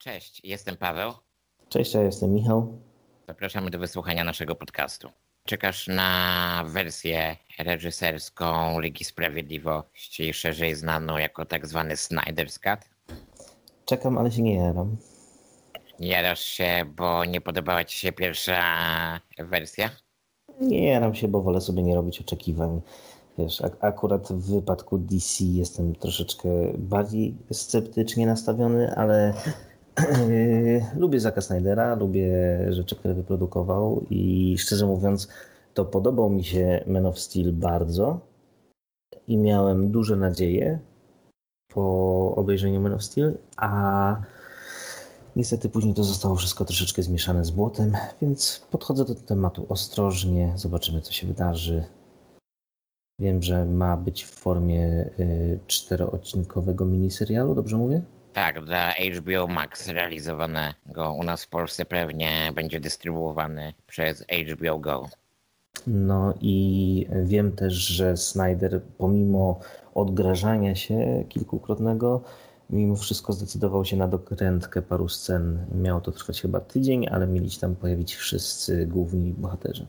Cześć, 0.00 0.40
jestem 0.44 0.76
Paweł. 0.76 1.12
Cześć, 1.68 1.94
ja 1.94 2.02
jestem 2.02 2.34
Michał. 2.34 2.78
Zapraszamy 3.28 3.70
do 3.70 3.78
wysłuchania 3.78 4.24
naszego 4.24 4.54
podcastu. 4.54 5.08
Czekasz 5.44 5.88
na 5.88 6.64
wersję 6.66 7.36
reżyserską 7.58 8.80
Ligi 8.80 9.04
Sprawiedliwości, 9.04 10.34
szerzej 10.34 10.74
znaną 10.74 11.18
jako 11.18 11.44
tak 11.44 11.66
zwany 11.66 11.94
Snyder's 11.94 12.58
Cut? 12.60 12.88
Czekam, 13.84 14.18
ale 14.18 14.32
się 14.32 14.42
nie 14.42 14.54
jaram. 14.54 14.96
Nie 15.98 16.08
jarasz 16.08 16.44
się, 16.44 16.84
bo 16.96 17.24
nie 17.24 17.40
podobała 17.40 17.84
ci 17.84 17.98
się 17.98 18.12
pierwsza 18.12 18.60
wersja? 19.38 19.90
Nie 20.60 20.88
jaram 20.88 21.14
się, 21.14 21.28
bo 21.28 21.42
wolę 21.42 21.60
sobie 21.60 21.82
nie 21.82 21.94
robić 21.94 22.20
oczekiwań. 22.20 22.80
Wiesz, 23.38 23.60
ak 23.60 23.76
akurat 23.80 24.28
w 24.32 24.54
wypadku 24.54 24.98
DC 24.98 25.44
jestem 25.44 25.94
troszeczkę 25.94 26.48
bardziej 26.78 27.34
sceptycznie 27.52 28.26
nastawiony, 28.26 28.94
ale 28.96 29.34
lubię 30.96 31.20
Zaka 31.20 31.40
Snydera, 31.40 31.94
lubię 31.94 32.32
rzeczy, 32.68 32.96
które 32.96 33.14
wyprodukował 33.14 34.04
i 34.10 34.54
szczerze 34.58 34.86
mówiąc, 34.86 35.28
to 35.74 35.84
podobał 35.84 36.30
mi 36.30 36.44
się 36.44 36.84
Man 36.86 37.06
of 37.06 37.18
Steel 37.18 37.52
bardzo 37.52 38.20
i 39.26 39.36
miałem 39.36 39.90
duże 39.90 40.16
nadzieje 40.16 40.78
po 41.68 42.34
obejrzeniu 42.36 42.80
Man 42.80 42.94
of 42.94 43.04
Steel, 43.04 43.38
a 43.56 44.16
niestety 45.36 45.68
później 45.68 45.94
to 45.94 46.04
zostało 46.04 46.34
wszystko 46.34 46.64
troszeczkę 46.64 47.02
zmieszane 47.02 47.44
z 47.44 47.50
błotem, 47.50 47.96
więc 48.22 48.66
podchodzę 48.70 49.04
do 49.04 49.14
tematu 49.14 49.66
ostrożnie, 49.68 50.52
zobaczymy 50.56 51.00
co 51.00 51.12
się 51.12 51.26
wydarzy. 51.26 51.84
Wiem, 53.20 53.42
że 53.42 53.66
ma 53.66 53.96
być 53.96 54.24
w 54.24 54.30
formie 54.30 55.10
y, 55.18 55.58
czteroodcinkowego 55.66 56.84
miniserialu, 56.84 57.54
dobrze 57.54 57.76
mówię? 57.76 58.02
Tak, 58.32 58.64
dla 58.64 58.92
HBO 58.92 59.46
Max 59.46 59.88
realizowanego 59.88 61.12
u 61.20 61.22
nas 61.24 61.44
w 61.44 61.48
Polsce 61.48 61.84
pewnie 61.84 62.52
będzie 62.54 62.80
dystrybuowany 62.80 63.72
przez 63.86 64.24
HBO 64.52 64.78
Go. 64.78 65.08
No 65.86 66.34
i 66.40 67.06
wiem 67.24 67.52
też, 67.52 67.74
że 67.74 68.16
Snyder 68.16 68.80
pomimo 68.98 69.60
odgrażania 69.94 70.74
się 70.74 71.24
kilkukrotnego, 71.28 72.20
mimo 72.70 72.96
wszystko 72.96 73.32
zdecydował 73.32 73.84
się 73.84 73.96
na 73.96 74.08
dokrętkę 74.08 74.82
paru 74.82 75.08
scen. 75.08 75.66
Miało 75.74 76.00
to 76.00 76.12
trwać 76.12 76.42
chyba 76.42 76.60
tydzień, 76.60 77.08
ale 77.08 77.26
mieli 77.26 77.50
się 77.50 77.60
tam 77.60 77.76
pojawić 77.76 78.14
wszyscy 78.14 78.86
główni 78.86 79.32
bohaterzy. 79.32 79.86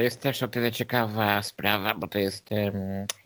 To 0.00 0.04
jest 0.04 0.20
też 0.20 0.42
o 0.42 0.48
tyle 0.48 0.72
ciekawa 0.72 1.42
sprawa, 1.42 1.94
bo 1.94 2.08
to 2.08 2.18
jest. 2.18 2.50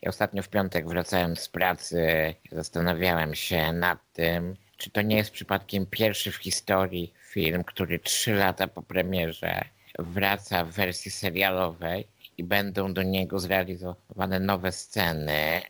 Ja 0.03 0.09
ostatnio 0.09 0.43
w 0.43 0.49
piątek 0.49 0.89
wracałem 0.89 1.37
z 1.37 1.49
pracy, 1.49 2.35
zastanawiałem 2.53 3.35
się 3.35 3.73
nad 3.73 3.99
tym, 4.13 4.57
czy 4.77 4.91
to 4.91 5.03
nie 5.03 5.17
jest 5.17 5.31
przypadkiem 5.31 5.87
pierwszy 5.87 6.33
w 6.33 6.37
historii 6.37 7.13
film, 7.33 7.65
który 7.65 7.99
trzy 7.99 8.35
lata 8.35 8.69
po 8.69 8.83
premierze 8.83 9.65
wraca 9.99 10.65
w 10.65 10.71
wersji 10.71 11.11
serialowej 11.11 12.09
i 12.39 12.45
będą 12.45 12.95
do 12.95 13.03
niego 13.03 13.39
zrealizowane 13.39 14.41
nowe 14.41 14.73
sceny. 14.73 15.61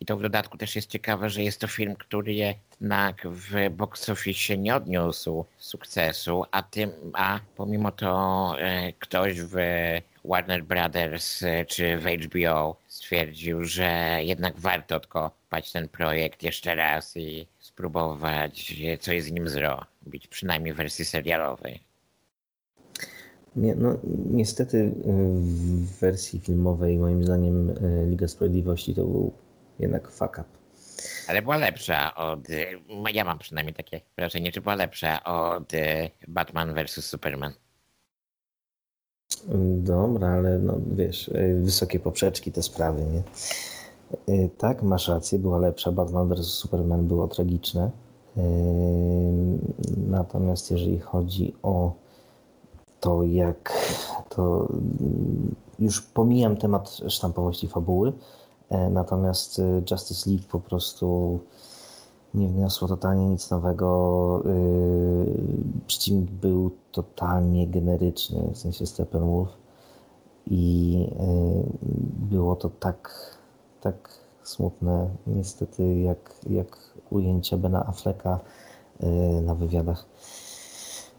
I 0.00 0.06
to 0.06 0.16
w 0.16 0.22
dodatku 0.22 0.58
też 0.58 0.76
jest 0.76 0.90
ciekawe, 0.90 1.30
że 1.30 1.42
jest 1.42 1.60
to 1.60 1.68
film, 1.68 1.96
który 1.96 2.34
jednak 2.34 3.28
w 3.28 3.70
box 3.70 4.08
office 4.08 4.58
nie 4.58 4.74
odniósł 4.76 5.44
sukcesu, 5.58 6.44
a, 6.50 6.62
tym, 6.62 6.90
a 7.12 7.40
pomimo 7.56 7.92
to 7.92 8.54
e, 8.58 8.92
ktoś 8.92 9.40
w 9.40 9.56
Warner 10.24 10.64
Brothers 10.64 11.42
e, 11.42 11.64
czy 11.64 11.98
w 11.98 12.04
HBO 12.04 12.76
stwierdził, 12.88 13.64
że 13.64 14.18
jednak 14.22 14.58
warto 14.58 14.96
odkopać 14.96 15.72
ten 15.72 15.88
projekt 15.88 16.42
jeszcze 16.42 16.74
raz 16.74 17.16
i 17.16 17.46
spróbować 17.58 18.74
coś 19.00 19.22
z 19.22 19.32
nim 19.32 19.48
zrobić, 19.48 20.26
przynajmniej 20.30 20.74
w 20.74 20.76
wersji 20.76 21.04
serialowej. 21.04 21.80
No, 23.56 23.98
niestety 24.30 24.92
w 25.04 25.98
wersji 26.00 26.40
filmowej 26.40 26.98
moim 26.98 27.24
zdaniem 27.24 27.74
Liga 28.08 28.28
Sprawiedliwości 28.28 28.94
to 28.94 29.04
był 29.04 29.32
jednak 29.78 30.10
fuck 30.10 30.32
up. 30.32 30.44
Ale 31.28 31.42
była 31.42 31.56
lepsza 31.56 32.14
od. 32.14 32.50
Y, 32.50 32.80
ja 33.12 33.24
mam 33.24 33.38
przynajmniej 33.38 33.74
takie 33.74 34.00
wrażenie, 34.16 34.52
czy 34.52 34.60
była 34.60 34.74
lepsza 34.74 35.24
od 35.24 35.72
Batman 36.28 36.74
vs 36.74 37.04
Superman. 37.04 37.52
Dobra, 39.78 40.28
ale 40.28 40.58
no 40.58 40.78
wiesz, 40.96 41.30
wysokie 41.62 42.00
poprzeczki 42.00 42.52
te 42.52 42.62
sprawy, 42.62 43.02
nie? 43.04 43.22
Tak, 44.48 44.82
masz 44.82 45.08
rację, 45.08 45.38
była 45.38 45.58
lepsza. 45.58 45.92
Batman 45.92 46.28
vs 46.28 46.46
Superman 46.46 47.06
było 47.06 47.28
tragiczne. 47.28 47.90
Natomiast 49.96 50.70
jeżeli 50.70 50.98
chodzi 50.98 51.54
o 51.62 51.92
to 53.00 53.22
jak 53.22 53.72
to 54.28 54.68
już 55.78 56.02
pomijam 56.02 56.56
temat 56.56 57.00
sztampowości 57.08 57.68
fabuły, 57.68 58.12
natomiast 58.70 59.58
e, 59.58 59.82
Justice 59.90 60.30
League 60.30 60.44
po 60.50 60.60
prostu 60.60 61.38
nie 62.34 62.48
wniosło 62.48 62.88
totalnie 62.88 63.28
nic 63.28 63.50
nowego. 63.50 64.42
E, 64.44 64.50
przeciwnik 65.86 66.30
był 66.30 66.70
totalnie 66.92 67.66
generyczny, 67.66 68.50
w 68.52 68.58
sensie 68.58 68.86
Steppenwolf 68.86 69.48
i 70.46 71.06
było 72.30 72.56
to 72.56 72.70
tak, 72.80 73.10
tak 73.80 74.08
smutne 74.42 75.10
niestety 75.26 75.98
jak, 76.00 76.34
jak 76.50 76.76
ujęcia 77.10 77.56
Bena 77.56 77.86
Afflecka 77.86 78.40
na 79.42 79.54
wywiadach 79.54 80.06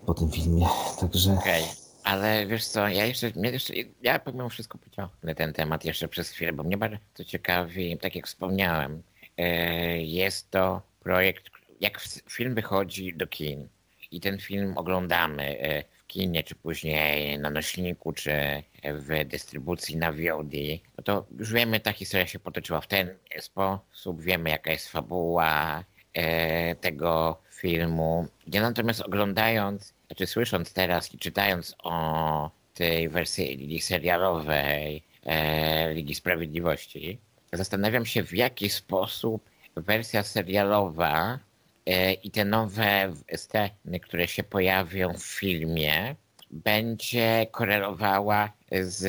po 0.05 0.13
tym 0.13 0.29
filmie, 0.29 0.67
także... 0.99 1.33
Okay. 1.33 1.88
Ale 2.03 2.47
wiesz 2.47 2.65
co, 2.65 2.87
ja 2.87 3.05
jeszcze, 3.05 3.31
mnie 3.35 3.51
jeszcze, 3.51 3.73
ja 4.01 4.19
pomimo 4.19 4.49
wszystko 4.49 4.77
pociągnę 4.77 5.35
ten 5.35 5.53
temat 5.53 5.85
jeszcze 5.85 6.07
przez 6.07 6.29
chwilę, 6.29 6.53
bo 6.53 6.63
mnie 6.63 6.77
bardzo 6.77 7.25
ciekawi, 7.25 7.97
tak 7.97 8.15
jak 8.15 8.27
wspomniałem, 8.27 9.03
e, 9.37 10.01
jest 10.01 10.51
to 10.51 10.81
projekt, 11.03 11.43
jak 11.81 12.01
film 12.29 12.55
wychodzi 12.55 13.13
do 13.13 13.27
kin 13.27 13.67
i 14.11 14.21
ten 14.21 14.39
film 14.39 14.77
oglądamy 14.77 15.59
e, 15.59 15.83
w 15.83 16.07
kinie, 16.07 16.43
czy 16.43 16.55
później 16.55 17.39
na 17.39 17.49
nośniku, 17.49 18.13
czy 18.13 18.63
w 18.83 19.25
dystrybucji 19.25 19.97
na 19.97 20.11
VOD, 20.11 20.53
no 20.97 21.03
to 21.03 21.25
już 21.39 21.53
wiemy, 21.53 21.79
ta 21.79 21.93
historia 21.93 22.27
się 22.27 22.39
potoczyła 22.39 22.81
w 22.81 22.87
ten 22.87 23.09
sposób, 23.39 24.21
wiemy 24.21 24.49
jaka 24.49 24.71
jest 24.71 24.89
fabuła 24.89 25.83
e, 26.13 26.75
tego 26.75 27.41
filmu. 27.51 28.27
Ja 28.47 28.61
natomiast 28.61 29.01
oglądając, 29.01 29.93
znaczy 30.09 30.27
słysząc 30.27 30.73
teraz 30.73 31.13
i 31.13 31.17
czytając 31.17 31.75
o 31.83 32.51
tej 32.73 33.09
wersji 33.09 33.81
serialowej 33.81 35.03
e, 35.25 35.93
Ligi 35.93 36.15
Sprawiedliwości, 36.15 37.19
zastanawiam 37.53 38.05
się 38.05 38.23
w 38.23 38.33
jaki 38.33 38.69
sposób 38.69 39.49
wersja 39.75 40.23
serialowa 40.23 41.39
e, 41.85 42.13
i 42.13 42.31
te 42.31 42.45
nowe 42.45 43.13
sceny, 43.35 43.99
które 44.01 44.27
się 44.27 44.43
pojawią 44.43 45.13
w 45.13 45.23
filmie, 45.23 46.15
będzie 46.51 47.47
korelowała 47.51 48.51
z, 48.81 49.01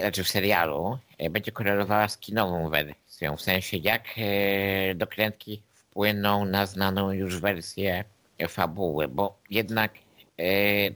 znaczy 0.00 0.24
w 0.24 0.28
serialu, 0.28 0.98
e, 1.18 1.30
będzie 1.30 1.52
korelowała 1.52 2.08
z 2.08 2.18
kinową 2.18 2.70
wersją, 2.70 3.36
w 3.36 3.42
sensie 3.42 3.76
jak 3.76 4.04
e, 4.16 4.94
dokrętki 4.94 5.62
wpłyną 5.74 6.44
na 6.44 6.66
znaną 6.66 7.12
już 7.12 7.40
wersję 7.40 8.04
fabuły, 8.48 9.08
bo 9.08 9.38
jednak 9.50 9.92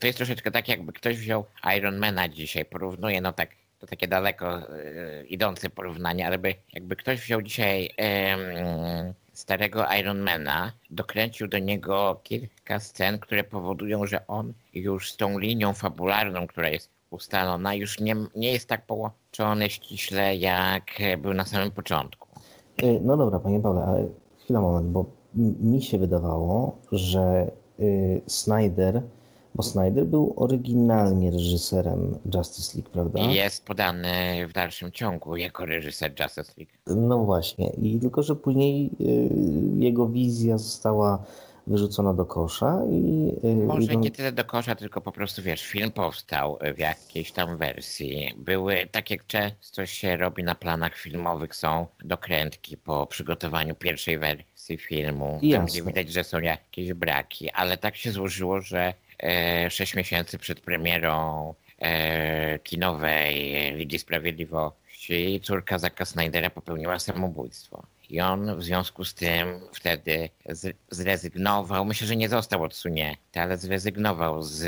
to 0.01 0.07
jest 0.07 0.17
troszeczkę 0.17 0.51
tak, 0.51 0.69
jakby 0.69 0.93
ktoś 0.93 1.19
wziął 1.19 1.45
Ironmana 1.79 2.29
dzisiaj, 2.29 2.65
porównuje, 2.65 3.21
no 3.21 3.33
tak, 3.33 3.51
to 3.79 3.87
takie 3.87 4.09
daleko 4.09 4.59
yy, 4.59 5.27
idące 5.29 5.71
porównanie, 5.71 6.27
ale 6.27 6.39
by, 6.39 6.55
jakby 6.73 6.97
ktoś 6.97 7.21
wziął 7.21 7.43
dzisiaj 7.43 7.83
yy, 7.83 9.15
starego 9.33 9.85
Ironmana, 10.01 10.73
dokręcił 10.91 11.49
do 11.49 11.59
niego 11.59 12.21
kilka 12.23 12.81
scen, 12.81 13.19
które 13.19 13.45
powodują, 13.45 14.07
że 14.07 14.27
on 14.27 14.53
już 14.75 15.13
z 15.13 15.17
tą 15.17 15.39
linią 15.39 15.73
fabularną, 15.75 16.47
która 16.47 16.69
jest 16.69 16.91
ustalona, 17.11 17.75
już 17.75 18.01
nie, 18.01 18.17
nie 18.37 18.53
jest 18.53 18.69
tak 18.69 18.87
połączony 18.87 19.71
ściśle, 19.71 20.37
jak 20.37 20.85
był 21.19 21.35
na 21.35 21.45
samym 21.45 21.71
początku. 21.71 22.29
No 23.03 23.17
dobra, 23.17 23.39
panie 23.39 23.61
Pawle, 23.61 23.83
ale 23.83 24.09
chwila, 24.39 24.61
moment, 24.61 24.87
bo 24.87 25.05
mi 25.61 25.83
się 25.83 25.99
wydawało, 25.99 26.79
że 26.93 27.51
y, 27.81 28.21
Snyder, 28.27 29.03
bo 29.55 29.63
Snyder 29.63 30.07
był 30.07 30.35
oryginalnie 30.37 31.31
reżyserem 31.31 32.19
Justice 32.35 32.79
League, 32.79 32.91
prawda? 32.93 33.21
Jest 33.21 33.65
podany 33.65 34.47
w 34.49 34.53
dalszym 34.53 34.93
ciągu 34.93 35.37
jako 35.37 35.67
reżyser 35.67 36.13
Justice 36.21 36.53
League. 36.59 37.01
No 37.09 37.19
właśnie, 37.25 37.71
i 37.71 38.01
tylko, 38.01 38.23
że 38.23 38.37
później 38.37 38.91
y, 39.01 39.31
jego 39.77 40.09
wizja 40.09 40.59
została 40.59 41.25
wyrzucona 41.67 42.15
do 42.15 42.27
kosza 42.27 42.83
i... 42.91 43.33
y, 43.45 43.55
Może 43.57 43.93
i 43.95 43.99
nie 43.99 44.11
tyle 44.11 44.33
do 44.33 44.45
kosza, 44.45 44.75
tylko 44.75 45.01
po 45.01 45.13
prostu 45.13 45.43
wiesz, 45.43 45.63
film 45.67 45.91
powstał 45.91 46.59
w 46.75 46.79
jakiejś 46.79 47.33
tam 47.33 47.57
wersji. 47.57 48.35
Były, 48.37 48.89
tak 48.93 49.11
jak 49.11 49.27
często 49.27 49.87
się 49.87 50.17
robi 50.17 50.45
na 50.45 50.55
planach 50.55 50.97
filmowych, 50.97 51.55
są 51.57 51.87
dokrętki 52.05 52.77
po 52.77 53.07
przygotowaniu 53.07 53.75
pierwszej 53.75 54.19
wersji 54.19 54.79
filmu, 54.79 55.27
tam 55.41 55.49
Jasne. 55.49 55.67
gdzie 55.67 55.83
widać, 55.83 56.13
że 56.13 56.25
są 56.25 56.41
jakieś 56.41 56.93
braki, 56.93 57.51
ale 57.51 57.77
tak 57.77 57.97
się 57.97 58.13
złożyło, 58.13 58.61
że 58.61 58.95
e, 59.23 59.71
sześć 59.71 59.95
miesięcy 59.95 60.39
przed 60.39 60.61
premierą 60.61 61.55
e, 61.79 62.59
kinowej 62.59 63.55
Ligi 63.77 63.99
Sprawiedliwości 63.99 65.41
córka 65.45 65.79
Zaka 65.79 66.05
Snydera 66.05 66.51
popełniła 66.51 66.99
samobójstwo. 66.99 67.83
I 68.11 68.21
on 68.21 68.57
w 68.57 68.63
związku 68.63 69.05
z 69.05 69.15
tym 69.15 69.49
wtedy 69.73 70.29
zrezygnował, 70.91 71.85
myślę, 71.85 72.07
że 72.07 72.17
nie 72.17 72.29
został 72.29 72.63
odsunięty, 72.63 73.41
ale 73.41 73.57
zrezygnował 73.57 74.43
z 74.43 74.65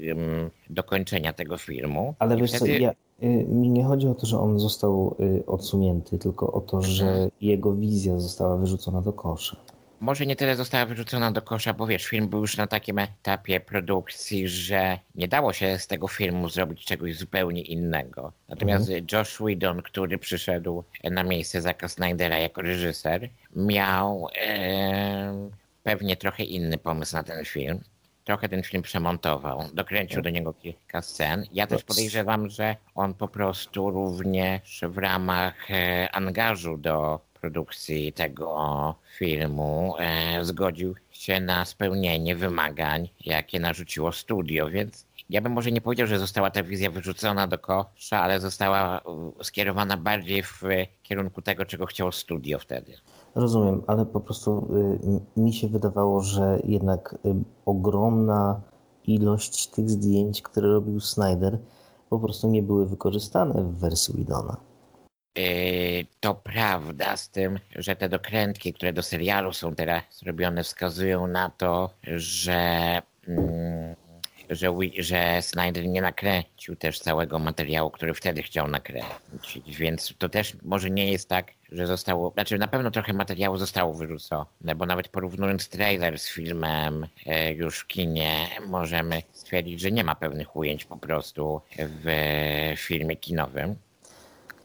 ym, 0.00 0.50
dokończenia 0.70 1.32
tego 1.32 1.58
filmu. 1.58 2.14
Ale 2.18 2.36
I 2.36 2.40
wiesz 2.40 2.50
wtedy, 2.50 2.76
co, 2.76 2.82
ja, 2.82 2.90
y, 3.22 3.26
mi 3.48 3.70
nie 3.70 3.84
chodzi 3.84 4.08
o 4.08 4.14
to, 4.14 4.26
że 4.26 4.38
on 4.38 4.58
został 4.58 5.16
y, 5.20 5.46
odsunięty, 5.46 6.18
tylko 6.18 6.52
o 6.52 6.60
to, 6.60 6.82
że 6.82 7.04
Mhm. 7.04 7.30
jego 7.40 7.72
wizja 7.74 8.18
została 8.18 8.56
wyrzucona 8.56 9.02
do 9.02 9.12
kosza. 9.12 9.56
Może 10.02 10.26
nie 10.26 10.36
tyle 10.36 10.56
została 10.56 10.86
wyrzucona 10.86 11.32
do 11.32 11.42
kosza, 11.42 11.74
bo 11.74 11.86
wiesz, 11.86 12.04
film 12.04 12.28
był 12.28 12.40
już 12.40 12.56
na 12.56 12.66
takim 12.66 12.98
etapie 12.98 13.60
produkcji, 13.60 14.48
że 14.48 14.98
nie 15.14 15.28
dało 15.28 15.52
się 15.52 15.78
z 15.78 15.86
tego 15.86 16.08
filmu 16.08 16.48
zrobić 16.48 16.84
czegoś 16.84 17.16
zupełnie 17.16 17.62
innego. 17.62 18.32
Natomiast 18.48 18.90
Josh 19.12 19.36
Whedon, 19.40 19.82
który 19.82 20.18
przyszedł 20.18 20.84
na 21.04 21.22
miejsce 21.22 21.60
Zacka 21.60 21.88
Snydera 21.88 22.38
jako 22.38 22.62
reżyser, 22.62 23.28
miał 23.56 24.28
em, 24.34 25.50
pewnie 25.82 26.16
trochę 26.16 26.44
inny 26.44 26.78
pomysł 26.78 27.16
na 27.16 27.22
ten 27.22 27.44
film. 27.44 27.80
Trochę 28.24 28.48
ten 28.48 28.62
film 28.62 28.82
przemontował, 28.82 29.64
dokręcił 29.74 30.22
do 30.22 30.30
niego 30.30 30.52
kilka 30.52 31.02
scen. 31.02 31.46
Ja 31.52 31.66
też 31.66 31.84
podejrzewam, 31.84 32.50
że 32.50 32.76
on 32.94 33.14
po 33.14 33.28
prostu 33.28 33.90
również 33.90 34.80
w 34.82 34.98
ramach 34.98 35.70
e, 35.70 36.08
angażu 36.12 36.78
do 36.78 37.20
produkcji 37.42 38.12
tego 38.12 38.94
filmu 39.18 39.94
e, 39.98 40.44
zgodził 40.44 40.94
się 41.10 41.40
na 41.40 41.64
spełnienie 41.64 42.36
wymagań, 42.36 43.08
jakie 43.24 43.60
narzuciło 43.60 44.12
studio, 44.12 44.70
więc 44.70 45.06
ja 45.30 45.40
bym 45.40 45.52
może 45.52 45.72
nie 45.72 45.80
powiedział, 45.80 46.06
że 46.06 46.18
została 46.18 46.50
ta 46.50 46.62
wizja 46.62 46.90
wyrzucona 46.90 47.46
do 47.46 47.58
kosza, 47.58 48.20
ale 48.20 48.40
została 48.40 48.98
e, 48.98 49.02
skierowana 49.44 49.96
bardziej 49.96 50.42
w 50.42 50.62
kierunku 51.02 51.42
tego, 51.42 51.64
czego 51.64 51.86
chciało 51.86 52.12
studio 52.12 52.58
wtedy. 52.58 52.92
Rozumiem, 53.34 53.82
ale 53.86 54.06
po 54.06 54.20
prostu 54.20 54.68
y, 55.36 55.40
mi 55.40 55.52
się 55.52 55.68
wydawało, 55.68 56.20
że 56.20 56.58
jednak 56.64 57.14
y, 57.26 57.34
ogromna 57.66 58.60
ilość 59.04 59.66
tych 59.66 59.90
zdjęć, 59.90 60.42
które 60.42 60.68
robił 60.68 61.00
Snyder, 61.00 61.58
po 62.10 62.18
prostu 62.18 62.48
nie 62.48 62.62
były 62.62 62.86
wykorzystane 62.86 63.62
w 63.62 63.78
wersji 63.78 64.14
Widona. 64.16 64.71
Yy, 65.36 66.06
to 66.20 66.34
prawda 66.34 67.16
z 67.16 67.30
tym, 67.30 67.58
że 67.76 67.96
te 67.96 68.08
dokrętki, 68.08 68.72
które 68.72 68.92
do 68.92 69.02
serialu 69.02 69.52
są 69.52 69.74
teraz 69.74 70.22
robione, 70.26 70.64
wskazują 70.64 71.26
na 71.26 71.50
to, 71.50 71.90
że, 72.16 73.02
mm, 73.28 73.94
że, 74.50 74.68
że 74.98 75.42
Snyder 75.42 75.88
nie 75.88 76.02
nakręcił 76.02 76.76
też 76.76 77.00
całego 77.00 77.38
materiału, 77.38 77.90
który 77.90 78.14
wtedy 78.14 78.42
chciał 78.42 78.68
nakręcić. 78.68 79.76
Więc 79.76 80.14
to 80.18 80.28
też 80.28 80.56
może 80.62 80.90
nie 80.90 81.12
jest 81.12 81.28
tak, 81.28 81.52
że 81.72 81.86
zostało. 81.86 82.30
Znaczy, 82.30 82.58
na 82.58 82.68
pewno 82.68 82.90
trochę 82.90 83.12
materiału 83.12 83.56
zostało 83.56 83.94
wyrzucone, 83.94 84.74
bo 84.76 84.86
nawet 84.86 85.08
porównując 85.08 85.68
trailer 85.68 86.18
z 86.18 86.28
filmem 86.28 87.06
e, 87.26 87.52
już 87.52 87.78
w 87.78 87.86
kinie, 87.86 88.46
możemy 88.66 89.22
stwierdzić, 89.32 89.80
że 89.80 89.92
nie 89.92 90.04
ma 90.04 90.14
pewnych 90.14 90.56
ujęć 90.56 90.84
po 90.84 90.96
prostu 90.96 91.60
w 91.78 92.06
filmie 92.76 93.16
kinowym. 93.16 93.76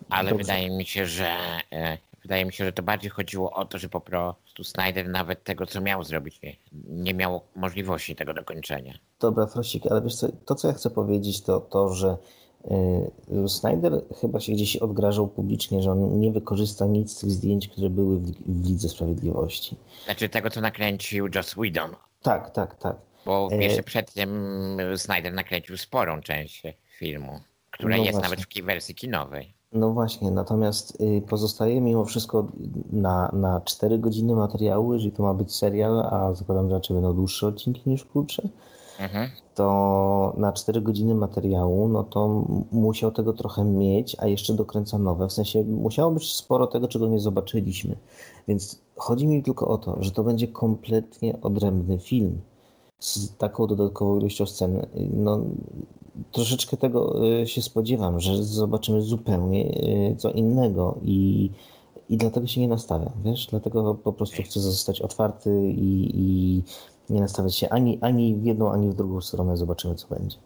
Ale 0.10 0.30
Dobrze. 0.30 0.44
wydaje 0.44 0.70
mi 0.70 0.86
się, 0.86 1.06
że 1.06 1.36
e, 1.72 1.98
wydaje 2.22 2.46
mi 2.46 2.54
się, 2.54 2.66
że 2.66 2.74
to 2.74 2.84
bardziej 2.84 3.10
chodziło 3.12 3.52
o 3.54 3.66
to, 3.66 3.78
że 3.78 3.90
po 3.90 4.02
prostu 4.02 4.64
Snyder 4.64 5.10
nawet 5.10 5.44
tego, 5.44 5.66
co 5.66 5.82
miał 5.82 6.04
zrobić, 6.04 6.42
nie, 6.42 6.56
nie 6.90 7.14
miał 7.14 7.42
możliwości 7.56 8.16
tego 8.16 8.34
dokończenia. 8.34 8.94
Dobra, 9.20 9.48
Frosik, 9.48 9.84
ale 9.92 10.02
wiesz 10.02 10.16
co, 10.16 10.28
to 10.46 10.56
co 10.56 10.68
ja 10.68 10.74
chcę 10.74 10.90
powiedzieć 10.90 11.42
to 11.42 11.60
to, 11.62 11.94
że 11.94 12.18
y, 13.46 13.50
Snyder 13.50 13.94
chyba 14.22 14.40
się 14.40 14.52
gdzieś 14.54 14.76
odgrażał 14.78 15.28
publicznie, 15.28 15.82
że 15.82 15.92
on 15.92 16.20
nie 16.20 16.32
wykorzysta 16.32 16.86
nic 16.86 17.12
z 17.12 17.20
tych 17.20 17.32
zdjęć, 17.32 17.68
które 17.68 17.90
były 17.90 18.20
w, 18.20 18.32
w 18.32 18.68
Lidze 18.68 18.90
Sprawiedliwości. 18.90 19.76
Znaczy 20.06 20.30
tego, 20.30 20.50
co 20.50 20.62
nakręcił 20.62 21.28
Joss 21.36 21.54
Whedon, 21.54 21.96
Tak, 22.22 22.52
tak, 22.52 22.76
tak. 22.76 22.96
bo 23.26 23.50
E, 23.52 23.64
jeszcze 23.64 23.84
przed 23.84 24.14
tym 24.14 24.32
Snyder 24.98 25.34
nakręcił 25.34 25.78
sporą 25.78 26.22
część 26.22 26.64
filmu, 26.98 27.40
która 27.72 27.98
No 27.98 28.04
jest 28.04 28.20
właśnie. 28.20 28.36
nawet 28.36 28.46
w 28.54 28.62
wersji 28.66 28.96
kinowej. 28.96 29.57
No 29.78 29.92
właśnie, 29.92 30.32
natomiast 30.32 31.02
y, 31.02 31.22
pozostaje 31.30 31.82
mimo 31.82 32.06
wszystko 32.06 32.48
na, 32.92 33.30
na 33.34 33.62
4 33.62 34.00
godziny 34.00 34.36
materiału, 34.36 34.94
jeżeli 34.94 35.12
to 35.12 35.24
ma 35.24 35.34
być 35.34 35.56
serial, 35.56 36.00
a 36.00 36.34
zakładam, 36.34 36.70
że 36.70 36.76
raczej 36.76 36.94
będą 36.96 37.14
dłuższe 37.14 37.48
odcinki 37.48 37.90
niż 37.90 38.06
krótsze, 38.06 38.50
Mhm. 39.00 39.30
to 39.56 40.34
na 40.38 40.54
4 40.54 40.82
godziny 40.82 41.16
materiału, 41.16 41.90
no 41.90 42.04
to 42.04 42.46
musiał 42.72 43.12
tego 43.12 43.34
trochę 43.34 43.64
mieć, 43.66 44.16
a 44.20 44.28
jeszcze 44.28 44.54
dokręca 44.54 44.98
nowe. 44.98 45.28
W 45.28 45.34
sensie 45.34 45.64
musiało 45.64 46.12
być 46.12 46.34
sporo 46.34 46.68
tego, 46.68 46.88
czego 46.88 47.08
nie 47.08 47.20
zobaczyliśmy. 47.20 47.96
Więc 48.48 48.82
chodzi 48.96 49.28
mi 49.28 49.44
tylko 49.44 49.68
o 49.68 49.78
to, 49.78 49.98
że 50.00 50.12
to 50.12 50.24
będzie 50.24 50.48
kompletnie 50.48 51.42
odrębny 51.42 52.00
film 52.00 52.42
z 53.00 53.38
taką 53.38 53.68
dodatkową 53.68 54.20
ilością 54.20 54.46
scen. 54.46 54.86
No, 55.14 55.40
troszeczkę 56.32 56.78
tego 56.78 57.26
y, 57.42 57.48
się 57.48 57.62
spodziewam, 57.62 58.20
że 58.20 58.44
zobaczymy 58.44 59.02
zupełnie 59.02 59.66
y, 60.12 60.16
co 60.18 60.32
innego 60.32 61.00
i, 61.02 61.50
i 62.10 62.18
dlatego 62.18 62.48
się 62.48 62.62
nie 62.62 62.68
nastawiam, 62.68 63.12
wiesz? 63.24 63.48
Dlatego 63.48 63.96
po 63.96 64.14
prostu 64.14 64.44
chcę 64.44 64.60
zostać 64.60 65.02
otwarty 65.02 65.72
i, 65.72 66.12
i 66.14 66.64
nie 67.10 67.22
nastawiać 67.22 67.56
się 67.56 67.70
ani, 67.70 67.98
ani 68.02 68.36
w 68.36 68.46
jedną, 68.46 68.72
ani 68.72 68.90
w 68.90 68.94
drugą 68.94 69.22
stronę. 69.22 69.58
Zobaczymy, 69.58 69.96
co 69.96 70.08
będzie. 70.08 70.38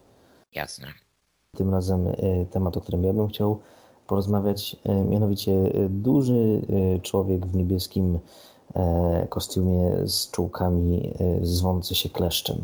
Jasne. 0.54 0.86
Tym 1.56 1.70
razem 1.70 2.06
y, 2.06 2.46
temat, 2.50 2.76
o 2.76 2.80
którym 2.80 3.04
ja 3.04 3.12
bym 3.12 3.28
chciał 3.28 3.58
porozmawiać, 4.06 4.76
mianowicie 5.08 5.72
duży 5.90 6.60
człowiek 7.02 7.46
w 7.46 7.56
niebieskim 7.56 8.18
kostiumie 9.28 9.92
z 10.04 10.30
czułkami 10.30 11.12
zwący 11.42 11.94
się 11.94 12.08
kleszczem. 12.08 12.56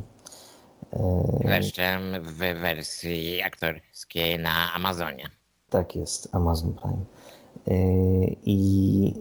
E, 0.93 1.39
Kleszczem 1.41 2.23
w 2.23 2.33
wersji 2.35 3.43
aktorskiej 3.43 4.39
na 4.39 4.73
Amazonie. 4.73 5.31
Tak 5.71 5.97
jest, 5.97 6.35
Amazon 6.35 6.75
Prime. 6.75 7.05
Yy, 7.67 8.37
I 8.43 9.15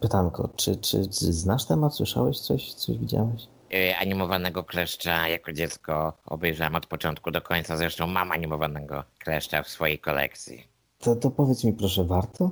pytanko, 0.00 0.48
czy, 0.56 0.76
czy, 0.76 1.08
czy 1.08 1.32
znasz 1.32 1.64
temat? 1.64 1.94
Słyszałeś 1.94 2.40
coś? 2.40 2.74
Coś 2.74 2.98
widziałeś? 2.98 3.42
E, 3.72 3.96
Animowanego 3.96 4.64
kleszcza 4.64 5.28
jako 5.28 5.52
dziecko 5.52 6.12
obejrzałem 6.26 6.74
od 6.74 6.86
początku 6.86 7.30
do 7.30 7.42
końca. 7.42 7.76
Zresztą 7.76 8.06
mam 8.06 8.32
animowanego 8.32 9.04
kleszcza 9.18 9.62
w 9.62 9.68
swojej 9.68 9.98
kolekcji. 9.98 10.68
To, 10.98 11.16
to 11.16 11.30
powiedz 11.30 11.64
mi 11.64 11.72
proszę, 11.72 12.04
warto? 12.04 12.50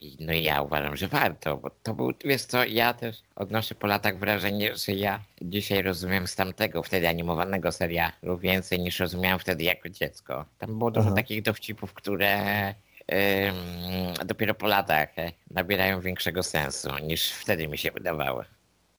I, 0.00 0.16
no 0.20 0.32
ja 0.32 0.62
uważam, 0.62 0.96
że 0.96 1.08
warto, 1.08 1.56
bo 1.56 1.70
to 1.82 1.94
był, 1.94 2.10
wiesz 2.24 2.44
co, 2.44 2.64
ja 2.64 2.94
też 2.94 3.22
odnoszę 3.36 3.74
po 3.74 3.86
latach 3.86 4.18
wrażenie, 4.18 4.76
że 4.76 4.92
ja 4.92 5.20
dzisiaj 5.42 5.82
rozumiem 5.82 6.26
z 6.26 6.36
tamtego 6.36 6.82
wtedy 6.82 7.08
animowanego 7.08 7.72
serialu 7.72 8.38
więcej 8.38 8.80
niż 8.80 9.00
rozumiałem 9.00 9.38
wtedy 9.38 9.64
jako 9.64 9.88
dziecko. 9.88 10.44
Tam 10.58 10.78
było 10.78 10.90
dużo 10.90 11.06
Aha. 11.06 11.16
takich 11.16 11.42
dowcipów, 11.42 11.94
które 11.94 12.68
ym, 12.68 14.26
dopiero 14.26 14.54
po 14.54 14.66
latach 14.66 15.18
e, 15.18 15.32
nabierają 15.50 16.00
większego 16.00 16.42
sensu 16.42 16.88
niż 17.06 17.32
wtedy 17.32 17.68
mi 17.68 17.78
się 17.78 17.90
wydawały. 17.90 18.44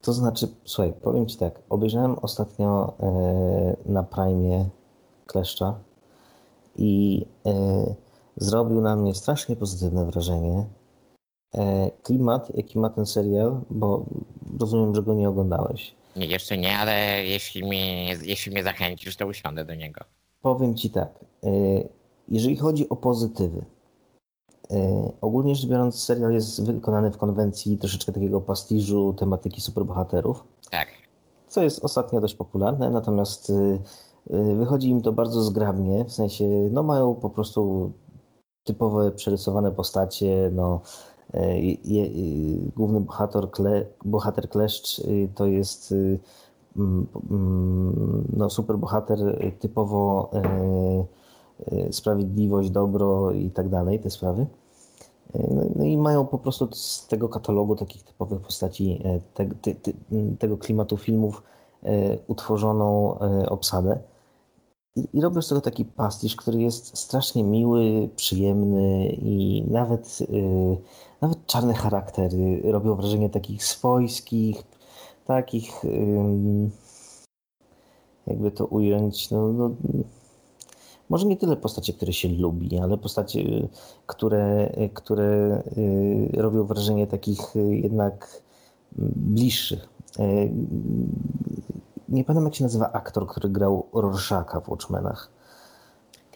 To 0.02 0.14
znaczy, 0.14 0.48
słuchaj, 0.66 0.94
powiem 1.04 1.28
ci 1.28 1.38
tak, 1.38 1.54
obejrzałem 1.70 2.20
ostatnio 2.20 2.94
e, 3.00 3.92
na 3.92 4.04
Prime 4.04 4.70
Kleszcza 5.26 5.80
i 6.76 7.26
e, 7.46 7.52
zrobił 8.38 8.82
na 8.82 8.96
mnie 8.96 9.16
strasznie 9.16 9.56
pozytywne 9.56 10.06
wrażenie. 10.06 10.66
E, 11.56 11.92
klimat, 12.04 12.56
jaki 12.56 12.80
ma 12.80 12.90
ten 12.90 13.06
serial, 13.06 13.62
bo 13.70 14.06
rozumiem, 14.60 14.96
że 14.96 15.04
go 15.04 15.14
nie 15.14 15.30
oglądałeś. 15.30 15.96
Nie, 16.16 16.26
jeszcze 16.26 16.58
nie, 16.58 16.78
ale 16.78 17.26
jeśli 17.26 17.64
mnie, 17.64 18.14
jeśli 18.24 18.52
mnie 18.52 18.64
zachęcisz, 18.64 19.16
to 19.18 19.28
usiądę 19.28 19.66
do 19.66 19.76
niego. 19.76 20.02
Powiem 20.42 20.76
Ci 20.76 20.90
tak, 20.90 21.26
e, 21.44 21.50
jeżeli 22.28 22.56
chodzi 22.58 22.90
o 22.90 22.96
pozytywy, 22.96 23.66
e, 24.72 25.12
ogólnie 25.22 25.56
rzecz 25.56 25.70
biorąc 25.70 26.04
serial 26.04 26.34
jest 26.34 26.66
wykonany 26.66 27.12
w 27.12 27.18
konwencji 27.18 27.78
troszeczkę 27.78 28.12
takiego 28.12 28.42
pastiżu 28.42 29.14
tematyki 29.14 29.62
superbohaterów, 29.62 30.44
Tak. 30.72 30.88
co 31.48 31.64
jest 31.64 31.86
ostatnio 31.86 32.22
dość 32.22 32.36
popularne, 32.36 32.90
natomiast 32.90 33.52
wychodzi 34.56 34.90
im 34.90 35.02
to 35.02 35.12
bardzo 35.12 35.42
zgrabnie, 35.42 36.06
w 36.06 36.12
sensie 36.12 36.46
no 36.72 36.84
mają 36.84 37.16
po 37.16 37.30
prostu 37.30 37.92
typowe 38.64 39.12
przerysowane 39.12 39.72
postacie, 39.72 40.50
no 40.54 40.82
główny 42.76 43.02
bohater, 43.02 43.52
Kle, 43.52 43.86
bohater 44.06 44.50
Kleszcz 44.50 45.02
to 45.36 45.46
jest 45.48 45.94
no, 48.38 48.50
super 48.50 48.78
bohater 48.78 49.20
typowo 49.60 50.32
sprawiedliwość, 51.92 52.70
dobro 52.70 53.32
i 53.32 53.50
tak 53.50 53.70
dalej, 53.70 54.00
te 54.00 54.10
sprawy. 54.10 54.46
No, 55.34 55.64
no, 55.76 55.84
i 55.84 55.98
mają 55.98 56.26
po 56.26 56.38
prostu 56.38 56.68
z 56.72 57.08
tego 57.08 57.30
katalogu 57.30 57.76
takich 57.76 58.04
typowych 58.04 58.42
postaci 58.42 59.04
te, 59.34 59.46
te, 59.46 59.76
te, 59.76 59.92
tego 60.40 60.58
klimatu 60.58 60.98
filmów 60.98 61.44
utworzoną 62.28 63.20
obsadę. 63.50 64.00
I, 65.00 65.18
I 65.18 65.22
robią 65.22 65.42
z 65.42 65.48
tego 65.48 65.62
taki 65.62 65.86
pastisz, 65.86 66.36
który 66.36 66.62
jest 66.62 66.98
strasznie 66.98 67.44
miły, 67.44 68.10
przyjemny 68.16 69.08
i 69.22 69.64
nawet, 69.68 70.20
yy, 70.22 70.78
nawet 71.22 71.46
czarne 71.46 71.74
charaktery 71.74 72.62
robią 72.64 72.96
wrażenie 72.96 73.30
takich 73.30 73.64
swojskich, 73.64 74.64
takich, 75.26 75.84
yy, 75.84 76.70
jakby 78.28 78.52
to 78.52 78.66
ująć, 78.66 79.32
no, 79.32 79.54
no, 79.54 79.72
może 81.10 81.26
nie 81.26 81.38
tyle 81.38 81.56
postacie, 81.56 81.94
które 81.94 82.14
się 82.14 82.30
lubi, 82.30 82.80
ale 82.80 82.98
postacie, 82.98 83.68
które, 84.06 84.74
które 84.94 85.64
yy, 86.34 86.42
robią 86.42 86.64
wrażenie 86.64 87.08
takich 87.08 87.40
jednak 87.70 88.42
bliższych. 89.16 89.90
Nie 92.10 92.24
pamiętam 92.24 92.46
jak 92.46 92.56
się 92.56 92.64
nazywa 92.64 92.92
aktor, 92.92 93.28
który 93.28 93.50
grał 93.50 93.90
Rorschaka 93.94 94.62
w 94.62 94.70
Watchmenach. 94.70 95.32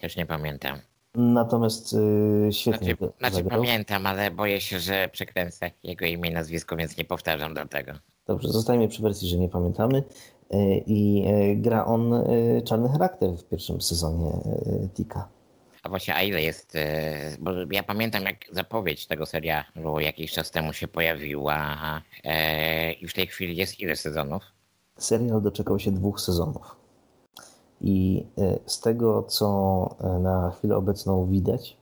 Też 0.00 0.16
nie 0.16 0.26
pamiętam. 0.26 0.78
Natomiast 1.14 1.92
yy, 1.92 2.52
świetnie 2.52 2.96
Znaczy, 2.96 3.12
znaczy 3.18 3.44
pamiętam, 3.44 4.06
ale 4.06 4.30
boję 4.30 4.60
się, 4.60 4.78
że 4.78 5.08
przekręcę 5.12 5.70
jego 5.82 6.04
imię 6.04 6.30
i 6.30 6.32
nazwisko, 6.32 6.76
więc 6.76 6.96
nie 6.96 7.04
powtarzam 7.04 7.54
do 7.54 7.66
tego. 7.66 7.92
Dobrze, 8.26 8.48
zostajemy 8.48 8.88
przy 8.88 9.02
wersji, 9.02 9.28
że 9.28 9.36
nie 9.36 9.48
pamiętamy. 9.48 10.02
Yy, 10.50 10.76
I 10.86 11.22
yy, 11.22 11.56
gra 11.56 11.84
on 11.84 12.10
yy, 12.10 12.62
czarny 12.62 12.88
charakter 12.88 13.30
w 13.30 13.44
pierwszym 13.44 13.80
sezonie 13.80 14.30
Tika. 14.94 15.28
A 15.82 15.88
właśnie, 15.88 16.14
a 16.14 16.22
ile 16.22 16.42
jest? 16.42 16.76
Bo 17.40 17.50
ja 17.70 17.82
pamiętam, 17.82 18.22
jak 18.22 18.36
zapowiedź 18.52 19.06
tego 19.06 19.26
serialu 19.26 20.00
jakiś 20.00 20.32
czas 20.32 20.50
temu 20.50 20.72
się 20.72 20.88
pojawiła. 20.88 21.76
Yy, 22.24 22.92
I 22.92 23.08
w 23.08 23.14
tej 23.14 23.26
chwili 23.26 23.56
jest 23.56 23.80
ile 23.80 23.96
sezonów? 23.96 24.53
Serial 24.98 25.42
doczekał 25.42 25.78
się 25.78 25.92
dwóch 25.92 26.20
sezonów. 26.20 26.76
I 27.80 28.26
e, 28.38 28.58
z 28.66 28.80
tego, 28.80 29.22
co 29.22 29.96
e, 30.00 30.18
na 30.18 30.50
chwilę 30.50 30.76
obecną 30.76 31.26
widać, 31.26 31.76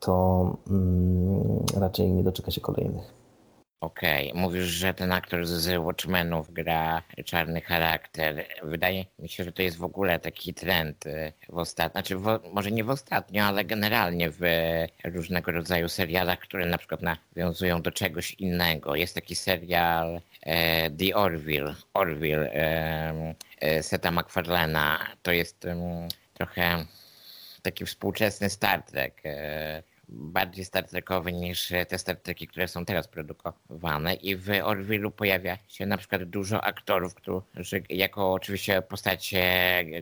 to 0.00 0.56
mm, 0.70 1.64
raczej 1.76 2.12
nie 2.12 2.22
doczeka 2.22 2.50
się 2.50 2.60
kolejnych. 2.60 3.15
Okej, 3.86 4.32
mówisz, 4.34 4.64
że 4.64 4.94
ten 4.94 5.12
aktor 5.12 5.46
z 5.46 5.84
Watchmenów 5.84 6.52
gra 6.52 7.02
czarny 7.24 7.60
charakter. 7.60 8.46
Wydaje 8.62 9.04
mi 9.18 9.28
się, 9.28 9.44
że 9.44 9.52
to 9.52 9.62
jest 9.62 9.76
w 9.76 9.84
ogóle 9.84 10.18
taki 10.18 10.54
trend 10.54 11.06
y, 11.06 11.32
w 11.48 11.58
ostatnim, 11.58 11.92
znaczy 11.92 12.16
w, 12.16 12.40
może 12.52 12.70
nie 12.70 12.84
w 12.84 12.90
ostatnio, 12.90 13.44
ale 13.44 13.64
generalnie 13.64 14.30
w 14.30 14.40
różnego 15.04 15.52
rodzaju 15.52 15.88
serialach, 15.88 16.38
które 16.38 16.66
na 16.66 16.78
przykład 16.78 17.00
nawiązują 17.02 17.82
do 17.82 17.92
czegoś 17.92 18.34
innego. 18.34 18.96
Jest 18.96 19.14
taki 19.14 19.34
serial 19.34 20.20
e, 20.42 20.90
The 20.90 21.14
Orville, 21.14 21.74
Orville 21.94 22.52
e, 22.52 23.34
e, 23.60 23.82
Seta 23.82 24.10
MacFarlane'a. 24.10 24.96
To 25.22 25.32
jest 25.32 25.66
trochę 26.34 26.84
taki 27.62 27.86
współczesny 27.86 28.50
Star 28.50 28.82
Trek. 28.82 29.22
E, 30.08 30.12
bardziej 30.36 30.64
Star 30.64 30.88
Trekowy 30.88 31.32
niż 31.32 31.72
te 31.88 31.98
Star 31.98 32.16
Treki, 32.16 32.46
które 32.46 32.68
są 32.68 32.84
teraz 32.84 33.08
produkowane. 33.08 34.14
I 34.14 34.36
w 34.36 34.46
Orville'u 34.46 35.10
pojawia 35.10 35.58
się 35.68 35.86
na 35.86 35.96
przykład 35.96 36.24
dużo 36.24 36.64
aktorów, 36.64 37.14
którzy 37.14 37.82
jako 37.88 38.32
oczywiście 38.32 38.82
postacie 38.82 39.44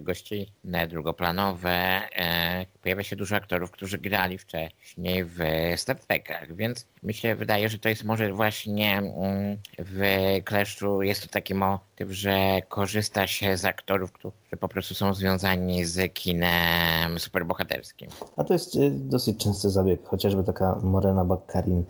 gościnne, 0.01 0.87
drugoplanowe, 0.89 1.71
e, 1.71 2.67
pojawia 2.83 3.03
się 3.03 3.17
dużo 3.17 3.37
aktorów, 3.37 3.71
którzy 3.71 3.99
grali 3.99 4.39
wcześniej 4.39 5.25
w 5.25 5.39
Star 5.77 6.01
Trekach, 6.01 6.57
więc 6.57 6.87
mi 7.05 7.15
się 7.15 7.35
wydaje, 7.35 7.69
że 7.69 7.79
to 7.79 7.89
jest 7.89 8.05
może 8.05 8.33
właśnie 8.33 8.99
mm, 8.99 9.59
w 9.79 10.03
Kleszczu 10.45 11.03
jest 11.03 11.23
to 11.23 11.29
taki 11.29 11.55
motyw, 11.55 12.11
że 12.11 12.63
korzysta 12.69 13.27
się 13.27 13.57
z 13.57 13.65
aktorów, 13.65 14.13
którzy 14.13 14.57
po 14.61 14.69
prostu 14.69 14.95
są 14.95 15.15
związani 15.15 15.85
z 15.85 16.15
kinem 16.15 17.19
superbohaterskim. 17.19 18.09
A 18.37 18.45
to 18.45 18.53
jest 18.53 18.77
y, 18.77 18.91
dosyć 18.91 19.45
częsty 19.45 19.71
zabieg, 19.71 19.94
chociażby 20.05 20.45
taka 20.45 20.79
Morena 20.83 21.25
Bakkarin 21.25 21.85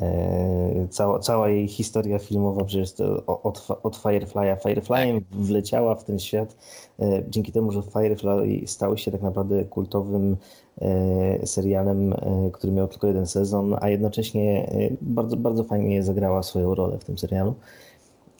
E, 0.00 0.88
cała, 0.90 1.18
cała 1.18 1.48
jej 1.48 1.68
historia 1.68 2.18
filmowa 2.18 2.64
przecież 2.64 2.92
od, 3.26 3.66
od 3.82 3.96
Firefly'a. 3.96 4.56
Firefly'em 4.56 5.20
wleciała 5.32 5.94
w 5.94 6.04
ten 6.04 6.18
świat 6.18 6.56
e, 7.00 7.22
dzięki 7.28 7.52
temu, 7.52 7.72
że 7.72 7.82
Firefly 7.82 8.66
stał 8.66 8.96
się 8.96 9.10
tak 9.10 9.22
naprawdę 9.22 9.64
kultowym 9.64 10.36
e, 10.80 11.46
serialem, 11.46 12.14
który 12.52 12.72
miał 12.72 12.88
tylko 12.88 13.06
jeden 13.06 13.26
sezon, 13.26 13.76
a 13.80 13.88
jednocześnie 13.88 14.70
bardzo, 15.00 15.36
bardzo 15.36 15.64
fajnie 15.64 16.02
zagrała 16.02 16.42
swoją 16.42 16.74
rolę 16.74 16.98
w 16.98 17.04
tym 17.04 17.18
serialu. 17.18 17.54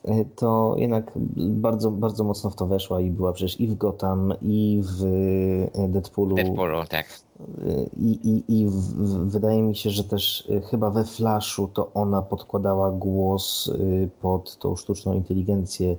E, 0.04 0.24
to 0.24 0.74
jednak 0.78 1.12
bardzo, 1.36 1.90
bardzo 1.90 2.24
mocno 2.24 2.50
w 2.50 2.56
to 2.56 2.66
weszła 2.66 3.00
i 3.00 3.10
była 3.10 3.32
przecież 3.32 3.60
i 3.60 3.68
w 3.68 3.74
Gotham, 3.74 4.34
i 4.42 4.82
w 4.84 5.04
e, 5.74 5.88
Deadpoolu. 5.88 6.36
Deadpoolu, 6.36 6.84
tak. 6.88 7.06
E, 7.06 7.42
I, 7.96 8.28
i, 8.30 8.60
i 8.60 8.66
w, 8.66 8.72
wydaje 9.30 9.62
mi 9.62 9.76
się, 9.76 9.90
że 9.90 10.04
też 10.04 10.48
chyba 10.70 10.90
we 10.90 11.04
Flashu 11.04 11.68
to 11.68 11.92
ona 11.94 12.22
podkładała 12.22 12.90
głos 12.90 13.72
pod 14.20 14.58
tą 14.58 14.76
sztuczną 14.76 15.14
inteligencję. 15.14 15.96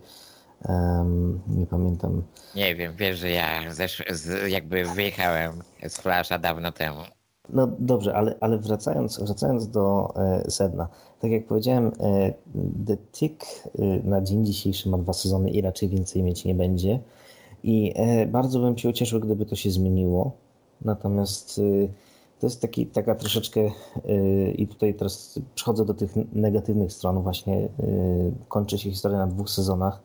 Um, 0.69 1.41
nie 1.47 1.65
pamiętam. 1.65 2.24
Nie 2.55 2.75
wiem, 2.75 2.95
wiesz, 2.95 3.19
że 3.19 3.29
ja 3.29 3.74
zesz, 3.74 4.03
z, 4.09 4.51
jakby 4.51 4.85
wyjechałem 4.85 5.62
z 5.88 5.97
Flasha 5.97 6.38
dawno 6.38 6.71
temu. 6.71 7.01
No 7.49 7.67
dobrze, 7.79 8.15
ale, 8.15 8.35
ale 8.39 8.57
wracając, 8.57 9.19
wracając 9.19 9.67
do 9.67 10.13
e, 10.15 10.51
sedna. 10.51 10.87
Tak 11.19 11.31
jak 11.31 11.45
powiedziałem, 11.45 11.91
e, 11.99 12.33
The 12.87 12.97
Tick 12.97 13.45
e, 13.45 13.83
na 14.03 14.21
dzień 14.21 14.45
dzisiejszy 14.45 14.89
ma 14.89 14.97
dwa 14.97 15.13
sezony 15.13 15.49
i 15.49 15.61
raczej 15.61 15.89
więcej 15.89 16.23
mieć 16.23 16.45
nie 16.45 16.55
będzie. 16.55 16.99
I 17.63 17.93
bardzo 18.27 18.59
bym 18.59 18.77
się 18.77 18.89
ucieszył, 18.89 19.19
gdyby 19.19 19.45
to 19.45 19.55
się 19.55 19.71
zmieniło. 19.71 20.31
Natomiast 20.81 21.61
to 22.39 22.47
jest 22.47 22.61
taki, 22.61 22.85
taka 22.85 23.15
troszeczkę 23.15 23.61
i 24.55 24.67
tutaj 24.67 24.93
teraz 24.93 25.39
przechodzę 25.55 25.85
do 25.85 25.93
tych 25.93 26.11
negatywnych 26.33 26.93
stron. 26.93 27.21
Właśnie 27.21 27.69
kończy 28.47 28.77
się 28.77 28.91
historia 28.91 29.17
na 29.17 29.27
dwóch 29.27 29.49
sezonach. 29.49 30.01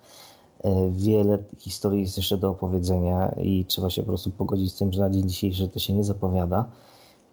Wiele 0.90 1.38
historii 1.59 2.00
jest 2.02 2.16
jeszcze 2.16 2.37
do 2.38 2.50
opowiedzenia 2.50 3.35
i 3.42 3.64
trzeba 3.64 3.90
się 3.90 4.02
po 4.02 4.09
prostu 4.09 4.30
pogodzić 4.30 4.73
z 4.73 4.76
tym, 4.78 4.92
że 4.92 5.00
na 5.00 5.11
dzień 5.11 5.28
dzisiejszy 5.28 5.68
to 5.68 5.78
się 5.78 5.92
nie 5.92 6.04
zapowiada. 6.04 6.64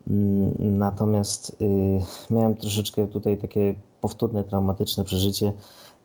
Mm, 0.09 0.77
natomiast 0.77 1.57
y, 1.61 2.33
miałem 2.33 2.55
troszeczkę 2.55 3.07
tutaj 3.07 3.37
takie 3.37 3.75
powtórne, 4.01 4.43
traumatyczne 4.43 5.03
przeżycie, 5.03 5.53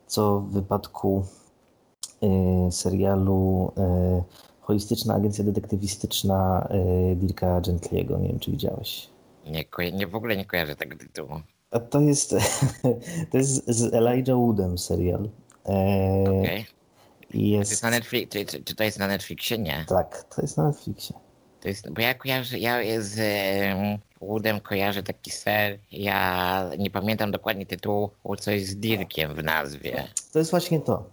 co 0.07 0.39
w 0.39 0.51
wypadku 0.51 1.25
y, 2.67 2.71
serialu 2.71 3.71
y, 4.19 4.23
Holistyczna 4.61 5.13
Agencja 5.13 5.43
Detektywistyczna 5.43 6.67
Dirka 7.15 7.61
Gentliego. 7.61 8.17
Nie 8.17 8.29
wiem, 8.29 8.39
czy 8.39 8.51
widziałeś. 8.51 9.09
Nie, 9.45 9.65
nie, 9.93 10.07
w 10.07 10.15
ogóle 10.15 10.37
nie 10.37 10.45
kojarzę 10.45 10.75
tego 10.75 10.97
tytułu. 10.97 11.41
A 11.71 11.79
to 11.79 12.01
jest, 12.01 12.35
to 13.31 13.37
jest 13.37 13.67
z 13.67 13.93
Elijah 13.93 14.37
Woodem 14.37 14.77
serial. 14.77 15.29
Okay. 15.63 16.65
Jest... 17.33 17.69
To 17.69 17.73
jest 17.73 17.83
na 17.83 17.89
Netflix, 17.89 18.31
czy, 18.31 18.63
czy 18.63 18.75
to 18.75 18.83
jest 18.83 18.99
na 18.99 19.07
Netflixie? 19.07 19.57
Nie. 19.57 19.85
Tak, 19.87 20.23
to 20.35 20.41
jest 20.41 20.57
na 20.57 20.67
Netflixie. 20.67 21.22
To 21.63 21.69
jest, 21.69 21.89
bo 21.89 22.01
ja 22.01 22.13
kojarzę, 22.13 22.59
ja 22.59 22.81
z 22.99 23.19
um, 23.19 23.97
Woodem 24.21 24.59
kojarzę 24.59 25.03
taki 25.03 25.31
ser, 25.31 25.79
ja 25.91 26.69
nie 26.77 26.89
pamiętam 26.89 27.31
dokładnie 27.31 27.65
tytułu, 27.65 28.09
coś 28.39 28.65
z 28.65 28.75
Dirkiem 28.75 29.35
w 29.35 29.43
nazwie. 29.43 30.03
To 30.33 30.39
jest 30.39 30.51
właśnie 30.51 30.79
to. 30.79 31.03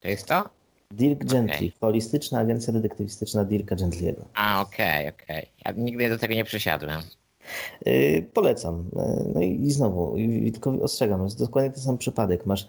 To 0.00 0.08
jest 0.08 0.26
to? 0.26 0.48
Dirk 0.90 1.24
Gently, 1.24 1.56
okay. 1.56 1.72
holistyczna 1.80 2.38
agencja 2.38 2.72
detektywistyczna 2.72 3.44
Dirka 3.44 3.76
Gently'ego. 3.76 4.20
A, 4.34 4.60
okej, 4.60 5.08
okay, 5.08 5.24
okej. 5.24 5.38
Okay. 5.38 5.46
Ja 5.64 5.84
nigdy 5.84 6.08
do 6.08 6.18
tego 6.18 6.34
nie 6.34 6.44
przysiadłem. 6.44 7.00
Yy, 7.86 8.26
polecam. 8.34 8.90
Yy, 8.96 9.32
no 9.34 9.40
i, 9.40 9.60
i 9.62 9.70
znowu, 9.70 10.16
i, 10.16 10.46
i 10.48 10.52
tylko 10.52 10.70
ostrzegam, 10.70 11.24
jest 11.24 11.38
dokładnie 11.38 11.70
ten 11.70 11.82
sam 11.82 11.98
przypadek. 11.98 12.46
Masz 12.46 12.68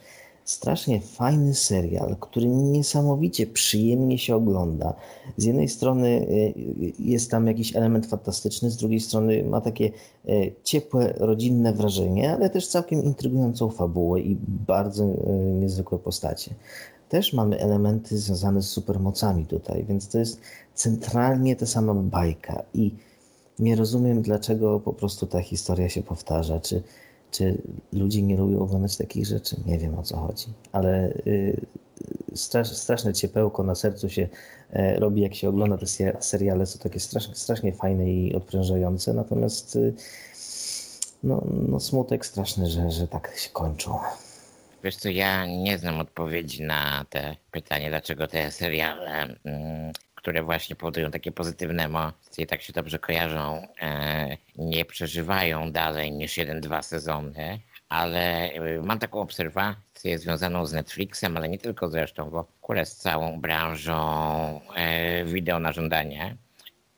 strasznie 0.49 1.01
fajny 1.01 1.55
serial, 1.55 2.15
który 2.19 2.47
niesamowicie 2.47 3.47
przyjemnie 3.47 4.17
się 4.17 4.35
ogląda. 4.35 4.93
Z 5.37 5.43
jednej 5.43 5.69
strony 5.69 6.07
y, 6.07 6.53
jest 6.99 7.31
tam 7.31 7.47
jakiś 7.47 7.75
element 7.75 8.05
fantastyczny, 8.05 8.69
z 8.69 8.77
drugiej 8.77 8.99
strony 8.99 9.43
ma 9.43 9.61
takie 9.61 9.91
y, 10.29 10.53
ciepłe, 10.63 11.13
rodzinne 11.17 11.73
wrażenie, 11.73 12.33
ale 12.33 12.49
też 12.49 12.67
całkiem 12.67 13.03
intrygującą 13.03 13.69
fabułę 13.69 14.19
i 14.19 14.37
bardzo 14.67 15.03
y, 15.03 15.17
niezwykłe 15.53 15.99
postacie. 15.99 16.55
Też 17.09 17.33
mamy 17.33 17.59
elementy 17.59 18.17
związane 18.17 18.61
z 18.61 18.69
supermocami 18.69 19.45
tutaj, 19.45 19.85
więc 19.89 20.07
to 20.07 20.19
jest 20.19 20.41
centralnie 20.73 21.55
ta 21.55 21.65
sama 21.65 21.93
bajka 21.93 22.63
i 22.73 22.91
nie 23.59 23.75
rozumiem, 23.75 24.21
dlaczego 24.21 24.79
po 24.79 24.93
prostu 24.93 25.27
ta 25.27 25.41
historia 25.41 25.89
się 25.89 26.03
powtarza. 26.03 26.59
Czy 26.59 26.83
czy 27.31 27.61
ludzie 27.93 28.21
nie 28.21 28.37
lubią 28.37 28.59
oglądać 28.59 28.97
takich 28.97 29.25
rzeczy? 29.25 29.55
Nie 29.65 29.77
wiem 29.77 29.99
o 29.99 30.03
co 30.03 30.17
chodzi, 30.17 30.47
ale 30.71 31.13
y, 31.27 31.61
strasz, 32.35 32.71
straszne 32.71 33.13
ciepełko 33.13 33.63
na 33.63 33.75
sercu 33.75 34.09
się 34.09 34.27
e, 34.69 34.99
robi, 34.99 35.21
jak 35.21 35.35
się 35.35 35.49
ogląda 35.49 35.77
te 35.77 35.85
seriale, 36.19 36.65
są 36.65 36.79
takie 36.79 36.99
strasznie, 36.99 37.35
strasznie 37.35 37.73
fajne 37.73 38.11
i 38.11 38.35
odprężające, 38.35 39.13
natomiast 39.13 39.75
y, 39.75 39.93
no, 41.23 41.43
no 41.67 41.79
smutek 41.79 42.25
straszny, 42.25 42.69
że, 42.69 42.91
że 42.91 43.07
tak 43.07 43.33
się 43.37 43.49
kończą. 43.49 43.99
Wiesz 44.83 44.95
co, 44.95 45.09
ja 45.09 45.45
nie 45.45 45.77
znam 45.77 45.99
odpowiedzi 45.99 46.63
na 46.63 47.05
te 47.09 47.35
pytanie, 47.51 47.89
dlaczego 47.89 48.27
te 48.27 48.51
seriale, 48.51 49.35
mm, 49.43 49.93
które 50.19 50.43
właśnie 50.43 50.75
powodują 50.75 51.11
takie 51.11 51.31
pozytywne 51.31 51.83
emocje, 51.85 52.45
tak 52.45 52.61
się 52.61 52.73
dobrze 52.73 52.99
kojarzą, 52.99 53.67
e, 53.81 54.37
nie 54.55 54.85
przeżywają 54.85 55.71
dalej 55.71 56.11
niż 56.11 56.37
jeden, 56.37 56.61
dwa 56.61 56.81
sezony, 56.81 57.59
ale 57.89 58.53
y, 58.53 58.81
mam 58.81 58.99
taką 58.99 59.21
obserwację 59.21 60.19
związaną 60.19 60.65
z 60.65 60.73
Netflixem, 60.73 61.37
ale 61.37 61.49
nie 61.49 61.57
tylko 61.57 61.89
zresztą, 61.89 62.29
bo 62.29 62.43
kurę 62.61 62.85
z 62.85 62.95
całą 62.95 63.41
branżą 63.41 64.61
e, 64.75 65.25
wideo 65.25 65.59
na 65.59 65.73
żądanie. 65.73 66.37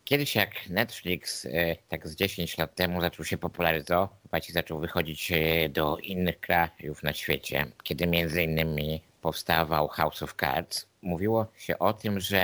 Kiedyś 0.03 0.35
jak 0.35 0.69
Netflix 0.69 1.45
e, 1.45 1.75
tak 1.87 2.07
z 2.07 2.15
10 2.15 2.57
lat 2.57 2.75
temu 2.75 3.01
zaczął 3.01 3.25
się 3.25 3.37
popularyzować 3.37 4.49
i 4.49 4.53
zaczął 4.53 4.79
wychodzić 4.79 5.31
e, 5.31 5.69
do 5.69 5.97
innych 5.97 6.39
krajów 6.39 7.03
na 7.03 7.13
świecie, 7.13 7.65
kiedy 7.83 8.07
między 8.07 8.43
innymi 8.43 9.01
powstawał 9.21 9.87
House 9.87 10.23
of 10.23 10.35
Cards, 10.39 10.90
mówiło 11.01 11.47
się 11.57 11.79
o 11.79 11.93
tym, 11.93 12.19
że 12.19 12.41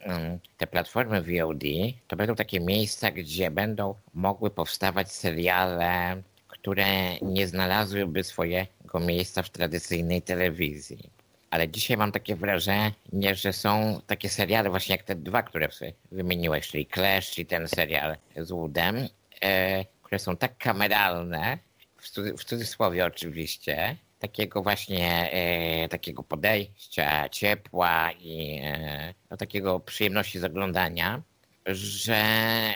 mm, 0.00 0.38
te 0.58 0.66
platformy 0.66 1.22
VOD 1.22 1.64
to 2.08 2.16
będą 2.16 2.34
takie 2.34 2.60
miejsca, 2.60 3.10
gdzie 3.10 3.50
będą 3.50 3.94
mogły 4.14 4.50
powstawać 4.50 5.12
seriale, 5.12 6.22
które 6.48 7.18
nie 7.18 7.48
znalazłyby 7.48 8.24
swojego 8.24 9.00
miejsca 9.00 9.42
w 9.42 9.50
tradycyjnej 9.50 10.22
telewizji. 10.22 11.10
Ale 11.50 11.68
dzisiaj 11.68 11.96
mam 11.96 12.12
takie 12.12 12.36
wrażenie, 12.36 13.34
że 13.34 13.52
są 13.52 14.00
takie 14.06 14.28
seriale 14.28 14.70
właśnie 14.70 14.94
jak 14.96 15.04
te 15.04 15.14
dwa, 15.14 15.42
które 15.42 15.68
wymieniłeś, 16.12 16.68
czyli 16.68 16.86
Clash 16.86 17.38
i 17.38 17.46
ten 17.46 17.68
serial 17.68 18.16
z 18.36 18.50
Woodem, 18.50 19.08
e, 19.40 19.84
które 20.02 20.18
są 20.18 20.36
tak 20.36 20.58
kameralne, 20.58 21.58
w, 22.36 22.44
cudzysłowie 22.44 23.06
oczywiście, 23.06 23.96
takiego 24.24 24.62
właśnie 24.62 25.30
e, 25.32 25.88
takiego 25.88 26.22
podejścia, 26.22 27.28
ciepła 27.28 28.12
i 28.12 28.60
e, 28.62 29.14
no, 29.30 29.36
takiego 29.36 29.80
przyjemności 29.80 30.38
z 30.38 30.44
oglądania, 30.44 31.22
że 31.66 32.22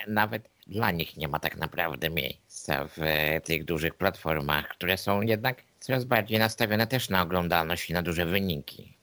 nawet 0.09 0.51
dla 0.67 0.91
nich 0.91 1.17
nie 1.17 1.29
ma 1.29 1.39
tak 1.39 1.57
naprawdę 1.57 2.11
miejsca 2.11 2.89
w 2.97 3.01
tych 3.45 3.65
dużych 3.65 3.95
platformach, 3.95 4.69
które 4.69 4.97
są 4.97 5.23
jednak 5.23 5.63
coraz 5.81 6.05
bardziej 6.05 6.39
nastawione 6.39 6.87
też 6.87 7.09
na 7.09 7.23
oglądalność 7.23 7.91
i 7.91 7.93
na 7.93 8.03
duże 8.03 8.27
wyniki. 8.27 8.99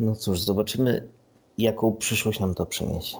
No 0.00 0.16
cóż, 0.16 0.40
zobaczymy, 0.40 1.08
jaką 1.58 1.96
przyszłość 1.96 2.40
nam 2.40 2.54
to 2.54 2.66
przyniesie. 2.66 3.16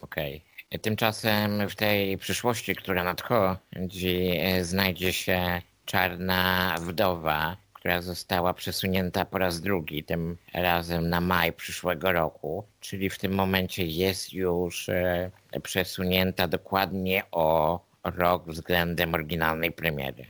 Okej. 0.00 0.36
Okay. 0.36 0.78
Tymczasem 0.78 1.68
w 1.68 1.74
tej 1.74 2.18
przyszłości, 2.18 2.74
która 2.76 3.04
nadchodzi, 3.04 4.40
znajdzie 4.62 5.12
się 5.12 5.62
Czarna 5.84 6.74
Wdowa, 6.80 7.56
która 7.72 8.02
została 8.02 8.54
przesunięta 8.54 9.24
po 9.24 9.38
raz 9.38 9.60
drugi, 9.60 10.04
tym 10.04 10.36
razem 10.54 11.08
na 11.08 11.20
maj 11.20 11.52
przyszłego 11.52 12.12
roku, 12.12 12.64
czyli 12.80 13.10
w 13.10 13.18
tym 13.18 13.32
momencie 13.32 13.86
jest 13.86 14.32
już 14.32 14.88
e, 14.88 15.30
przesunięta 15.62 16.48
dokładnie 16.48 17.22
o 17.32 17.80
rok 18.04 18.48
względem 18.48 19.14
oryginalnej 19.14 19.72
premiery. 19.72 20.24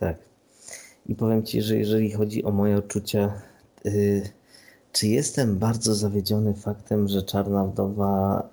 Tak. 0.00 0.16
I 1.06 1.14
powiem 1.14 1.42
Ci, 1.42 1.62
że 1.62 1.76
jeżeli 1.76 2.12
chodzi 2.12 2.44
o 2.44 2.50
moje 2.50 2.76
odczucia, 2.76 3.32
yy, 3.84 4.22
czy 4.92 5.08
jestem 5.08 5.58
bardzo 5.58 5.94
zawiedziony 5.94 6.54
faktem, 6.54 7.08
że 7.08 7.22
Czarna 7.22 7.64
Wdowa 7.64 8.48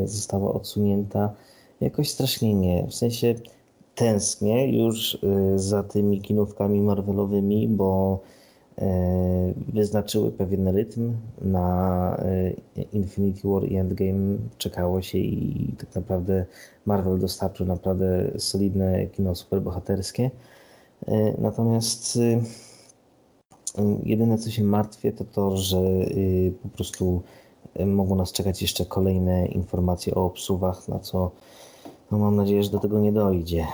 yy, 0.00 0.08
została 0.08 0.52
odsunięta? 0.52 1.34
Jakoś 1.80 2.10
strasznie 2.10 2.54
nie. 2.54 2.86
W 2.86 2.94
sensie 2.94 3.34
tęsknię 3.98 4.78
już 4.78 5.18
yy, 5.22 5.58
za 5.58 5.82
tymi 5.82 6.20
kinówkami 6.20 6.80
Marvelowymi, 6.80 7.68
bo 7.68 8.20
E, 8.78 9.52
wyznaczyły 9.68 10.32
pewien 10.32 10.68
rytm 10.68 11.16
na 11.42 12.16
e, 12.76 12.80
Infinity 12.92 13.48
War 13.48 13.64
i 13.64 13.76
Endgame. 13.76 14.36
Czekało 14.58 15.02
się 15.02 15.18
i 15.18 15.72
tak 15.78 15.94
naprawdę 15.94 16.46
Marvel 16.86 17.18
dostarczył 17.18 17.66
naprawdę 17.66 18.30
solidne 18.38 19.06
kino 19.06 19.34
superbohaterskie. 19.34 20.30
Natomiast 21.38 22.18
jedyne 24.02 24.38
co 24.38 24.50
się 24.50 24.64
martwię 24.64 25.12
to 25.12 25.24
to, 25.24 25.56
że 25.56 25.80
po 26.62 26.68
prostu 26.68 27.22
mogą 27.86 28.14
nas 28.14 28.32
czekać 28.32 28.62
jeszcze 28.62 28.84
kolejne 28.84 29.46
informacje 29.46 30.14
o 30.14 30.24
obsuwach, 30.24 30.88
na 30.88 30.98
co 30.98 31.30
no 32.10 32.18
mam 32.18 32.36
nadzieję, 32.36 32.62
że 32.62 32.70
do 32.70 32.78
tego 32.78 33.00
nie 33.00 33.12
dojdzie 33.12 33.66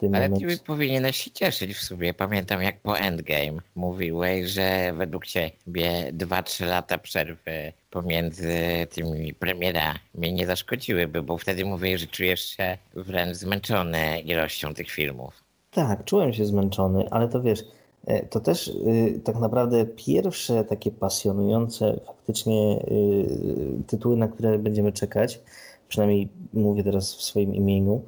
tym 0.00 0.14
Ale 0.14 0.28
momencie. 0.28 0.56
ty 0.56 0.64
powinieneś 0.64 1.16
się 1.16 1.30
cieszyć 1.30 1.74
w 1.74 1.82
sobie. 1.82 2.14
Pamiętam 2.14 2.62
jak 2.62 2.80
po 2.80 2.98
Endgame 2.98 3.62
mówiłeś, 3.74 4.50
że 4.50 4.92
według 4.92 5.26
ciebie 5.26 6.12
2-3 6.12 6.66
lata 6.66 6.98
przerwy 6.98 7.72
pomiędzy 7.90 8.56
tymi 8.90 9.34
premierami 9.34 10.32
nie 10.32 10.46
zaszkodziłyby, 10.46 11.22
bo 11.22 11.38
wtedy 11.38 11.64
mówiłeś, 11.64 12.00
że 12.00 12.06
czujesz 12.06 12.40
się 12.40 12.78
wręcz 12.94 13.36
zmęczony 13.36 14.20
ilością 14.20 14.74
tych 14.74 14.90
filmów. 14.90 15.44
Tak, 15.70 16.04
czułem 16.04 16.32
się 16.32 16.46
zmęczony, 16.46 17.08
ale 17.10 17.28
to 17.28 17.42
wiesz, 17.42 17.64
e, 18.06 18.26
to 18.26 18.40
też 18.40 18.68
y, 18.68 19.20
tak 19.24 19.36
naprawdę 19.36 19.86
pierwsze 19.86 20.64
takie 20.64 20.90
pasjonujące 20.90 22.00
faktycznie 22.06 22.78
y, 22.90 23.82
tytuły, 23.86 24.16
na 24.16 24.28
które 24.28 24.58
będziemy 24.58 24.92
czekać, 24.92 25.40
przynajmniej 25.88 26.28
mówię 26.52 26.84
teraz 26.84 27.14
w 27.14 27.22
swoim 27.22 27.54
imieniu, 27.54 28.02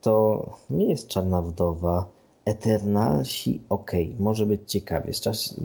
to 0.00 0.46
nie 0.70 0.88
jest 0.88 1.08
Czarna 1.08 1.42
Wdowa. 1.42 2.06
Eternalsi, 2.44 3.60
ok, 3.68 3.92
może 4.18 4.46
być 4.46 4.60
ciekawie. 4.66 5.14
Z, 5.14 5.20
czas, 5.20 5.60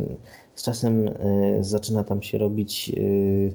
z 0.56 0.64
czasem 0.64 1.08
y, 1.08 1.58
zaczyna 1.62 2.04
tam 2.04 2.22
się 2.22 2.38
robić 2.38 2.92
y, 2.98 3.54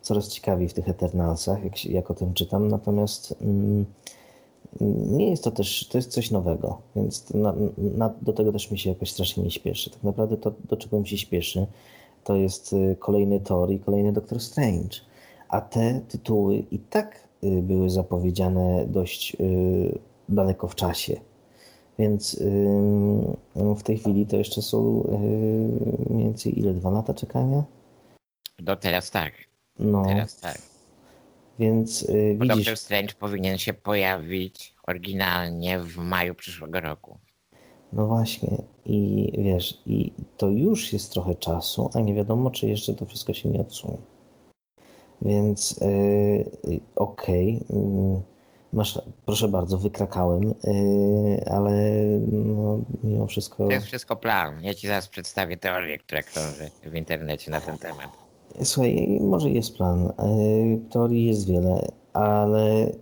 coraz 0.00 0.28
ciekawiej 0.28 0.68
w 0.68 0.74
tych 0.74 0.88
Eternalsach, 0.88 1.64
jak, 1.64 1.84
jak 1.84 2.10
o 2.10 2.14
tym 2.14 2.34
czytam. 2.34 2.68
Natomiast 2.68 3.32
y, 3.32 3.84
nie 5.10 5.30
jest 5.30 5.44
to 5.44 5.50
też, 5.50 5.88
to 5.88 5.98
jest 5.98 6.10
coś 6.10 6.30
nowego, 6.30 6.78
więc 6.96 7.30
na, 7.34 7.54
na, 7.76 8.14
do 8.22 8.32
tego 8.32 8.52
też 8.52 8.70
mi 8.70 8.78
się 8.78 8.90
jakoś 8.90 9.10
strasznie 9.10 9.42
nie 9.42 9.50
śpieszy. 9.50 9.90
Tak 9.90 10.02
naprawdę 10.02 10.36
to, 10.36 10.52
do 10.68 10.76
czego 10.76 11.00
mi 11.00 11.08
się 11.08 11.18
śpieszy, 11.18 11.66
to 12.24 12.36
jest 12.36 12.74
kolejny 12.98 13.40
Thor 13.40 13.70
i 13.72 13.78
kolejny 13.78 14.12
Doctor 14.12 14.40
Strange. 14.40 14.98
A 15.48 15.60
te 15.60 16.00
tytuły 16.08 16.56
i 16.56 16.78
tak 16.78 17.28
były 17.42 17.90
zapowiedziane 17.90 18.86
dość 18.86 19.36
daleko 20.32 20.68
w 20.68 20.74
czasie. 20.74 21.20
Więc 21.98 22.42
w 23.54 23.82
tej 23.82 23.98
chwili 23.98 24.26
to 24.26 24.36
jeszcze 24.36 24.62
są 24.62 25.08
mniej 26.10 26.24
więcej 26.24 26.58
ile? 26.58 26.74
Dwa 26.74 26.90
lata 26.90 27.14
czekania? 27.14 27.64
Do 28.58 28.76
teraz 28.76 29.10
tak. 29.10 29.32
No. 29.78 30.04
Teraz 30.04 30.40
tak. 30.40 30.58
Więc 31.58 32.02
yy, 32.02 32.36
widzisz... 32.40 32.56
Doctor 32.56 32.76
Strange 32.76 33.14
powinien 33.14 33.58
się 33.58 33.74
pojawić 33.74 34.74
oryginalnie 34.86 35.78
w 35.78 35.96
maju 35.96 36.34
przyszłego 36.34 36.80
roku. 36.80 37.18
No 37.92 38.06
właśnie. 38.06 38.62
I 38.86 39.32
wiesz, 39.38 39.82
i 39.86 40.12
to 40.36 40.48
już 40.48 40.92
jest 40.92 41.12
trochę 41.12 41.34
czasu, 41.34 41.90
a 41.94 42.00
nie 42.00 42.14
wiadomo, 42.14 42.50
czy 42.50 42.68
jeszcze 42.68 42.94
to 42.94 43.06
wszystko 43.06 43.34
się 43.34 43.48
nie 43.48 43.60
odsunie. 43.60 43.98
Więc 45.22 45.80
yy, 45.80 46.80
okej. 46.96 47.60
Okay. 47.66 47.78
Yy 47.78 48.32
Masz, 48.72 48.98
proszę 49.26 49.48
bardzo, 49.48 49.78
wykrakałem, 49.78 50.42
yy, 50.42 51.44
ale 51.50 51.72
no, 52.32 52.80
mimo 53.04 53.26
wszystko. 53.26 53.66
To 53.66 53.72
jest 53.72 53.86
wszystko 53.86 54.16
plan. 54.16 54.62
Ja 54.62 54.74
ci 54.74 54.86
zaraz 54.86 55.08
przedstawię 55.08 55.56
teorię, 55.56 55.98
która 55.98 56.22
krąży 56.22 56.70
w 56.84 56.94
internecie 56.94 57.50
na 57.50 57.60
ten 57.60 57.78
temat. 57.78 58.10
Słuchaj, 58.62 59.18
może 59.20 59.50
jest 59.50 59.76
plan. 59.76 60.04
Yy, 60.04 60.90
teorii 60.90 61.26
jest 61.26 61.48
wiele, 61.48 61.88
ale 62.12 62.92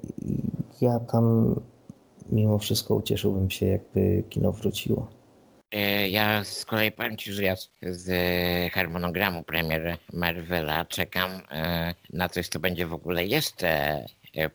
ja 0.81 1.01
tam 1.01 1.55
mimo 2.33 2.59
wszystko 2.59 2.95
ucieszyłbym 2.95 3.51
się, 3.51 3.67
jakby 3.67 4.25
kino 4.29 4.53
wróciło. 4.53 5.11
Yy, 5.73 6.09
ja 6.09 6.45
z 6.45 6.65
kolei 6.65 6.93
powiem 6.93 7.17
Ci, 7.17 7.33
że 7.33 7.43
ja 7.43 7.55
z 7.83 8.11
harmonogramu 8.73 9.43
premier 9.43 9.99
Marvela 10.13 10.85
czekam 10.85 11.31
na 12.13 12.29
coś, 12.29 12.49
co 12.49 12.61
będzie 12.61 12.87
w 12.87 12.95
ogóle 12.95 13.27
jeszcze 13.27 14.05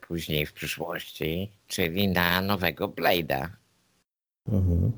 później 0.07 0.45
w 0.45 0.53
przyszłości, 0.53 1.51
czyli 1.67 2.07
na 2.07 2.41
nowego 2.41 2.87
Blade'a. 2.87 3.47
Mhm. 4.47 4.91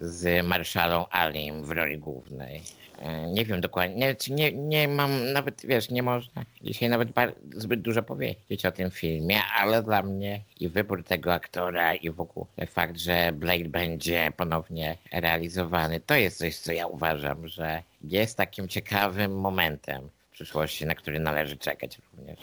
z 0.00 0.46
marszalą 0.46 1.06
Alim 1.08 1.64
w 1.64 1.70
roli 1.70 1.98
głównej. 1.98 2.62
E, 2.98 3.26
Nie 3.32 3.44
wiem 3.44 3.60
dokładnie, 3.60 4.16
nie, 4.30 4.52
nie, 4.52 4.88
mam 4.88 5.32
nawet, 5.32 5.66
wiesz, 5.66 5.90
nie 5.90 6.02
można 6.02 6.44
dzisiaj 6.62 6.88
nawet 6.88 7.08
zbyt 7.56 7.80
dużo 7.80 8.02
powiedzieć 8.02 8.66
o 8.66 8.72
tym 8.72 8.90
filmie, 8.90 9.40
ale 9.58 9.82
dla 9.82 10.02
mnie 10.02 10.40
i 10.60 10.68
wybór 10.68 11.04
tego 11.04 11.34
aktora 11.34 11.94
i 11.94 12.10
w 12.10 12.20
ogóle 12.20 12.66
fakt, 12.66 12.96
że 12.98 13.32
Blade 13.32 13.68
będzie 13.68 14.32
ponownie 14.36 14.96
realizowany, 15.12 16.00
to 16.00 16.14
jest 16.14 16.38
coś, 16.38 16.56
co 16.56 16.72
ja 16.72 16.86
uważam, 16.86 17.48
że 17.48 17.82
jest 18.02 18.36
takim 18.36 18.68
ciekawym 18.68 19.40
momentem 19.40 20.08
w 20.28 20.32
przyszłości, 20.32 20.86
na 20.86 20.94
który 20.94 21.20
należy 21.20 21.56
czekać 21.56 21.98
również. 22.12 22.38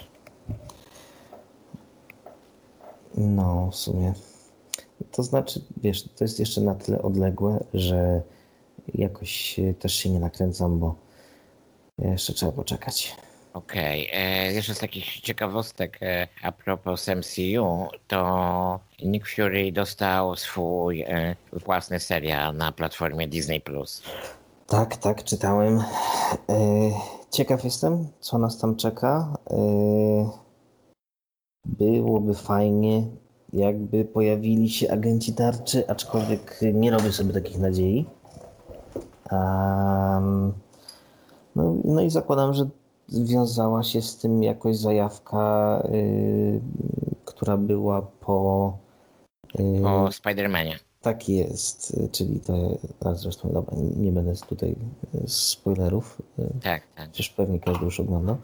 No, 3.18 3.70
w 3.72 3.76
sumie. 3.76 4.14
To 5.12 5.24
znaczy, 5.24 5.62
wiesz, 5.78 6.04
to 6.04 6.24
jest 6.24 6.40
jeszcze 6.40 6.62
na 6.62 6.76
tyle 6.76 7.02
odległe, 7.02 7.64
że 7.74 8.22
jakoś 8.96 9.60
też 9.80 9.94
się 9.96 10.10
nie 10.10 10.20
nakręcam, 10.20 10.80
bo 10.80 10.96
jeszcze 12.00 12.34
trzeba 12.34 12.52
poczekać. 12.52 13.16
Okej, 13.54 14.10
e, 14.14 14.54
jeszcze 14.54 14.76
z 14.76 14.80
takich 14.80 15.22
ciekawostek 15.22 16.00
e, 16.02 16.28
a 16.44 16.52
propos 16.52 17.08
MCU, 17.08 17.88
to 18.08 18.80
Nick 19.06 19.28
Fury 19.28 19.72
dostał 19.72 20.36
swój 20.36 21.02
e, 21.02 21.36
własny 21.52 22.00
serial 22.00 22.56
na 22.56 22.72
platformie 22.72 23.28
Disney+. 23.28 23.62
Tak, 24.68 24.98
tak, 24.98 25.24
czytałem. 25.24 25.80
E, 26.50 26.54
Ciekaw 27.32 27.64
jestem, 27.64 28.08
co 28.20 28.38
nas 28.38 28.58
tam 28.58 28.76
czeka. 28.76 29.34
E, 29.50 29.56
Byłoby 31.66 32.34
fajnie, 32.34 33.04
jakby 33.54 34.06
pojawili 34.06 34.70
się 34.70 34.92
agenci 34.92 35.34
tarczy, 35.34 35.88
aczkolwiek 35.90 36.60
nie 36.74 36.92
robię 36.92 37.12
sobie 37.12 37.34
takich 37.34 37.60
nadziei. 37.60 38.06
Am, 39.30 40.54
No, 41.56 41.76
no 41.86 42.02
i 42.02 42.10
zakładam, 42.10 42.54
że 42.54 42.70
wiązała 43.10 43.84
się 43.84 44.02
z 44.02 44.18
tym 44.18 44.44
jakoś 44.44 44.78
zajawka, 44.78 45.84
y, 45.94 46.62
która 47.26 47.58
była 47.58 48.02
po. 48.02 48.78
y, 49.60 49.88
O 49.88 50.08
Spider-Manie. 50.10 50.76
tak 51.02 51.30
jest, 51.30 51.94
y, 51.98 52.10
czyli 52.12 52.40
to, 52.40 52.54
a 53.06 53.14
zresztą 53.14 53.50
dobra, 53.54 53.78
nie 53.98 54.12
będę 54.12 54.34
tutaj 54.50 54.76
y, 55.16 55.24
spoilerów, 55.28 56.22
y, 56.40 56.50
Tak, 56.64 56.84
tak. 56.96 57.10
przecież 57.10 57.30
pewnie 57.30 57.60
każdy 57.60 57.86
już 57.86 58.00
oglądał. 58.00 58.38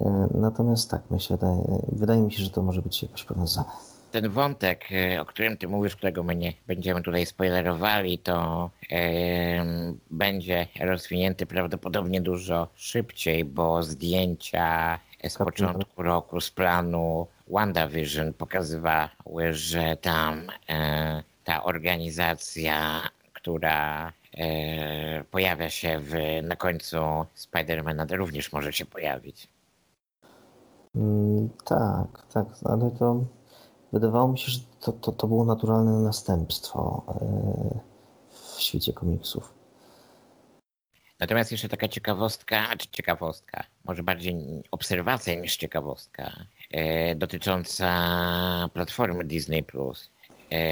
Y, 0.00 0.04
Natomiast 0.38 0.90
tak, 0.90 1.02
myślę, 1.10 1.36
że- 1.40 1.96
wydaje 1.98 2.20
mi 2.20 2.32
się, 2.32 2.42
że 2.42 2.50
to 2.50 2.62
może 2.62 2.82
być 2.82 3.02
jakoś 3.02 3.24
powiązane. 3.24 3.68
Ten 4.12 4.28
wątek, 4.30 4.84
e, 4.92 5.20
o 5.20 5.24
którym 5.24 5.56
ty 5.56 5.68
mówisz, 5.68 5.96
którego 5.96 6.22
my 6.22 6.36
nie 6.36 6.52
będziemy 6.66 7.02
tutaj 7.02 7.26
spoilerowali, 7.26 8.18
to 8.18 8.70
em, 8.90 9.98
będzie 10.10 10.66
rozwinięty 10.80 11.46
prawdopodobnie 11.46 12.20
dużo 12.20 12.68
szybciej, 12.76 13.44
bo 13.44 13.82
zdjęcia 13.82 14.98
z 15.28 15.38
Kapitał. 15.38 15.46
początku 15.46 16.02
roku 16.02 16.40
z 16.40 16.50
planu 16.50 17.26
WandaVision 17.48 18.32
pokazywały, 18.32 19.52
że 19.52 19.96
tam 19.96 20.42
e, 20.68 21.22
ta 21.44 21.64
organizacja, 21.64 23.00
która 23.32 24.12
e, 24.38 25.24
pojawia 25.30 25.70
się 25.70 26.00
w, 26.00 26.12
na 26.42 26.56
końcu 26.56 26.96
Spidermana 27.34 28.06
również 28.10 28.52
może 28.52 28.72
się 28.72 28.86
pojawić. 28.86 29.48
Mm, 30.94 31.48
Tak, 31.64 32.26
tak, 32.32 32.46
ale 32.64 32.90
to 32.90 33.24
wydawało 33.92 34.28
mi 34.28 34.38
się, 34.38 34.50
że 34.50 34.60
to, 34.80 34.92
to, 34.92 35.12
to 35.12 35.26
było 35.26 35.44
naturalne 35.44 35.92
następstwo 35.92 37.04
y, 37.22 37.78
w 38.56 38.60
świecie 38.60 38.92
komiksów. 38.92 39.54
Natomiast 41.20 41.52
jeszcze 41.52 41.68
taka 41.68 41.88
ciekawostka, 41.88 42.76
czy 42.78 42.88
ciekawostka, 42.90 43.64
może 43.84 44.02
bardziej 44.02 44.36
obserwacja 44.70 45.34
niż 45.34 45.56
ciekawostka, 45.56 46.32
e, 46.70 47.14
dotycząca 47.14 47.88
platformy 48.72 49.24
Disney+. 49.24 49.58
E, 49.58 50.19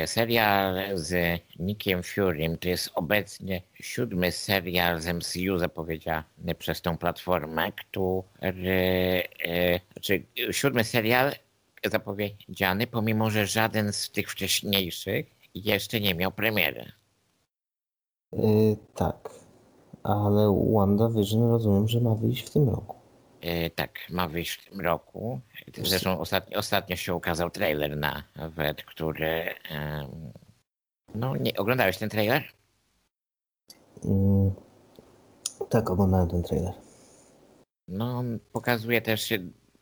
serial 0.06 0.98
z 0.98 1.40
Nickiem 1.58 2.02
Furym 2.02 2.58
to 2.58 2.68
jest 2.68 2.90
obecnie 2.94 3.62
siódmy 3.74 4.32
serial 4.32 5.00
z 5.00 5.06
MCU 5.06 5.58
zapowiedziany 5.58 6.54
przez 6.58 6.82
tą 6.82 6.98
platformę, 6.98 7.72
który, 7.72 9.22
e, 9.44 9.80
znaczy 9.92 10.22
siódmy 10.50 10.84
serial 10.84 11.32
zapowiedziany, 11.84 12.86
pomimo 12.86 13.30
że 13.30 13.46
żaden 13.46 13.92
z 13.92 14.10
tych 14.10 14.30
wcześniejszych 14.30 15.26
jeszcze 15.54 16.00
nie 16.00 16.14
miał 16.14 16.32
premiery. 16.32 16.92
Y, 18.34 18.76
Tak, 18.94 19.30
ale 20.02 20.64
WandaVision 20.74 21.50
rozumiem, 21.50 21.88
że 21.88 22.00
ma 22.00 22.14
wyjść 22.14 22.46
w 22.46 22.50
tym 22.50 22.68
roku. 22.68 22.97
E, 23.40 23.70
tak, 23.70 23.98
ma 24.10 24.28
wyjść 24.28 24.60
w 24.60 24.70
tym 24.70 24.80
roku. 24.80 25.40
Zresztą 25.76 26.20
ostatnio, 26.20 26.58
ostatnio 26.58 26.96
się 26.96 27.14
ukazał 27.14 27.50
trailer 27.50 27.96
nawet, 27.96 28.82
który. 28.84 29.54
em, 29.70 30.32
no, 31.14 31.36
nie, 31.36 31.56
oglądałeś 31.56 31.98
ten 31.98 32.08
trailer? 32.08 32.42
Mm, 34.04 34.50
Tak, 35.70 35.90
oglądałem 35.90 36.28
ten 36.28 36.42
trailer. 36.42 36.72
No, 37.88 38.18
on 38.18 38.38
pokazuje 38.52 39.02
też, 39.02 39.32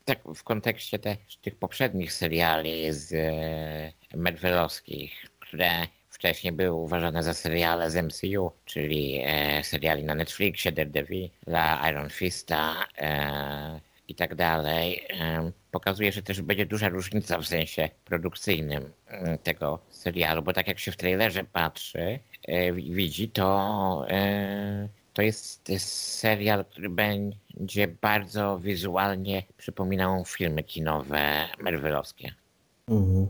tak 0.05 0.19
w 0.35 0.43
kontekście 0.43 0.99
też 0.99 1.19
tych 1.43 1.57
poprzednich 1.59 2.13
seriali 2.13 2.93
z 2.93 3.13
e, 3.13 4.17
Marvelowskich, 4.17 5.13
które 5.41 5.71
wcześniej 6.17 6.53
były 6.53 6.73
uważane 6.83 7.23
za 7.23 7.35
seriale 7.35 7.91
z 7.91 7.97
MCU, 7.97 8.53
czyli 8.65 9.23
e, 9.25 9.65
seriali 9.65 10.05
na 10.05 10.15
Netflixie, 10.15 10.73
Daredevil, 10.73 11.29
dla 11.47 11.91
Iron 11.91 12.11
Fista 12.11 12.75
e, 12.99 13.81
i 14.09 14.15
tak 14.15 14.35
dalej. 14.35 15.07
E, 15.11 15.51
pokazuje, 15.71 16.13
że 16.13 16.23
też 16.23 16.43
będzie 16.43 16.67
duża 16.67 16.89
różnica 16.89 17.39
w 17.39 17.47
sensie 17.47 17.89
produkcyjnym 18.05 18.93
mm, 19.09 19.39
tego 19.39 19.79
serialu, 19.91 20.43
bo 20.43 20.53
tak 20.53 20.69
jak 20.69 20.79
się 20.79 20.93
w 20.93 20.97
trailerze 20.97 21.45
patrzy, 21.45 22.19
e, 22.49 22.73
wi- 22.73 22.93
widzi, 22.93 23.29
to 23.29 24.07
e, 24.11 24.89
to 25.15 25.23
jest, 25.23 25.65
to 25.65 25.73
jest 25.73 25.89
serial, 26.19 26.65
który 26.65 26.89
będzie 26.89 27.89
bardzo 28.01 28.59
wizualnie 28.59 29.43
przypominał 29.57 30.25
filmy 30.25 30.63
kinowe 30.63 31.49
Marvelowskie. 31.61 32.35
Mhm. 32.89 33.27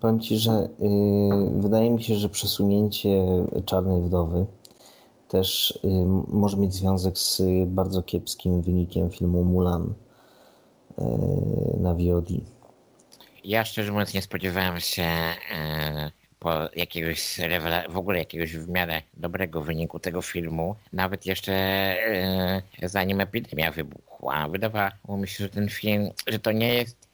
Powiem 0.00 0.20
Ci, 0.20 0.38
że 0.38 0.52
y, 0.52 1.60
wydaje 1.60 1.90
mi 1.90 2.02
się, 2.02 2.14
że 2.14 2.28
przesunięcie 2.28 3.24
Czarnej 3.66 4.02
Wdowy 4.02 4.46
też 5.28 5.78
y, 5.84 5.88
może 6.28 6.56
mieć 6.56 6.74
związek 6.74 7.18
z 7.18 7.42
bardzo 7.66 8.02
kiepskim 8.02 8.62
wynikiem 8.62 9.10
filmu 9.10 9.44
Mulan 9.44 9.94
y, 10.98 11.02
na 11.80 11.94
VOD. 11.94 12.28
Ja 13.44 13.64
szczerze 13.64 13.92
mówiąc 13.92 14.14
nie 14.14 14.22
spodziewałem 14.22 14.80
się 14.80 15.08
po 16.38 16.68
jakiegoś 16.76 17.40
w 17.88 17.96
ogóle 17.96 18.18
jakiegoś 18.18 18.56
w 18.56 18.68
miarę 18.68 19.02
dobrego 19.14 19.62
wyniku 19.62 19.98
tego 19.98 20.22
filmu, 20.22 20.74
nawet 20.92 21.26
jeszcze 21.26 21.52
zanim 22.82 23.20
epidemia 23.20 23.72
wybuchła. 23.72 24.48
Wydawało 24.48 25.16
mi 25.18 25.28
się, 25.28 25.44
że 25.44 25.50
ten 25.50 25.68
film, 25.68 26.10
że 26.26 26.38
to 26.38 26.52
nie 26.52 26.74
jest 26.74 27.08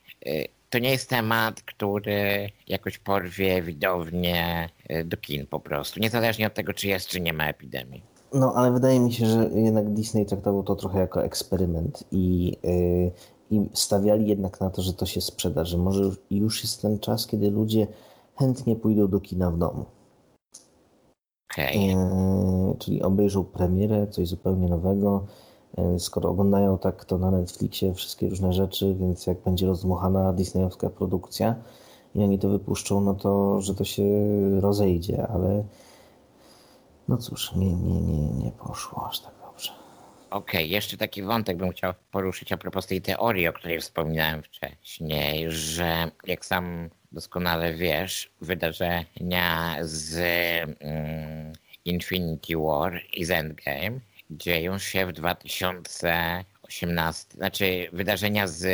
to 0.71 0.79
nie 0.79 0.91
jest 0.91 1.11
temat, 1.11 1.63
który 1.63 2.51
jakoś 2.67 2.99
porwie 2.99 3.63
widownię 3.63 4.69
e, 4.89 5.05
do 5.05 5.17
kin 5.17 5.47
po 5.47 5.61
prostu, 5.61 6.01
niezależnie 6.01 6.47
od 6.47 6.55
tego, 6.55 6.73
czy 6.73 6.89
jest, 6.89 7.09
czy 7.09 7.21
nie 7.21 7.33
ma 7.33 7.49
epidemii. 7.49 8.03
No, 8.35 8.53
ale 8.55 8.73
wydaje 8.73 9.01
mi 9.01 9.13
się, 9.13 9.27
że 9.27 9.51
jednak 9.55 9.95
Disney 9.95 10.27
traktował 10.27 10.63
to 10.63 10.77
trochę 10.77 10.99
jako 10.99 11.25
eksperyment 11.25 12.05
i, 12.13 12.57
y, 12.65 13.11
i 13.51 13.69
stawiali 13.73 14.29
jednak 14.29 14.61
na 14.61 14.71
to, 14.71 14.83
że 14.83 14.93
to 14.93 15.07
się 15.07 15.21
sprzeda, 15.21 15.65
że 15.65 15.79
może 15.79 16.11
już, 16.31 16.63
jest 16.63 16.83
ten 16.83 16.99
czas, 16.99 17.27
kiedy 17.27 17.51
ludzie 17.51 17.87
chętnie 18.39 18.77
pójdą 18.77 19.09
do 19.09 19.21
kina 19.21 19.51
w 19.51 19.59
domu. 19.59 19.85
Okej. 21.53 21.91
E, 21.91 22.75
czyli 22.79 23.03
obejrzą 23.03 23.45
premierę, 23.45 24.07
coś 24.07 24.29
zupełnie 24.29 24.69
nowego. 24.69 25.27
E, 25.79 25.99
Skoro 25.99 26.31
oglądają 26.31 26.79
tak 26.79 27.05
to 27.05 27.19
na 27.19 27.31
Netflixie 27.31 27.95
wszystkie 27.95 28.29
różne 28.29 28.53
rzeczy, 28.53 28.95
więc 29.01 29.27
jak 29.27 29.39
będzie 29.41 29.67
rozdmuchana 29.67 30.33
disneyowska 30.33 30.91
produkcja 30.91 31.55
i 32.15 32.23
oni 32.23 32.39
to 32.39 32.49
wypuszczą, 32.49 33.01
no 33.01 33.15
to, 33.15 33.61
że 33.61 33.75
to 33.75 33.85
się 33.85 34.03
rozejdzie, 34.61 35.27
ale 35.27 35.65
no 37.09 37.17
cóż, 37.17 37.53
nie, 37.57 37.73
nie, 37.73 38.01
nie, 38.01 38.29
nie 38.29 38.53
poszło 38.53 39.09
aż 39.09 39.21
tak 39.21 39.33
dobrze. 39.43 39.73
Okej, 40.31 40.71
jeszcze 40.71 40.97
taki 40.97 41.23
wątek 41.23 41.57
bym 41.57 41.71
chciał 41.71 41.93
poruszyć 42.11 42.53
a 42.53 42.57
propos 42.57 42.87
tej 42.87 43.03
teorii, 43.03 43.49
o 43.49 43.53
której 43.53 43.81
wspominałem 43.81 44.43
wcześniej, 44.43 45.51
że 45.51 46.11
jak 46.27 46.47
sam 46.47 46.91
doskonale 47.13 47.75
wiesz, 47.75 48.31
wydarzenia 48.41 49.77
z 49.81 50.19
mm, 50.81 51.53
Infinity 51.85 52.57
War 52.57 53.01
i 53.13 53.25
z 53.25 53.31
Endgame 53.31 54.01
dzieją 54.31 54.79
się 54.79 55.07
w 55.07 55.13
2018, 55.13 57.35
znaczy 57.35 57.89
wydarzenia 57.93 58.47
z 58.47 58.67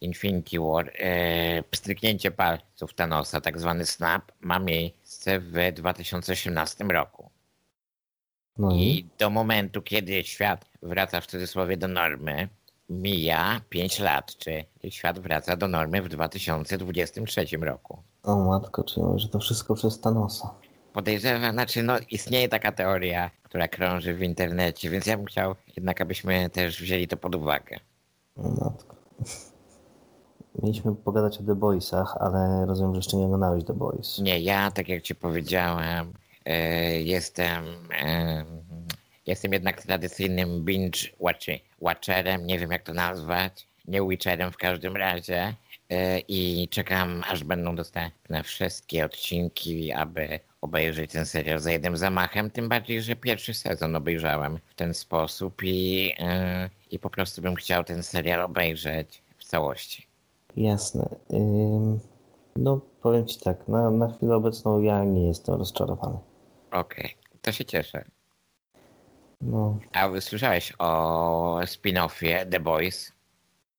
Infinity 0.00 0.60
War, 0.60 0.92
e, 0.94 1.62
pstryknięcie 1.62 2.30
palców 2.30 2.94
Thanosa, 2.94 3.40
tak 3.40 3.60
zwany 3.60 3.86
snap, 3.86 4.32
ma 4.40 4.58
miejsce 4.58 5.40
w 5.40 5.72
2018 5.72 6.90
roku. 6.90 7.30
No 8.58 8.74
i 8.74 9.08
do 9.18 9.30
momentu, 9.30 9.82
kiedy 9.82 10.24
świat 10.24 10.70
wraca 10.82 11.20
w 11.20 11.26
cudzysłowie 11.26 11.76
do 11.76 11.88
normy, 11.88 12.48
mija 12.88 13.60
5 13.68 13.98
lat, 13.98 14.36
czy 14.36 14.64
świat 14.90 15.18
wraca 15.18 15.56
do 15.56 15.68
normy 15.68 16.02
w 16.02 16.08
2023 16.08 17.46
roku. 17.60 18.02
o 18.22 18.36
matko, 18.36 18.84
czyli 18.84 19.06
że 19.16 19.28
to 19.28 19.38
wszystko 19.38 19.74
przez 19.74 20.00
Thanosa. 20.00 20.54
Podejrzewam, 20.92 21.52
znaczy 21.52 21.82
no 21.82 21.96
istnieje 22.10 22.48
taka 22.48 22.72
teoria, 22.72 23.30
która 23.42 23.68
krąży 23.68 24.14
w 24.14 24.22
internecie, 24.22 24.90
więc 24.90 25.06
ja 25.06 25.16
bym 25.16 25.26
chciał 25.26 25.54
jednak, 25.76 26.00
abyśmy 26.00 26.50
też 26.50 26.80
wzięli 26.80 27.08
to 27.08 27.16
pod 27.16 27.34
uwagę. 27.34 27.76
Matko. 28.36 28.96
Mieliśmy 30.62 30.94
pogadać 30.94 31.38
o 31.38 31.42
The 31.42 31.54
Boysach, 31.54 32.16
ale 32.20 32.66
rozumiem, 32.66 32.94
że 32.94 32.98
jeszcze 32.98 33.16
nie 33.16 33.24
oglądałeś 33.24 33.64
The 33.64 33.74
Boys. 33.74 34.18
Nie, 34.18 34.40
ja 34.40 34.70
tak 34.70 34.88
jak 34.88 35.02
ci 35.02 35.14
powiedziałem, 35.14 36.12
e, 36.44 37.00
jestem 37.00 37.64
e, 38.02 38.44
jestem 39.26 39.52
jednak 39.52 39.82
tradycyjnym 39.82 40.64
binge 40.64 41.00
watcherem, 41.80 42.46
nie 42.46 42.58
wiem 42.58 42.70
jak 42.70 42.82
to 42.82 42.92
nazwać, 42.92 43.66
nie 43.88 44.08
witcherem 44.08 44.52
w 44.52 44.56
każdym 44.56 44.96
razie 44.96 45.54
i 46.28 46.68
czekam 46.70 47.22
aż 47.30 47.44
będą 47.44 47.76
dostępne 47.76 48.42
wszystkie 48.42 49.04
odcinki, 49.04 49.92
aby 49.92 50.40
obejrzeć 50.60 51.12
ten 51.12 51.26
serial 51.26 51.58
za 51.58 51.72
jednym 51.72 51.96
zamachem, 51.96 52.50
tym 52.50 52.68
bardziej, 52.68 53.02
że 53.02 53.16
pierwszy 53.16 53.54
sezon 53.54 53.96
obejrzałem 53.96 54.58
w 54.66 54.74
ten 54.74 54.94
sposób 54.94 55.62
i, 55.62 56.12
e, 56.18 56.70
i 56.90 56.98
po 56.98 57.10
prostu 57.10 57.42
bym 57.42 57.54
chciał 57.54 57.84
ten 57.84 58.02
serial 58.02 58.40
obejrzeć 58.40 59.22
w 59.38 59.44
całości. 59.44 60.06
Jasne. 60.56 61.08
Ym, 61.32 62.00
no, 62.56 62.80
powiem 63.02 63.26
ci 63.26 63.40
tak, 63.40 63.68
na, 63.68 63.90
na 63.90 64.12
chwilę 64.12 64.36
obecną 64.36 64.80
ja 64.80 65.04
nie 65.04 65.26
jestem 65.26 65.54
rozczarowany. 65.54 66.18
Okej, 66.70 67.16
to 67.42 67.52
się 67.52 67.64
cieszę. 67.64 68.04
No, 69.40 69.78
A 69.92 70.20
słyszałeś 70.20 70.72
o 70.78 71.60
spin-offie 71.64 72.50
The 72.50 72.60
Boys? 72.60 73.12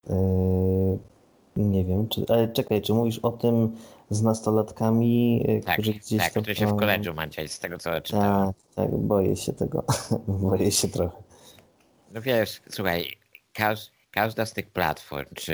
yy, 0.09 0.99
nie 1.55 1.85
wiem, 1.85 2.09
czy, 2.09 2.25
ale 2.29 2.47
czekaj, 2.47 2.81
czy 2.81 2.93
mówisz 2.93 3.19
o 3.19 3.31
tym 3.31 3.75
z 4.09 4.21
nastolatkami, 4.21 5.43
yy, 5.47 5.61
Tak, 5.61 5.73
którzy 5.73 5.93
gdzieś 5.93 6.19
tak, 6.19 6.33
tam... 6.33 6.43
który 6.43 6.55
się 6.55 6.67
w 6.67 6.75
koledżu 6.75 7.13
ma 7.13 7.27
dziać, 7.27 7.51
z 7.51 7.59
tego 7.59 7.77
co 7.77 8.01
czytałem. 8.01 8.47
Tak, 8.47 8.55
tak, 8.75 8.97
boję 8.97 9.35
się 9.35 9.53
tego. 9.53 9.83
boję 10.27 10.71
się 10.71 10.87
trochę. 10.87 11.23
No 12.13 12.21
wiesz, 12.21 12.61
słuchaj, 12.69 13.17
każ, 13.53 13.91
każda 14.11 14.45
z 14.45 14.53
tych 14.53 14.69
platform, 14.69 15.29
czy, 15.35 15.53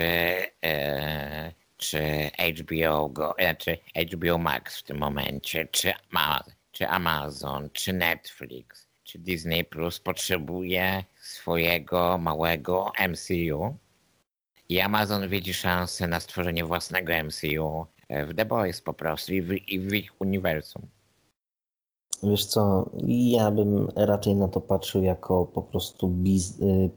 e, 0.64 1.52
czy 1.76 2.30
HBO 2.58 3.08
Go, 3.08 3.38
e, 3.38 3.56
czy 3.56 3.78
HBO 4.12 4.38
Max 4.38 4.78
w 4.78 4.82
tym 4.82 4.98
momencie, 4.98 5.68
czy, 5.70 5.92
Ma, 6.10 6.44
czy 6.72 6.88
Amazon, 6.88 7.70
czy 7.72 7.92
Netflix, 7.92 8.88
czy 9.04 9.18
Disney 9.18 9.64
Plus 9.64 10.00
potrzebuje 10.00 11.04
swojego 11.20 12.18
małego 12.18 12.92
MCU. 13.08 13.76
I 14.70 14.80
Amazon 14.80 15.28
widzi 15.28 15.54
szansę 15.54 16.08
na 16.08 16.20
stworzenie 16.20 16.64
własnego 16.64 17.12
MCU 17.24 17.86
e, 18.08 18.26
w 18.26 18.34
The 18.34 18.44
Boys 18.44 18.80
po 18.80 18.94
prostu 18.94 19.34
i 19.34 19.42
w, 19.42 19.52
i 19.52 19.80
w 19.80 19.94
ich 19.94 20.20
uniwersum. 20.20 20.82
Wiesz 22.22 22.46
co, 22.46 22.90
ja 23.08 23.50
bym 23.50 23.88
raczej 23.96 24.34
na 24.34 24.48
to 24.48 24.60
patrzył 24.60 25.02
jako 25.02 25.46
po 25.46 25.62
prostu 25.62 26.08
biz, 26.08 26.60
y, 26.60 26.90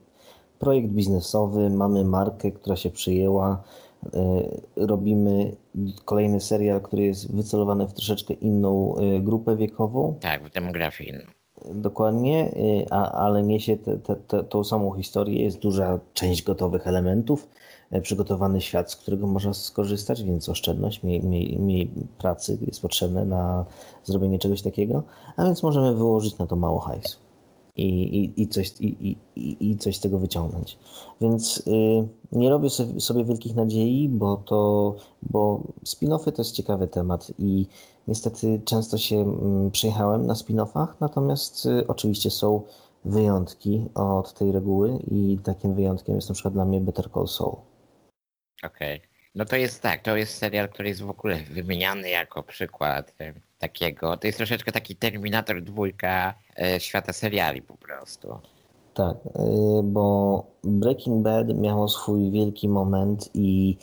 projekt 0.59 0.88
biznesowy. 0.88 1.69
Mamy 1.69 2.05
markę, 2.05 2.51
która 2.51 2.75
się 2.75 2.89
przyjęła. 2.89 3.63
y, 4.05 4.09
Robimy 4.75 5.55
kolejny 6.05 6.41
serial, 6.41 6.81
który 6.81 7.03
jest 7.03 7.36
wycelowany 7.36 7.88
w 7.88 7.93
troszeczkę 7.93 8.33
inną 8.33 8.95
grupę 9.19 9.55
wiekową. 9.55 10.17
Tak, 10.21 10.43
w 10.43 10.53
demografii. 10.53 11.13
Dokładnie, 11.71 12.51
y, 12.55 12.86
a, 12.89 13.12
ale 13.12 13.43
niesie 13.43 13.77
te, 13.77 13.97
te, 13.97 14.15
te, 14.15 14.43
tą 14.43 14.63
samą 14.63 14.91
historię. 14.91 15.43
Jest 15.43 15.59
duża 15.59 15.99
część 16.13 16.43
gotowych 16.43 16.88
elementów, 16.88 17.47
e, 17.47 17.62
przygotowany 18.01 18.62
świat, 18.62 18.91
z 18.91 18.95
którego 18.95 19.27
można 19.27 19.53
skorzystać, 19.53 20.23
więc 20.23 20.49
oszczędność, 20.49 21.03
mniej, 21.03 21.21
mniej, 21.21 21.60
mniej 21.60 21.91
pracy 22.17 22.58
jest 22.67 22.82
potrzebne 22.82 23.25
na 23.25 23.65
zrobienie 24.03 24.39
czegoś 24.39 24.62
takiego, 24.62 25.03
a 25.38 25.45
więc 25.45 25.63
możemy 25.63 25.95
wyłożyć 25.95 26.38
na 26.38 26.47
to 26.47 26.56
mało 26.56 26.79
hajsu 26.79 27.17
i, 27.75 27.86
i, 27.86 28.41
i, 28.41 28.47
coś, 28.47 28.73
i, 28.79 29.12
i 29.12 29.17
i 29.36 29.77
coś 29.77 29.97
z 29.97 29.99
tego 29.99 30.19
wyciągnąć. 30.19 30.77
Więc 31.21 31.63
y, 31.67 32.08
nie 32.32 32.49
robię 32.49 32.69
sobie, 32.69 33.01
sobie 33.01 33.25
wielkich 33.25 33.56
nadziei, 33.56 34.10
bo 34.10 34.38
to, 34.38 34.95
bo 35.21 35.62
spin-offy 35.86 36.32
to 36.32 36.41
jest 36.41 36.51
ciekawy 36.51 36.88
temat 36.88 37.32
i 37.39 37.67
niestety 38.08 38.62
często 38.65 38.97
się 38.97 39.15
mm, 39.15 39.71
przejechałem 39.71 40.25
na 40.25 40.34
spin-offach, 40.34 40.88
natomiast 40.99 41.65
y, 41.65 41.88
oczywiście 41.88 42.29
są 42.29 42.62
wyjątki 43.06 43.86
od 43.95 44.34
tej 44.34 44.51
reguły 44.51 44.99
i 45.12 45.38
takim 45.43 45.75
wyjątkiem 45.75 46.15
jest 46.15 46.29
na 46.29 46.34
przykład 46.34 46.53
dla 46.53 46.65
mnie 46.65 46.82
Better 46.82 47.12
Call 47.12 47.27
Saul. 47.27 47.56
Okej. 48.63 49.01
No 49.35 49.45
to 49.45 49.55
jest 49.55 49.81
tak, 49.81 50.01
to 50.01 50.17
jest 50.17 50.37
serial, 50.37 50.69
który 50.69 50.89
jest 50.89 51.01
w 51.01 51.09
ogóle 51.09 51.35
wymieniany 51.35 52.09
jako 52.09 52.43
przykład 52.43 53.13
e, 53.19 53.33
takiego. 53.59 54.17
To 54.17 54.27
jest 54.27 54.37
troszeczkę 54.37 54.71
taki 54.71 54.95
Terminator 54.95 55.61
dwójka 55.61 56.33
e, 56.57 56.79
świata 56.79 57.13
seriali 57.13 57.61
po 57.61 57.77
prostu. 57.77 58.39
Tak, 58.93 59.17
y, 59.25 59.83
bo 59.83 60.45
Breaking 60.63 61.23
Bad 61.23 61.47
miało 61.57 61.87
swój 61.87 62.31
wielki 62.31 62.69
moment 62.69 63.29
i 63.33 63.77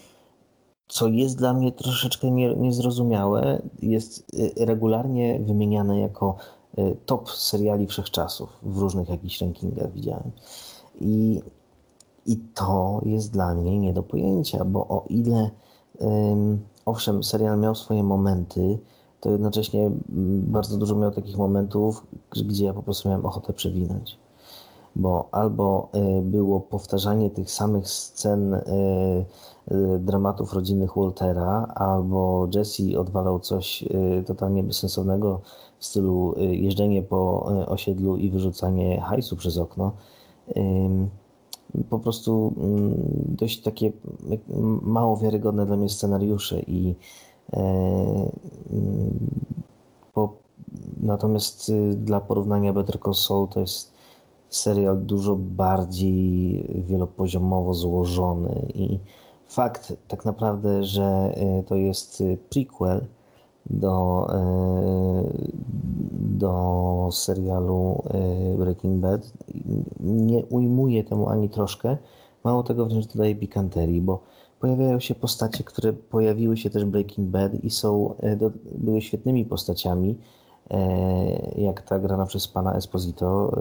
co 0.89 1.09
jest 1.09 1.39
dla 1.39 1.53
mnie 1.53 1.73
troszeczkę 1.73 2.31
nie, 2.31 2.55
niezrozumiałe, 2.55 3.63
jest 3.83 4.35
y, 4.35 4.65
regularnie 4.67 5.41
wymieniane 5.41 6.01
jako 6.01 6.37
top 7.07 7.31
seriali 7.31 7.87
wszechczasów 7.87 8.49
w 8.63 8.79
różnych 8.79 9.09
jakichś 9.09 9.41
rankingach 9.41 9.93
widziałem. 9.93 10.31
I, 11.01 11.41
I 12.31 12.37
to 12.55 13.01
jest 13.05 13.33
dla 13.33 13.55
mnie 13.55 13.79
nie 13.79 13.93
do 13.93 14.03
pojęcia, 14.03 14.65
bo 14.65 14.89
o 14.89 15.05
ile 15.09 15.51
owszem, 16.85 17.25
serial 17.25 17.59
miał 17.59 17.75
swoje 17.75 18.03
momenty, 18.03 18.79
to 19.21 19.31
jednocześnie 19.31 19.91
bardzo 20.55 20.77
dużo 20.77 20.95
miał 20.97 21.11
takich 21.11 21.39
momentów, 21.39 22.07
gdzie 22.31 22.65
ja 22.65 22.75
po 22.75 22.83
prostu 22.83 23.09
miałem 23.09 23.27
ochotę 23.27 23.53
przewinąć 23.53 24.19
bo 24.97 25.29
albo 25.33 25.89
y, 25.95 26.23
było 26.23 26.61
powtarzanie 26.61 27.31
tych 27.31 27.51
samych 27.51 27.89
scen 27.89 28.55
y, 28.55 28.61
y, 29.73 29.99
dramatów 29.99 30.53
rodzinnych 30.53 30.97
Waltera, 30.97 31.73
albo 31.75 32.49
Jesse 32.55 32.99
odwalał 32.99 33.41
coś 33.41 33.85
totalnie 34.27 34.63
bezsensownego 34.63 35.41
w 35.79 35.85
stylu 35.85 36.35
jeżdżenie 36.39 37.03
po 37.03 37.43
osiedlu 37.67 38.17
i 38.17 38.31
wyrzucanie 38.31 39.01
hajsu 39.01 39.37
przez 39.37 39.59
okno. 39.59 39.93
Po 41.91 41.99
prostu 41.99 42.55
mm, 42.57 42.95
dość 43.29 43.63
takie 43.63 43.93
mało 44.83 45.17
wiarygodne 45.17 45.67
dla 45.67 45.77
mnie 45.77 45.89
scenariusze 45.89 46.61
i 46.61 46.95
e, 47.53 47.61
mm, 48.73 49.19
po, 50.13 50.33
natomiast 51.03 51.69
y, 51.69 51.95
dla 51.95 52.21
porównania 52.21 52.73
Better 52.73 53.01
Call 53.01 53.15
Saul 53.15 53.49
to 53.49 53.61
jest 53.61 53.93
serial 54.49 54.99
dużo 54.99 55.37
bardziej 55.37 56.65
wielopoziomowo 56.89 57.75
złożony 57.75 58.67
i 58.75 58.99
fakt 59.49 59.93
tak 60.09 60.25
naprawdę, 60.25 60.85
że 60.85 61.35
y, 61.61 61.65
to 61.65 61.77
jest 61.77 62.21
y, 62.21 62.39
prequel 62.51 63.07
do, 63.67 64.27
y, 64.31 65.53
do 66.39 67.09
serialu 67.13 68.03
y, 68.55 68.59
Breaking 68.59 69.01
Bad 69.01 69.33
nie 70.01 70.45
ujmuje 70.45 71.05
temu 71.05 71.29
ani 71.29 71.49
troszkę. 71.49 71.97
Mało 72.45 72.63
tego 72.63 72.87
wręcz 72.87 73.07
dodaje 73.07 73.35
pikanterii, 73.35 74.01
bo 74.01 74.23
pojawiają 74.61 75.01
się 75.01 75.15
postacie, 75.15 75.65
które 75.65 75.93
pojawiły 75.93 76.57
się 76.57 76.71
też 76.71 76.85
w 76.85 76.89
Breaking 76.89 77.29
Bad 77.29 77.65
i 77.65 77.71
są, 77.71 78.15
y, 78.25 78.37
do, 78.37 78.51
były 78.79 79.01
świetnymi 79.01 79.45
postaciami, 79.45 80.19
e, 80.71 81.61
jak 81.61 81.83
ta 81.83 81.99
grana 81.99 82.27
przez 82.27 82.49
pana 82.49 82.75
Esposito 82.75 83.53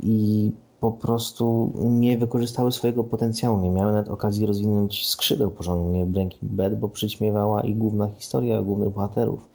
i 0.00 0.52
po 0.82 0.92
prostu 0.92 1.72
nie 1.76 2.18
wykorzystały 2.18 2.72
swojego 2.72 3.04
potencjału, 3.04 3.60
nie 3.60 3.70
miały 3.70 3.92
nawet 3.92 4.08
okazji 4.08 4.46
rozwinąć 4.46 5.06
skrzydeł 5.08 5.50
porządnie 5.50 6.06
Breaking 6.06 6.52
Bad, 6.52 6.78
bo 6.78 6.88
przyćmiewała 6.88 7.62
i 7.62 7.74
główna 7.74 8.08
historia 8.08 8.62
głównych 8.62 8.90
bohaterów. 8.90 9.48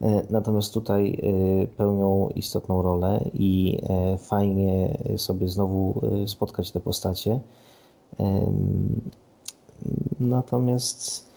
E, 0.00 0.22
Natomiast 0.30 0.74
tutaj 0.74 1.20
e, 1.22 1.66
pełnią 1.66 2.28
istotną 2.34 2.82
rolę 2.82 3.20
i 3.34 3.78
e, 3.82 4.18
fajnie 4.18 4.98
sobie 5.16 5.48
znowu 5.48 6.00
spotkać 6.26 6.70
te 6.70 6.80
postacie. 6.80 7.40
Natomiast 10.20 11.28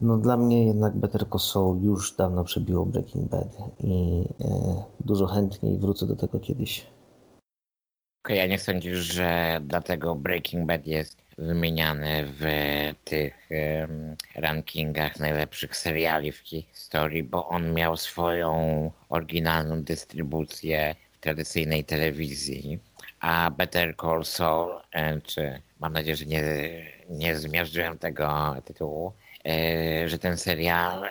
no 0.00 0.18
dla 0.18 0.36
mnie 0.36 0.66
jednak 0.66 0.96
Better 0.96 1.28
Call 1.28 1.40
Saul 1.40 1.82
już 1.82 2.16
dawno 2.16 2.44
przebiło 2.44 2.86
Breaking 2.86 3.30
Bad 3.30 3.58
i 3.80 4.24
dużo 5.00 5.26
chętniej 5.26 5.78
wrócę 5.78 6.06
do 6.06 6.16
tego 6.16 6.40
kiedyś. 6.40 6.97
Okay, 8.28 8.42
a 8.42 8.46
nie 8.46 8.58
sądzisz, 8.58 8.98
że 8.98 9.60
dlatego 9.62 10.14
Breaking 10.14 10.66
Bad 10.66 10.86
jest 10.86 11.18
wymieniany 11.38 12.24
w 12.26 12.44
tych 13.04 13.48
um, 13.50 14.16
rankingach 14.34 15.20
najlepszych 15.20 15.76
seriali 15.76 16.32
w 16.32 16.38
historii, 16.38 17.22
bo 17.22 17.48
on 17.48 17.74
miał 17.74 17.96
swoją 17.96 18.90
oryginalną 19.08 19.82
dystrybucję 19.82 20.94
w 21.12 21.20
tradycyjnej 21.20 21.84
telewizji, 21.84 22.78
a 23.20 23.50
Better 23.50 23.96
Call 23.96 24.24
Saul, 24.24 24.80
czy 25.24 25.60
mam 25.80 25.92
nadzieję, 25.92 26.16
że 26.16 26.26
nie, 26.26 26.42
nie 27.08 27.36
zmiażdżyłem 27.36 27.98
tego 27.98 28.56
tytułu, 28.64 29.12
e, 29.46 30.08
że 30.08 30.18
ten 30.18 30.36
serial 30.36 31.10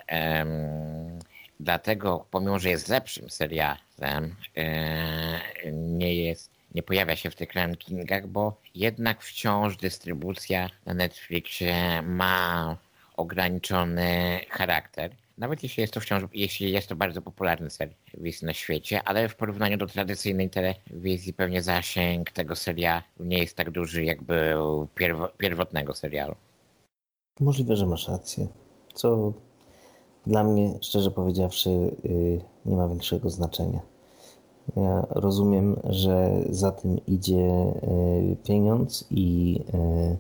dlatego, 1.59 2.25
pomimo 2.31 2.59
że 2.59 2.69
jest 2.69 2.89
lepszym 2.89 3.29
serialem, 3.29 4.35
e, 4.57 5.39
nie 5.71 6.15
jest 6.15 6.56
nie 6.77 6.83
pojawia 6.83 7.15
się 7.15 7.29
w 7.31 7.35
tych 7.35 7.53
rankingach, 7.53 8.27
bo 8.27 8.61
jednak 8.75 9.21
wciąż 9.21 9.77
dystrybucja 9.77 10.69
na 10.85 10.93
Netflixie 10.93 12.01
ma 12.01 12.77
ograniczony 13.15 14.39
charakter. 14.49 15.15
Nawet 15.37 15.63
jeśli 15.63 15.81
jest 15.81 15.93
to 15.93 15.99
wciąż, 15.99 16.23
jeśli 16.33 16.71
jest 16.71 16.89
to 16.89 16.95
bardzo 16.95 17.21
popularny 17.21 17.69
serwis 17.69 18.41
na 18.41 18.53
świecie, 18.53 19.01
ale 19.05 19.29
w 19.29 19.35
porównaniu 19.35 19.77
do 19.77 19.87
tradycyjnej 19.87 20.49
telewizji 20.49 21.33
pewnie 21.33 21.61
zasięg 21.61 22.31
tego 22.31 22.55
serialu 22.55 23.03
nie 23.19 23.39
jest 23.39 23.55
tak 23.55 23.71
duży, 23.71 24.03
jak 24.03 24.23
był 24.23 24.87
pierwo, 24.95 25.29
pierwotnego 25.37 25.93
serialu. 25.93 26.35
Możliwe, 27.39 27.75
że 27.75 27.85
masz 27.85 28.07
rację. 28.07 28.47
Co 28.93 29.33
dla 30.27 30.43
mnie, 30.43 30.79
szczerze 30.81 31.11
powiedziawszy, 31.11 31.69
yy, 32.03 32.41
nie 32.65 32.75
ma 32.75 32.87
większego 32.87 33.29
znaczenia. 33.29 33.96
Ja 34.75 35.07
rozumiem, 35.09 35.79
że 35.83 36.31
za 36.49 36.71
tym 36.71 37.05
idzie 37.05 37.45
e, 37.45 38.35
pieniądz 38.43 39.07
i, 39.11 39.59
e, 39.73 40.17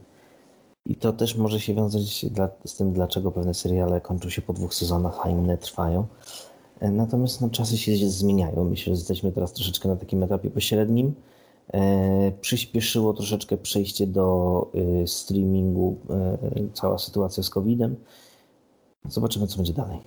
i 0.85 0.95
to 0.95 1.13
też 1.13 1.35
może 1.35 1.59
się 1.59 1.73
wiązać 1.73 2.25
z 2.65 2.75
tym, 2.75 2.93
dlaczego 2.93 3.31
pewne 3.31 3.53
seriale 3.53 4.01
kończą 4.01 4.29
się 4.29 4.41
po 4.41 4.53
dwóch 4.53 4.73
sezonach, 4.73 5.19
a 5.25 5.29
inne 5.29 5.57
trwają. 5.57 6.07
E, 6.79 6.91
natomiast 6.91 7.41
no, 7.41 7.49
czasy 7.49 7.77
się 7.77 8.09
zmieniają. 8.09 8.63
Myślę, 8.63 8.85
że 8.95 8.99
jesteśmy 8.99 9.31
teraz 9.31 9.53
troszeczkę 9.53 9.89
na 9.89 9.95
takim 9.95 10.23
etapie 10.23 10.49
pośrednim. 10.49 11.15
Przyspieszyło 12.41 13.13
troszeczkę 13.13 13.57
przejście 13.57 14.07
do 14.07 14.71
streamingu, 15.05 15.97
cała 16.73 16.97
sytuacja 16.97 17.43
z 17.43 17.49
COVID-em. 17.49 17.95
Zobaczymy, 19.09 19.47
co 19.47 19.57
będzie 19.57 19.73
dalej. 19.73 19.99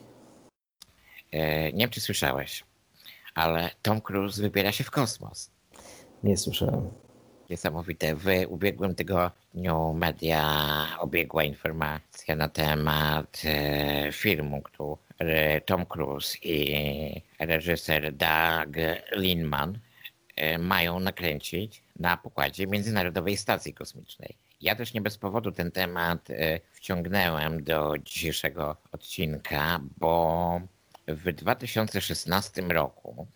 Nie 1.72 1.78
wiem, 1.78 1.90
czy 1.90 2.00
słyszałeś, 2.00 2.64
ale 3.40 3.70
Tom 3.82 4.00
Cruise 4.00 4.42
wybiera 4.42 4.72
się 4.72 4.84
w 4.84 4.90
kosmos. 4.90 5.50
Nie 6.22 6.36
słyszałem. 6.36 6.90
Niesamowite. 7.50 8.14
W 8.16 8.26
ubiegłym 8.48 8.94
tygodniu 8.94 9.94
media 9.94 10.44
obiegła 10.98 11.44
informacja 11.44 12.36
na 12.36 12.48
temat 12.48 13.42
e, 13.44 14.12
filmu, 14.12 14.62
który 14.62 15.60
Tom 15.66 15.86
Cruise 15.86 16.38
i 16.42 17.22
reżyser 17.38 18.12
Doug 18.12 18.76
Linman 19.12 19.78
e, 20.36 20.58
mają 20.58 21.00
nakręcić 21.00 21.82
na 21.98 22.16
pokładzie 22.16 22.66
Międzynarodowej 22.66 23.36
Stacji 23.36 23.74
Kosmicznej. 23.74 24.36
Ja 24.60 24.74
też 24.74 24.94
nie 24.94 25.00
bez 25.00 25.18
powodu 25.18 25.52
ten 25.52 25.70
temat 25.70 26.30
e, 26.30 26.60
wciągnąłem 26.72 27.64
do 27.64 27.94
dzisiejszego 28.04 28.76
odcinka, 28.92 29.80
bo 29.98 30.60
w 31.14 31.32
2016 31.32 32.62
roku, 32.62 33.26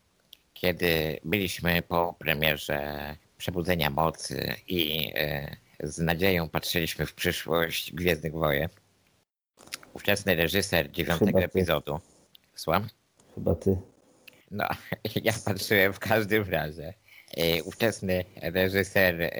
kiedy 0.54 1.20
byliśmy 1.24 1.82
po 1.82 2.14
premierze 2.18 3.16
Przebudzenia 3.38 3.90
Mocy 3.90 4.54
i 4.68 5.12
e, 5.14 5.56
z 5.82 5.98
nadzieją 5.98 6.48
patrzyliśmy 6.48 7.06
w 7.06 7.14
przyszłość 7.14 7.92
Gwiezdnych 7.92 8.32
Wojen, 8.32 8.68
ówczesny 9.92 10.34
reżyser 10.34 10.90
dziewiątego 10.90 11.38
epizodu. 11.38 12.00
Słucham? 12.54 12.88
Chyba 13.34 13.54
ty. 13.54 13.76
No, 14.50 14.68
ja 15.24 15.32
patrzyłem 15.44 15.92
w 15.92 15.98
każdym 15.98 16.50
razie. 16.50 16.94
E, 17.36 17.62
ówczesny 17.62 18.24
reżyser 18.42 19.22
e, 19.22 19.30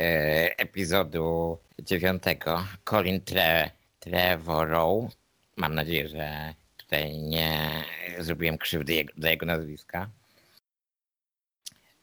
epizodu 0.59 1.59
dziewiątego, 1.83 2.64
Colin 2.85 3.20
Tre 3.20 3.70
Trevorrow, 4.01 5.12
mam 5.57 5.75
nadzieję, 5.75 6.09
że 6.09 6.55
tutaj 6.85 7.18
nie 7.18 7.85
zrobiłem 8.18 8.59
krzywdy 8.59 9.05
dla 9.16 9.31
jego 9.31 9.47
nazwiska. 9.47 10.09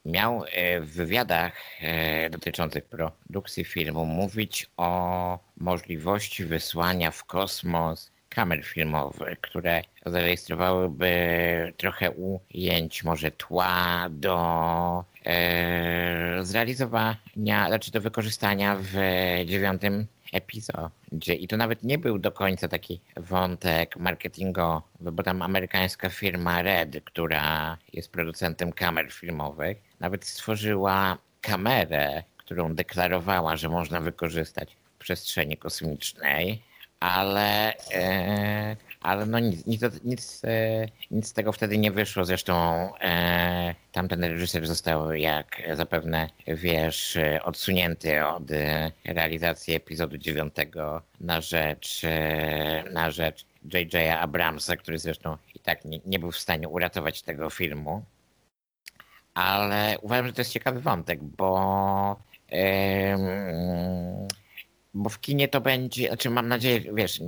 Miał 0.06 0.44
e, 0.52 0.82
w 0.82 0.92
wywiadach 0.92 1.54
e, 1.82 2.30
dotyczących 2.30 2.86
produkcji 2.86 3.66
filmu 3.66 4.06
mówić 4.06 4.68
o 4.78 5.40
możliwości 5.58 6.46
wysłania 6.46 7.12
w 7.12 7.26
kosmos 7.26 8.12
kamer 8.30 8.64
filmowych, 8.66 9.42
które 9.42 9.82
zarejestrowałyby 10.06 11.74
trochę 11.78 12.12
ujęć, 12.12 13.04
może 13.04 13.32
tła 13.32 14.08
do 14.10 15.06
e, 15.26 16.40
zrealizowania, 16.42 17.68
znaczy 17.68 17.92
do 17.92 18.02
wykorzystania 18.02 18.78
w 18.82 18.94
dziewiątym 19.46 20.08
epizodzie. 20.32 21.34
I 21.34 21.48
to 21.48 21.58
nawet 21.58 21.84
nie 21.84 21.98
był 21.98 22.20
do 22.20 22.32
końca 22.32 22.68
taki 22.68 23.02
wątek 23.18 23.98
marketingowy, 23.98 25.12
bo 25.12 25.24
tam 25.24 25.42
amerykańska 25.42 26.10
firma 26.10 26.62
Red, 26.62 27.04
która 27.04 27.78
jest 27.94 28.12
producentem 28.12 28.72
kamer 28.72 29.12
filmowych, 29.12 29.78
nawet 30.00 30.26
stworzyła 30.26 31.18
kamerę, 31.42 32.24
którą 32.38 32.76
deklarowała, 32.76 33.58
że 33.58 33.70
można 33.70 34.02
wykorzystać 34.02 34.76
w 34.76 34.98
przestrzeni 34.98 35.58
kosmicznej, 35.58 36.64
ale, 37.00 37.78
e, 37.94 38.76
ale 39.02 39.26
no 39.26 39.40
nic, 39.40 39.66
nic, 40.04 40.42
e, 40.44 40.86
nic 41.12 41.28
z 41.28 41.34
tego 41.34 41.52
wtedy 41.52 41.78
nie 41.78 41.92
wyszło. 41.92 42.26
Zresztą 42.26 42.54
e, 42.98 43.76
tamten 43.92 44.24
reżyser 44.24 44.68
został, 44.68 45.14
jak 45.14 45.62
zapewne 45.74 46.30
wiesz, 46.48 47.18
odsunięty 47.44 48.26
od 48.26 48.44
realizacji 49.06 49.76
epizodu 49.76 50.18
dziewiątego 50.18 51.02
na 51.20 51.42
rzecz, 51.42 52.02
na 52.92 53.12
rzecz 53.12 53.46
J.J. 53.74 54.22
Abramsa, 54.22 54.76
który 54.76 55.00
zresztą 55.00 55.38
i 55.56 55.60
tak 55.60 55.86
nie, 55.86 56.00
nie 56.06 56.20
był 56.20 56.32
w 56.32 56.38
stanie 56.38 56.70
uratować 56.70 57.22
tego 57.22 57.50
filmu. 57.50 58.04
Ale 59.34 59.96
uważam, 60.02 60.28
że 60.28 60.34
to 60.34 60.42
jest 60.42 60.52
ciekawy 60.52 60.80
wątek, 60.80 61.24
bo 61.24 62.20
bo 64.94 65.10
w 65.10 65.20
kinie 65.20 65.48
to 65.48 65.62
będzie, 65.62 66.08
znaczy 66.08 66.30
mam 66.30 66.48
nadzieję, 66.48 66.82
wiesz, 66.94 67.22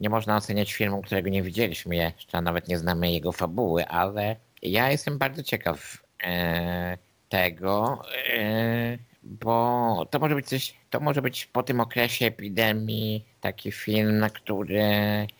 nie 0.00 0.10
można 0.10 0.36
oceniać 0.36 0.72
filmu, 0.72 1.02
którego 1.02 1.28
nie 1.28 1.42
widzieliśmy 1.42 1.96
jeszcze, 1.96 2.38
a 2.38 2.40
nawet 2.40 2.68
nie 2.68 2.78
znamy 2.78 3.12
jego 3.12 3.32
fabuły, 3.32 3.86
ale 3.86 4.36
ja 4.62 4.90
jestem 4.90 5.18
bardzo 5.18 5.42
ciekaw 5.42 6.02
e, 6.24 6.98
tego, 7.28 8.02
e, 8.34 8.98
bo 9.22 10.06
to 10.10 10.18
może 10.18 10.34
być 10.34 10.46
coś, 10.46 10.74
to 10.90 11.00
może 11.00 11.22
być 11.22 11.46
po 11.46 11.62
tym 11.62 11.80
okresie 11.80 12.26
epidemii 12.26 13.24
taki 13.40 13.72
film, 13.72 14.18
na 14.18 14.30
który 14.30 14.82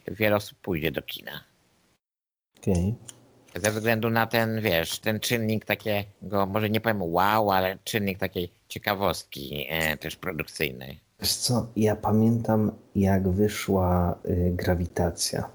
wiele 0.09 0.37
osób 0.37 0.59
pójdzie 0.59 0.91
do 0.91 1.03
kina. 1.03 1.45
Okay. 2.59 2.95
Ze 3.55 3.71
względu 3.71 4.11
na 4.11 4.27
ten, 4.27 4.61
wiesz, 4.61 4.99
ten 4.99 5.21
czynnik 5.21 5.65
takiego, 5.65 6.47
może 6.47 6.71
nie 6.71 6.81
powiem 6.81 7.03
wow, 7.03 7.51
ale 7.51 7.79
czynnik 7.85 8.19
takiej 8.19 8.53
ciekawostki 8.69 9.67
e, 9.69 9.97
też 9.97 10.17
produkcyjnej. 10.17 11.01
Wiesz 11.21 11.37
co, 11.37 11.67
ja 11.77 11.97
pamiętam 11.97 12.73
jak 12.95 13.29
wyszła 13.29 14.19
y, 14.29 14.53
Grawitacja, 14.57 15.51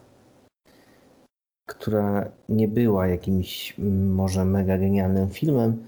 która 1.66 2.32
nie 2.50 2.68
była 2.68 3.08
jakimś 3.08 3.80
mm, 3.80 4.14
może 4.14 4.46
mega 4.46 4.78
genialnym 4.78 5.30
filmem, 5.30 5.84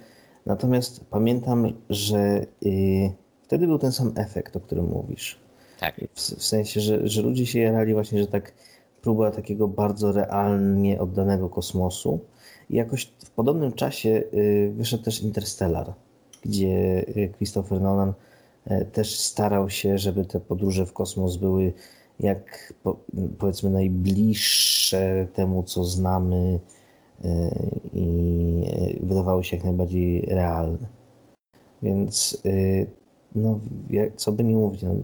natomiast 0.46 1.06
pamiętam, 1.10 1.74
że 1.90 2.46
y, 2.66 3.12
wtedy 3.44 3.68
był 3.68 3.80
ten 3.80 3.92
sam 3.92 4.12
efekt, 4.16 4.56
o 4.56 4.60
którym 4.60 4.86
mówisz. 4.86 5.40
Tak. 5.80 5.96
W, 6.14 6.20
w 6.20 6.44
sensie, 6.44 6.82
że, 6.82 7.08
że 7.08 7.22
ludzie 7.22 7.46
się 7.46 7.60
jarali 7.60 7.94
właśnie, 7.94 8.22
że 8.22 8.28
tak 8.28 8.54
próba 9.02 9.32
takiego 9.32 9.68
bardzo 9.68 10.12
realnie 10.12 11.00
oddanego 11.00 11.50
kosmosu. 11.50 12.20
I 12.70 12.76
jakoś 12.76 13.06
w 13.06 13.30
podobnym 13.30 13.74
czasie 13.74 14.24
y, 14.34 14.72
wyszedł 14.76 15.04
też 15.04 15.22
Interstellar, 15.22 15.94
gdzie 16.42 17.06
y, 17.18 17.34
Christopher 17.38 17.82
Nolan 17.82 18.14
też 18.92 19.20
starał 19.20 19.70
się, 19.70 19.98
żeby 19.98 20.26
te 20.26 20.40
podróże 20.40 20.86
w 20.86 20.94
kosmos 20.94 21.38
były 21.38 21.74
jak 22.20 22.74
powiedzmy 23.38 23.70
najbliższe 23.70 25.28
temu, 25.34 25.64
co 25.64 25.84
znamy 25.84 26.60
e, 27.24 27.50
i 27.94 28.64
e, 29.02 29.06
wydawały 29.06 29.44
się 29.44 29.56
jak 29.56 29.66
najbardziej 29.66 30.22
realne. 30.22 30.88
Więc 31.82 32.44
no, 33.36 33.60
co 34.16 34.32
by 34.32 34.44
nie 34.44 34.56
mówić, 34.56 34.82
no, 34.82 34.96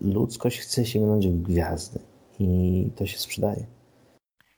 ludzkość 0.00 0.58
chce 0.58 0.84
sięgnąć 0.84 1.28
w 1.28 1.42
gwiazdy 1.42 1.98
i 2.38 2.90
to 2.96 3.06
się 3.06 3.18
sprzedaje. 3.18 3.66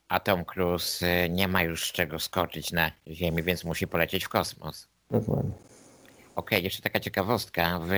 A 0.07 0.19
Tom 0.19 0.45
Cruise 0.45 1.29
nie 1.29 1.47
ma 1.47 1.63
już 1.63 1.91
czego 1.91 2.19
skoczyć 2.19 2.71
na 2.71 2.91
Ziemi, 3.07 3.43
więc 3.43 3.63
musi 3.63 3.87
polecieć 3.87 4.25
w 4.25 4.29
kosmos. 4.29 4.87
Dokładnie. 5.11 5.68
Okej, 6.39 6.63
jeszcze 6.63 6.81
taka 6.81 6.99
ciekawostka. 6.99 7.79
W 7.79 7.91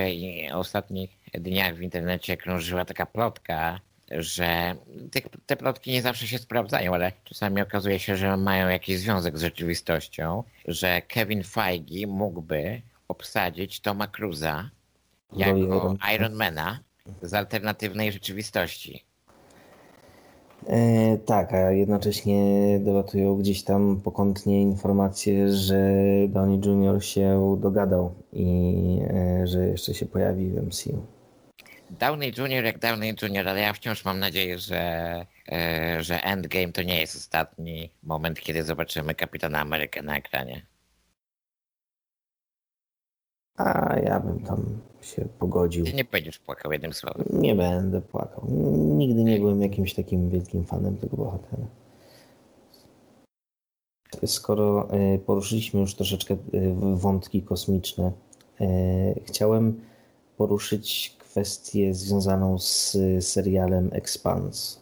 ostatnich 0.53 1.09
dniach 1.33 1.75
w 1.75 1.81
internecie 1.81 2.37
krążyła 2.37 2.85
taka 2.85 3.05
plotka, 3.05 3.79
że 4.11 4.75
te, 5.11 5.21
te 5.45 5.55
plotki 5.55 5.91
nie 5.91 6.01
zawsze 6.01 6.27
się 6.27 6.37
sprawdzają, 6.37 6.93
ale 6.93 7.11
czasami 7.23 7.61
okazuje 7.61 7.99
się, 7.99 8.15
że 8.15 8.37
mają 8.37 8.67
jakiś 8.67 8.99
związek 8.99 9.37
z 9.37 9.41
rzeczywistością, 9.41 10.43
że 10.67 11.01
Kevin 11.01 11.43
Feige 11.43 12.07
mógłby 12.07 12.81
obsadzić 13.07 13.79
Toma 13.79 14.07
Cruza 14.07 14.69
jako 15.37 15.95
Ironmana 16.15 16.79
z 17.21 17.33
alternatywnej 17.33 18.11
rzeczywistości. 18.11 19.05
E, 20.67 21.17
tak, 21.17 21.53
a 21.53 21.71
jednocześnie 21.71 22.79
dolatują 22.79 23.37
gdzieś 23.37 23.63
tam 23.63 24.01
pokątnie 24.03 24.61
informacje, 24.61 25.53
że 25.53 25.93
Downey 26.27 26.59
Jr. 26.65 27.03
się 27.03 27.57
dogadał 27.61 28.15
i 28.33 28.99
e, 29.09 29.47
że 29.47 29.67
jeszcze 29.67 29.93
się 29.93 30.05
pojawi 30.05 30.49
w 30.49 30.63
MCU. 30.63 31.05
Downey 31.99 32.33
Jr. 32.37 32.63
jak 32.63 32.79
Downey 32.79 33.15
Jr., 33.21 33.49
ale 33.49 33.61
ja 33.61 33.73
wciąż 33.73 34.05
mam 34.05 34.19
nadzieję, 34.19 34.59
że, 34.59 34.81
e, 35.51 36.03
że 36.03 36.23
Endgame 36.23 36.71
to 36.71 36.83
nie 36.83 36.99
jest 37.01 37.15
ostatni 37.15 37.89
moment, 38.03 38.39
kiedy 38.39 38.63
zobaczymy 38.63 39.15
Kapitana 39.15 39.59
Amerykę 39.59 40.01
na 40.01 40.17
ekranie. 40.17 40.65
A 43.57 43.95
ja 44.03 44.19
bym 44.19 44.39
tam 44.39 44.81
się 45.01 45.25
pogodził. 45.39 45.85
Ty 45.85 45.93
nie 45.93 46.05
będziesz 46.05 46.39
płakał 46.39 46.71
jednym 46.71 46.93
słowem. 46.93 47.25
Nie 47.29 47.55
będę 47.55 48.01
płakał. 48.01 48.45
Nigdy 48.77 49.23
nie 49.23 49.39
byłem 49.39 49.61
jakimś 49.61 49.93
takim 49.93 50.29
wielkim 50.29 50.65
fanem 50.65 50.97
tego 50.97 51.17
bohatera. 51.17 51.67
Skoro 54.25 54.89
e, 54.89 55.17
poruszyliśmy 55.19 55.79
już 55.79 55.95
troszeczkę 55.95 56.33
e, 56.33 56.37
wątki 56.95 57.41
kosmiczne, 57.41 58.11
e, 58.61 58.65
chciałem 59.25 59.81
poruszyć 60.37 61.15
kwestię 61.19 61.93
związaną 61.93 62.59
z 62.59 62.97
serialem 63.21 63.89
Expanse. 63.93 64.79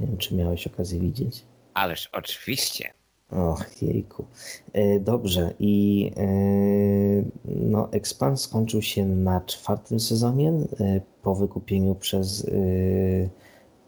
Nie 0.00 0.06
wiem, 0.06 0.16
czy 0.16 0.34
miałeś 0.34 0.66
okazję 0.66 1.00
widzieć. 1.00 1.42
Ależ 1.74 2.08
oczywiście. 2.12 2.95
Och, 3.30 3.82
jejku. 3.82 4.26
E, 4.72 5.00
dobrze. 5.00 5.54
I 5.58 6.12
e, 6.16 6.26
no, 7.44 7.92
Expans 7.92 8.40
skończył 8.40 8.82
się 8.82 9.06
na 9.06 9.40
czwartym 9.40 10.00
sezonie 10.00 10.52
e, 10.80 11.00
po 11.22 11.34
wykupieniu 11.34 11.94
przez 11.94 12.50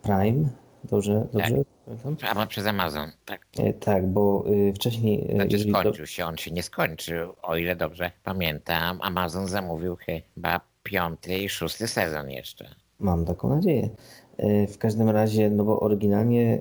Prime. 0.02 0.48
Dobrze? 0.84 1.26
dobrze? 1.32 1.64
Tak. 2.20 2.36
A 2.36 2.46
przez 2.46 2.66
Amazon, 2.66 3.10
tak. 3.24 3.46
Tak, 3.80 4.06
bo 4.06 4.44
wcześniej. 4.74 5.30
Znaczy 5.34 5.58
skończył 5.58 6.06
się, 6.06 6.24
on 6.24 6.36
się 6.36 6.50
nie 6.50 6.62
skończył, 6.62 7.34
o 7.42 7.56
ile 7.56 7.76
dobrze 7.76 8.10
pamiętam. 8.24 8.98
Amazon 9.02 9.46
zamówił 9.46 9.96
chyba 9.96 10.60
piąty 10.82 11.38
i 11.38 11.48
szósty 11.48 11.88
sezon 11.88 12.30
jeszcze. 12.30 12.74
Mam 12.98 13.24
taką 13.24 13.48
nadzieję. 13.48 13.90
E, 14.38 14.66
w 14.66 14.78
każdym 14.78 15.10
razie, 15.10 15.50
no 15.50 15.64
bo 15.64 15.80
oryginalnie 15.80 16.58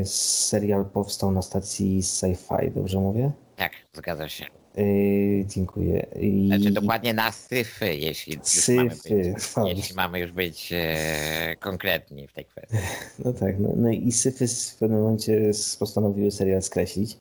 e, 0.00 0.04
serial 0.04 0.84
powstał 0.84 1.30
na 1.30 1.42
stacji 1.42 2.02
Sci-Fi, 2.02 2.70
dobrze 2.74 2.98
mówię? 2.98 3.30
Tak, 3.56 3.72
zgadza 3.92 4.28
się. 4.28 4.44
Yy, 4.76 5.44
dziękuję. 5.46 6.06
I... 6.20 6.46
Znaczy 6.46 6.70
dokładnie 6.70 7.14
na 7.14 7.32
syfy, 7.32 7.94
jeśli, 7.94 8.38
syfy. 8.42 8.74
Mamy 8.76 8.88
być, 8.90 9.76
jeśli 9.76 9.96
mamy 9.96 10.20
już 10.20 10.32
być 10.32 10.72
e, 10.72 11.56
konkretni 11.60 12.28
w 12.28 12.32
tej 12.32 12.44
kwestii. 12.44 12.76
No 13.24 13.32
tak, 13.32 13.58
no, 13.58 13.68
no 13.76 13.90
i 13.90 14.12
syfy 14.12 14.48
w 14.48 14.76
pewnym 14.78 15.00
momencie 15.00 15.50
postanowiły 15.78 16.30
serial 16.30 16.62
skreślić. 16.62 17.18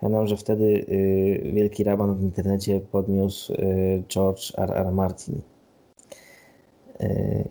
Pamiętam, 0.00 0.26
że 0.26 0.36
wtedy 0.36 0.64
y, 0.64 1.52
wielki 1.54 1.84
raban 1.84 2.14
w 2.14 2.22
internecie 2.22 2.80
podniósł 2.80 3.52
y, 3.52 4.02
George 4.08 4.52
R. 4.58 4.72
R. 4.72 4.92
Martin 4.92 5.40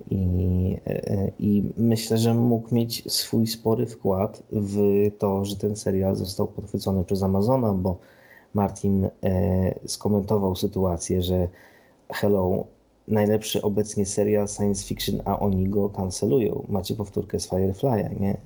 i, 0.10 0.78
I 1.40 1.64
myślę, 1.78 2.18
że 2.18 2.34
mógł 2.34 2.76
mieć 2.76 3.12
swój 3.12 3.48
spory 3.48 3.86
wkład 3.86 4.44
w 4.52 4.78
to, 5.18 5.46
że 5.46 5.56
ten 5.56 5.76
serial 5.76 6.16
został 6.16 6.48
podchwycony 6.48 7.04
przez 7.04 7.24
Amazona, 7.24 7.74
bo 7.74 7.98
Martin 8.54 9.10
e, 9.24 9.80
skomentował 9.86 10.56
sytuację, 10.56 11.22
że 11.22 11.48
hello, 12.10 12.66
najlepszy 13.08 13.62
obecnie 13.62 14.06
serial 14.06 14.48
science 14.48 14.86
fiction, 14.88 15.22
a 15.26 15.40
oni 15.40 15.70
go 15.70 15.90
kancelują. 15.90 16.66
Macie 16.70 16.96
powtórkę 16.96 17.40
z 17.40 17.50
Firefly'a, 17.50 18.20
nie? 18.20 18.38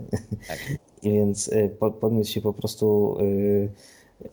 Tak. 0.47 0.59
I 1.03 1.11
więc 1.11 1.53
e, 1.53 1.69
podniósł 1.91 2.31
się 2.31 2.41
po 2.41 2.53
prostu 2.53 3.17
e, 3.19 3.23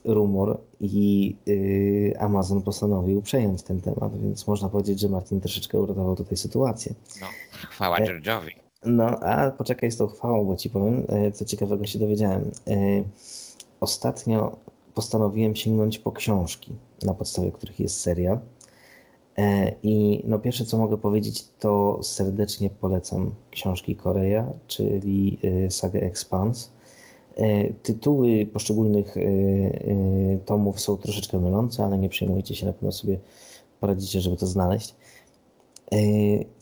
rumor 0.04 0.60
i 0.80 1.36
y, 1.48 2.14
Amazon 2.18 2.62
postanowił 2.62 3.22
przejąć 3.22 3.62
ten 3.62 3.80
temat, 3.80 4.20
więc 4.20 4.46
można 4.46 4.68
powiedzieć, 4.68 5.00
że 5.00 5.08
Martin 5.08 5.40
troszeczkę 5.40 5.80
uratował 5.80 6.16
tutaj 6.16 6.36
sytuację. 6.36 6.94
No, 7.20 7.26
chwała 7.68 7.98
e, 7.98 8.06
George'owi. 8.06 8.50
No, 8.84 9.04
a 9.04 9.50
poczekaj 9.50 9.90
z 9.90 9.96
tą 9.96 10.06
chwałą, 10.06 10.44
bo 10.44 10.56
ci 10.56 10.70
powiem, 10.70 11.06
e, 11.08 11.32
co 11.32 11.44
ciekawego 11.44 11.86
się 11.86 11.98
dowiedziałem. 11.98 12.50
E, 12.66 12.74
ostatnio 13.80 14.56
postanowiłem 14.94 15.56
sięgnąć 15.56 15.98
po 15.98 16.12
książki, 16.12 16.72
na 17.02 17.14
podstawie 17.14 17.52
których 17.52 17.80
jest 17.80 18.00
serial. 18.00 18.38
I 19.82 20.22
no 20.26 20.38
pierwsze, 20.38 20.64
co 20.64 20.78
mogę 20.78 20.98
powiedzieć, 20.98 21.44
to 21.58 21.98
serdecznie 22.02 22.70
polecam 22.70 23.34
książki 23.50 23.96
Korea, 23.96 24.52
czyli 24.66 25.38
sagę 25.70 26.00
Expanse 26.00 26.68
E, 26.68 26.75
tytuły 27.82 28.46
poszczególnych 28.46 29.16
e, 29.16 29.20
e, 29.20 30.38
tomów 30.44 30.80
są 30.80 30.96
troszeczkę 30.96 31.38
mylące, 31.38 31.84
ale 31.84 31.98
nie 31.98 32.08
przejmujcie 32.08 32.54
się, 32.54 32.66
na 32.66 32.72
pewno 32.72 32.92
sobie 32.92 33.18
poradzicie, 33.80 34.20
żeby 34.20 34.36
to 34.36 34.46
znaleźć. 34.46 34.94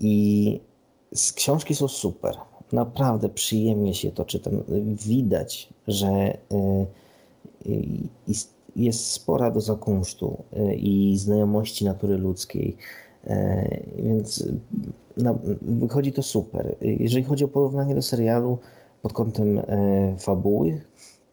I 0.01 0.61
książki 1.35 1.75
są 1.75 1.89
super. 1.89 2.35
Naprawdę 2.73 3.29
przyjemnie 3.29 3.95
się 3.95 4.11
to 4.11 4.25
czyta. 4.25 4.51
Widać, 5.07 5.69
że 5.89 6.39
jest 8.77 9.07
spora 9.11 9.51
doza 9.51 9.75
kunsztu 9.75 10.45
i 10.77 11.17
znajomości 11.19 11.85
natury 11.85 12.19
ludzkiej. 12.19 12.77
Więc 13.97 14.49
wychodzi 15.63 16.13
to 16.13 16.23
super. 16.23 16.77
Jeżeli 16.81 17.25
chodzi 17.25 17.45
o 17.45 17.49
porównanie 17.49 17.95
do 17.95 18.03
serialu, 18.03 18.59
pod 19.05 19.13
kątem 19.13 19.59
e, 19.59 19.63
fabuły 20.19 20.81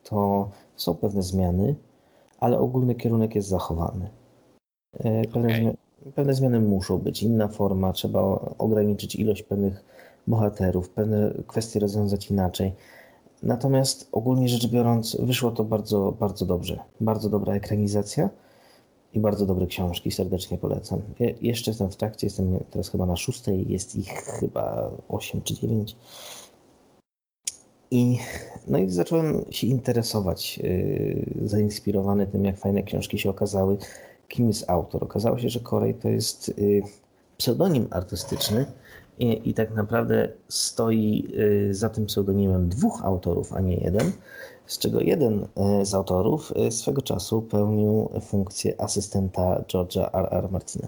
to 0.03 0.49
są 0.75 0.95
pewne 0.95 1.23
zmiany, 1.23 1.75
ale 2.39 2.59
ogólny 2.59 2.95
kierunek 2.95 3.35
jest 3.35 3.47
zachowany. 3.47 4.09
E, 4.93 5.21
pewne, 5.21 5.47
okay. 5.47 5.55
zmiany, 5.55 5.77
pewne 6.15 6.33
zmiany 6.33 6.59
muszą 6.59 6.97
być, 6.97 7.23
inna 7.23 7.47
forma, 7.47 7.93
trzeba 7.93 8.21
ograniczyć 8.57 9.15
ilość 9.15 9.43
pewnych 9.43 9.83
bohaterów, 10.27 10.89
pewne 10.89 11.33
kwestie 11.47 11.79
rozwiązać 11.79 12.31
inaczej. 12.31 12.73
Natomiast 13.43 14.09
ogólnie 14.11 14.49
rzecz 14.49 14.67
biorąc, 14.67 15.17
wyszło 15.19 15.51
to 15.51 15.63
bardzo, 15.63 16.13
bardzo 16.19 16.45
dobrze. 16.45 16.79
Bardzo 17.01 17.29
dobra 17.29 17.53
ekranizacja 17.53 18.29
i 19.13 19.19
bardzo 19.19 19.45
dobre 19.45 19.67
książki, 19.67 20.11
serdecznie 20.11 20.57
polecam. 20.57 21.01
Je, 21.19 21.33
jeszcze 21.41 21.71
jestem 21.71 21.91
w 21.91 21.95
trakcie, 21.95 22.27
jestem 22.27 22.59
teraz 22.71 22.89
chyba 22.89 23.05
na 23.05 23.15
szóstej, 23.15 23.71
jest 23.71 23.95
ich 23.95 24.09
chyba 24.09 24.91
8 25.09 25.41
czy 25.41 25.53
9. 25.53 25.95
I, 27.91 28.19
no 28.67 28.77
i 28.77 28.89
zacząłem 28.89 29.45
się 29.49 29.67
interesować, 29.67 30.57
yy, 30.57 31.25
zainspirowany 31.45 32.27
tym, 32.27 32.45
jak 32.45 32.57
fajne 32.57 32.83
książki 32.83 33.19
się 33.19 33.29
okazały, 33.29 33.77
kim 34.27 34.47
jest 34.47 34.69
autor. 34.69 35.03
Okazało 35.03 35.37
się, 35.37 35.49
że 35.49 35.59
Korej 35.59 35.93
to 35.93 36.09
jest 36.09 36.57
yy, 36.57 36.81
pseudonim 37.37 37.87
artystyczny 37.91 38.65
i, 39.19 39.49
i, 39.49 39.53
tak 39.53 39.75
naprawdę 39.75 40.29
stoi 40.49 41.27
yy, 41.29 41.73
za 41.73 41.89
tym 41.89 42.05
pseudonimem 42.05 42.69
dwóch 42.69 43.05
autorów, 43.05 43.53
a 43.53 43.59
nie 43.59 43.77
jeden, 43.77 44.11
z 44.65 44.77
czego 44.77 44.99
jeden 44.99 45.47
z 45.83 45.93
autorów 45.93 46.53
swego 46.69 47.01
czasu 47.01 47.41
pełnił 47.41 48.09
funkcję 48.21 48.81
asystenta 48.81 49.63
George'a 49.67 50.09
R. 50.13 50.27
R. 50.31 50.51
Martina. 50.51 50.87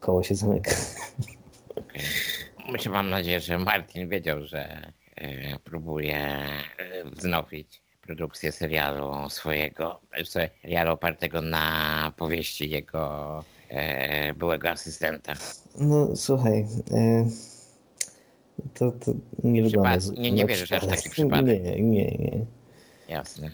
Koło 0.00 0.22
się 0.22 0.34
zamyka. 0.34 0.70
Myślę, 2.68 2.92
mam 2.92 3.10
nadzieję, 3.10 3.40
że 3.40 3.58
Martin 3.58 4.08
wiedział, 4.08 4.42
że 4.46 4.92
e, 5.16 5.58
próbuje 5.58 6.18
e, 6.18 7.04
wznowić 7.04 7.82
produkcję 8.00 8.52
serialu 8.52 9.30
swojego, 9.30 10.00
serialu 10.24 10.92
opartego 10.92 11.40
na 11.42 12.12
powieści 12.16 12.70
jego 12.70 13.44
e, 13.68 14.34
byłego 14.34 14.70
asystenta. 14.70 15.32
No 15.80 16.16
słuchaj, 16.16 16.66
to, 18.74 18.92
to 18.92 19.12
nie 19.44 19.62
wygląda... 19.62 19.96
Nie, 20.16 20.32
nie 20.32 20.46
wierzysz 20.46 20.72
aż 20.72 20.86
taki 20.86 21.10
przypadek? 21.16 21.62
Nie, 21.62 21.82
nie, 21.82 22.04
nie. 22.18 22.46
Jasne. 23.08 23.50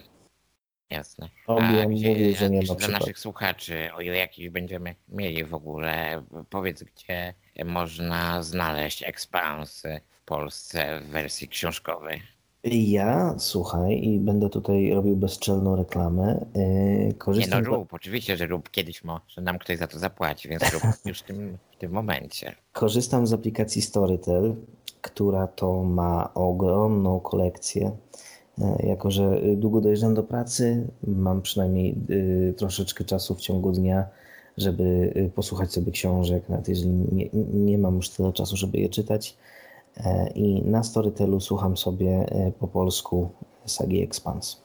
Jasne. 0.91 1.29
Obian 1.47 1.91
mówi, 1.91 2.35
że 2.35 2.51
nie 2.51 2.63
ma 2.63 2.75
Dla 2.75 2.89
naszych 2.89 3.19
słuchaczy, 3.19 3.91
o 3.95 4.01
ile 4.01 4.17
jakiś 4.17 4.49
będziemy 4.49 4.95
mieli 5.09 5.45
w 5.45 5.55
ogóle, 5.55 6.23
powiedz 6.51 6.83
gdzie 6.83 7.35
można 7.65 8.43
znaleźć 8.43 9.03
Expanse 9.03 10.01
w 10.11 10.25
Polsce 10.25 11.01
w 11.01 11.07
wersji 11.07 11.49
książkowej. 11.49 12.23
Ja, 12.65 13.35
słuchaj, 13.39 14.03
i 14.03 14.21
będę 14.21 14.51
tutaj 14.51 14.95
robił 14.95 15.17
bezczelną 15.17 15.77
reklamę. 15.77 16.47
Yy, 17.07 17.15
korzystam 17.15 17.63
nie 17.63 17.69
no 17.69 17.77
rób, 17.77 17.95
oczywiście, 17.95 18.37
że 18.37 18.47
rób 18.47 18.71
kiedyś, 18.71 19.03
że 19.29 19.43
nam 19.43 19.59
ktoś 19.59 19.79
za 19.79 19.87
to 19.87 19.99
zapłaci, 19.99 20.49
więc 20.49 20.73
rób 20.73 20.83
już 21.07 21.19
w 21.19 21.23
tym, 21.23 21.59
w 21.73 21.77
tym 21.77 21.93
momencie. 21.93 22.55
Korzystam 22.73 23.27
z 23.27 23.33
aplikacji 23.33 23.83
Storytel, 23.83 24.57
która 25.03 25.47
to 25.47 25.83
ma 25.83 26.35
ogromną 26.35 27.21
kolekcję. 27.21 27.97
Yy, 28.59 28.67
jako, 28.89 29.11
że 29.11 29.41
długo 29.57 29.81
dojeżdżam 29.81 30.15
do 30.15 30.23
pracy, 30.23 30.87
mam 31.07 31.43
przynajmniej 31.43 31.97
yy, 32.09 32.55
troszeczkę 32.57 33.05
czasu 33.05 33.35
w 33.35 33.41
ciągu 33.41 33.73
dnia, 33.73 34.07
żeby 34.61 35.13
yy, 35.17 35.31
posłuchać 35.31 35.73
sobie 35.73 35.93
książek, 35.93 36.49
nawet 36.49 36.69
jeżeli 36.69 36.91
nie, 36.91 37.29
nie 37.53 37.79
mam 37.79 37.97
już 37.97 38.09
tyle 38.09 38.33
czasu, 38.33 38.57
żeby 38.57 38.79
je 38.79 38.89
czytać 38.89 39.37
E, 40.05 40.29
i 40.35 40.63
na 40.63 40.83
Storytelu 40.83 41.41
słucham 41.41 41.77
sobie 41.77 42.11
e, 42.11 42.53
po 42.53 42.69
polsku 42.69 43.31
sagi 43.67 44.03
Expans. 44.03 44.63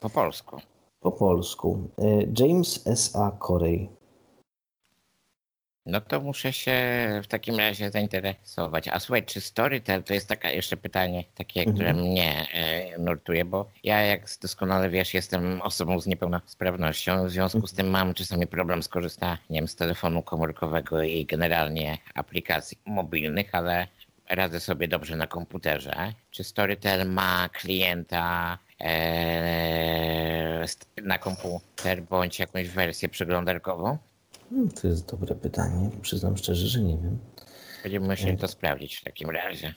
Po 0.00 0.10
polsku? 0.10 0.56
Po 1.00 1.12
polsku. 1.12 1.78
E, 1.98 2.04
James 2.38 2.86
S.A. 2.86 3.30
Corey. 3.30 3.88
No 5.90 6.00
to 6.00 6.20
muszę 6.20 6.52
się 6.52 6.74
w 7.24 7.26
takim 7.26 7.56
razie 7.56 7.90
zainteresować. 7.90 8.88
A 8.88 9.00
słuchaj, 9.00 9.24
czy 9.24 9.40
Storytel 9.40 10.02
to 10.02 10.14
jest 10.14 10.28
takie 10.28 10.48
jeszcze 10.48 10.76
pytanie, 10.76 11.24
takie, 11.34 11.60
mhm. 11.60 11.76
które 11.76 11.94
mnie 11.94 12.46
e, 12.52 12.98
nurtuje, 12.98 13.44
bo 13.44 13.70
ja 13.84 14.02
jak 14.02 14.22
doskonale 14.42 14.90
wiesz, 14.90 15.14
jestem 15.14 15.62
osobą 15.62 16.00
z 16.00 16.06
niepełnosprawnością, 16.06 17.26
w 17.26 17.30
związku 17.30 17.66
z 17.66 17.72
tym 17.72 17.90
mam 17.90 18.14
czasami 18.14 18.46
problem 18.46 18.82
z 18.82 18.88
korzystaniem 18.88 19.68
z 19.68 19.76
telefonu 19.76 20.22
komórkowego 20.22 21.02
i 21.02 21.26
generalnie 21.26 21.98
aplikacji 22.14 22.78
mobilnych, 22.86 23.54
ale 23.54 23.86
radzę 24.28 24.60
sobie 24.60 24.88
dobrze 24.88 25.16
na 25.16 25.26
komputerze. 25.26 26.12
Czy 26.30 26.44
Storytel 26.44 27.10
ma 27.10 27.48
klienta 27.48 28.58
e, 28.80 30.64
na 31.02 31.18
komputer 31.18 32.02
bądź 32.02 32.38
jakąś 32.38 32.68
wersję 32.68 33.08
przeglądarkową? 33.08 33.98
Hmm, 34.50 34.70
to 34.70 34.88
jest 34.88 35.10
dobre 35.10 35.34
pytanie. 35.34 35.90
Przyznam 36.02 36.36
szczerze, 36.36 36.66
że 36.66 36.80
nie 36.80 36.98
wiem. 36.98 37.18
Będziemy 37.82 38.08
musieli 38.08 38.36
to 38.36 38.48
sprawdzić 38.48 38.96
w 38.96 39.04
takim 39.04 39.30
razie. 39.30 39.74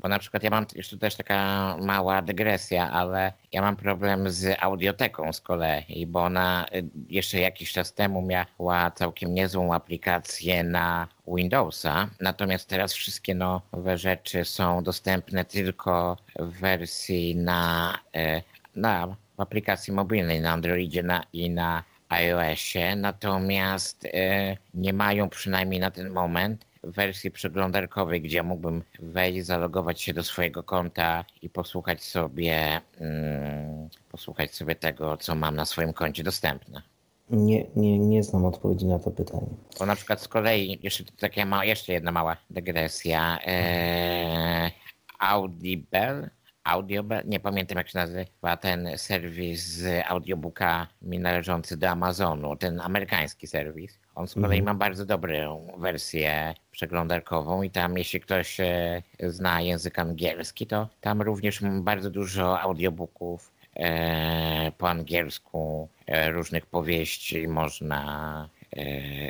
Bo 0.00 0.08
na 0.08 0.18
przykład 0.18 0.42
ja 0.42 0.50
mam 0.50 0.66
jeszcze 0.74 0.98
też 0.98 1.16
taka 1.16 1.76
mała 1.80 2.22
dygresja, 2.22 2.90
ale 2.90 3.32
ja 3.52 3.62
mam 3.62 3.76
problem 3.76 4.30
z 4.30 4.56
audioteką 4.60 5.32
z 5.32 5.40
kolei, 5.40 6.06
bo 6.06 6.22
ona 6.22 6.66
y, 6.74 6.88
jeszcze 7.08 7.38
jakiś 7.38 7.72
czas 7.72 7.94
temu 7.94 8.22
miała 8.22 8.90
całkiem 8.90 9.34
niezłą 9.34 9.74
aplikację 9.74 10.64
na 10.64 11.08
Windowsa, 11.26 12.10
natomiast 12.20 12.68
teraz 12.68 12.92
wszystkie 12.92 13.34
nowe 13.34 13.98
rzeczy 13.98 14.44
są 14.44 14.82
dostępne 14.82 15.44
tylko 15.44 16.16
w 16.38 16.60
wersji 16.60 17.36
na, 17.36 17.94
y, 18.16 18.42
na 18.76 19.16
aplikacji 19.36 19.92
mobilnej 19.92 20.40
na 20.40 20.52
Androidzie 20.52 21.02
na, 21.02 21.24
i 21.32 21.50
na 21.50 21.84
iOSie, 22.08 22.96
natomiast 22.96 24.04
e, 24.04 24.56
nie 24.74 24.92
mają 24.92 25.28
przynajmniej 25.28 25.80
na 25.80 25.90
ten 25.90 26.10
moment 26.10 26.66
wersji 26.82 27.30
przeglądarkowej, 27.30 28.20
gdzie 28.20 28.42
mógłbym 28.42 28.82
wejść, 28.98 29.46
zalogować 29.46 30.02
się 30.02 30.14
do 30.14 30.24
swojego 30.24 30.62
konta 30.62 31.24
i 31.42 31.48
posłuchać 31.48 32.04
sobie, 32.04 32.80
mm, 33.00 33.88
posłuchać 34.10 34.54
sobie 34.54 34.74
tego, 34.74 35.16
co 35.16 35.34
mam 35.34 35.56
na 35.56 35.64
swoim 35.64 35.92
koncie 35.92 36.22
dostępne. 36.22 36.82
Nie, 37.30 37.66
nie, 37.76 37.98
nie 37.98 38.22
znam 38.22 38.44
odpowiedzi 38.44 38.86
na 38.86 38.98
to 38.98 39.10
pytanie. 39.10 39.46
Bo 39.78 39.86
na 39.86 39.96
przykład 39.96 40.22
z 40.22 40.28
kolei, 40.28 40.78
jeszcze 40.82 41.04
taka 41.20 41.44
ma, 41.44 41.64
jeszcze 41.64 41.92
jedna 41.92 42.12
mała 42.12 42.36
dygresja. 42.50 43.38
E, 43.46 44.70
Audible 45.18 46.30
Audio, 46.68 47.04
nie 47.24 47.40
pamiętam 47.40 47.78
jak 47.78 47.88
się 47.88 47.98
nazywa 47.98 48.56
ten 48.60 48.88
serwis 48.96 49.66
z 49.66 50.04
audiobookami 50.08 51.18
należący 51.18 51.76
do 51.76 51.88
Amazonu, 51.88 52.56
ten 52.56 52.80
amerykański 52.80 53.46
serwis. 53.46 53.98
On 54.14 54.28
z 54.28 54.34
kolei 54.34 54.58
mhm. 54.58 54.64
ma 54.64 54.74
bardzo 54.74 55.06
dobrą 55.06 55.66
wersję 55.78 56.54
przeglądarkową 56.70 57.62
i 57.62 57.70
tam 57.70 57.98
jeśli 57.98 58.20
ktoś 58.20 58.60
e, 58.60 59.02
zna 59.20 59.60
język 59.60 59.98
angielski, 59.98 60.66
to 60.66 60.88
tam 61.00 61.22
również 61.22 61.60
bardzo 61.80 62.10
dużo 62.10 62.60
audiobooków 62.60 63.52
e, 63.76 64.72
po 64.78 64.88
angielsku, 64.88 65.88
e, 66.06 66.30
różnych 66.30 66.66
powieści 66.66 67.48
można 67.48 68.48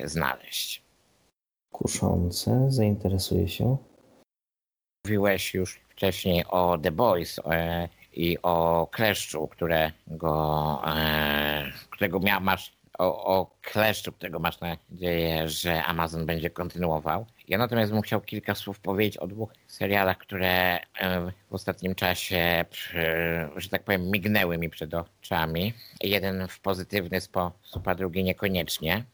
znaleźć. 0.05 0.83
Kuszące, 1.73 2.67
zainteresuję 2.69 3.49
się. 3.49 3.77
Mówiłeś 5.05 5.55
już 5.55 5.88
wcześniej 5.99 6.45
o 6.49 6.79
The 6.83 6.91
Boys 6.91 7.39
e, 7.39 7.89
i 8.13 8.39
o 8.43 8.89
Kleszczu, 8.93 9.49
którego, 9.49 10.83
e, 10.87 11.73
którego 11.91 12.21
miał, 12.21 12.41
masz, 12.41 12.73
o, 12.99 13.25
o 13.25 13.51
Kleszczu, 13.63 14.13
którego 14.13 14.39
masz 14.39 14.59
nadzieję, 14.61 15.49
że 15.49 15.85
Amazon 15.85 16.27
będzie 16.27 16.51
kontynuował. 16.51 17.27
Ja 17.49 17.59
natomiast 17.59 17.93
bym 17.93 18.03
chciał 18.03 18.21
kilka 18.21 18.55
słów 18.55 18.81
powiedzieć 18.81 19.17
o 19.17 19.27
dwóch 19.27 19.53
serialach, 19.67 20.19
które 20.19 20.79
e, 21.01 21.33
w 21.51 21.55
ostatnim 21.55 21.95
czasie, 21.95 22.65
że 23.57 23.69
tak 23.71 23.85
powiem, 23.85 24.11
mignęły 24.11 24.59
mi 24.59 24.71
przed 24.71 24.95
oczami. 24.95 25.75
Jeden 26.01 26.49
w 26.49 26.61
pozytywny 26.61 27.21
sposób, 27.21 27.89
a 27.89 27.95
drugi 27.95 28.25
niekoniecznie. 28.25 29.05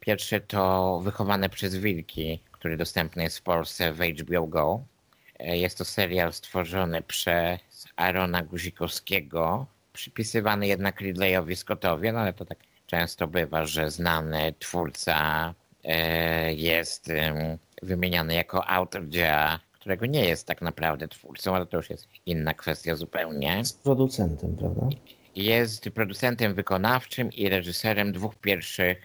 Pierwszy 0.00 0.40
to 0.40 1.00
Wychowane 1.04 1.48
przez 1.48 1.76
Wilki, 1.76 2.40
który 2.52 2.76
dostępny 2.76 3.22
jest 3.22 3.38
w 3.38 3.42
Polsce 3.42 3.92
w 3.92 3.98
HBO 4.00 4.46
Go. 4.46 4.84
E, 5.38 5.56
jest 5.56 5.78
to 5.78 5.84
serial 5.84 6.32
stworzony 6.32 7.02
przez 7.02 7.58
Arona 7.96 8.42
Guzikowskiego, 8.42 9.66
przypisywany 9.92 10.66
jednak 10.66 11.00
Ridleyowi 11.00 11.56
Scottowi, 11.56 12.12
no 12.12 12.20
ale 12.20 12.32
to 12.32 12.44
tak 12.44 12.58
często 12.86 13.26
bywa, 13.26 13.66
że 13.66 13.90
znany 13.90 14.54
twórca 14.58 15.54
e, 15.84 16.54
jest 16.54 17.12
wymieniany 17.82 18.34
jako 18.34 18.66
autor 18.68 19.08
dzieła, 19.08 19.60
którego 19.72 20.06
nie 20.06 20.24
jest 20.24 20.46
tak 20.46 20.62
naprawdę 20.62 21.08
twórcą, 21.08 21.56
ale 21.56 21.66
to 21.66 21.76
już 21.76 21.90
jest 21.90 22.08
inna 22.26 22.54
kwestia 22.54 22.96
zupełnie. 22.96 23.56
Jest 23.58 23.82
producentem, 23.82 24.56
prawda? 24.56 24.88
Jest 25.36 25.90
producentem 25.90 26.54
wykonawczym 26.54 27.32
i 27.32 27.48
reżyserem 27.48 28.12
dwóch 28.12 28.34
pierwszych 28.36 28.98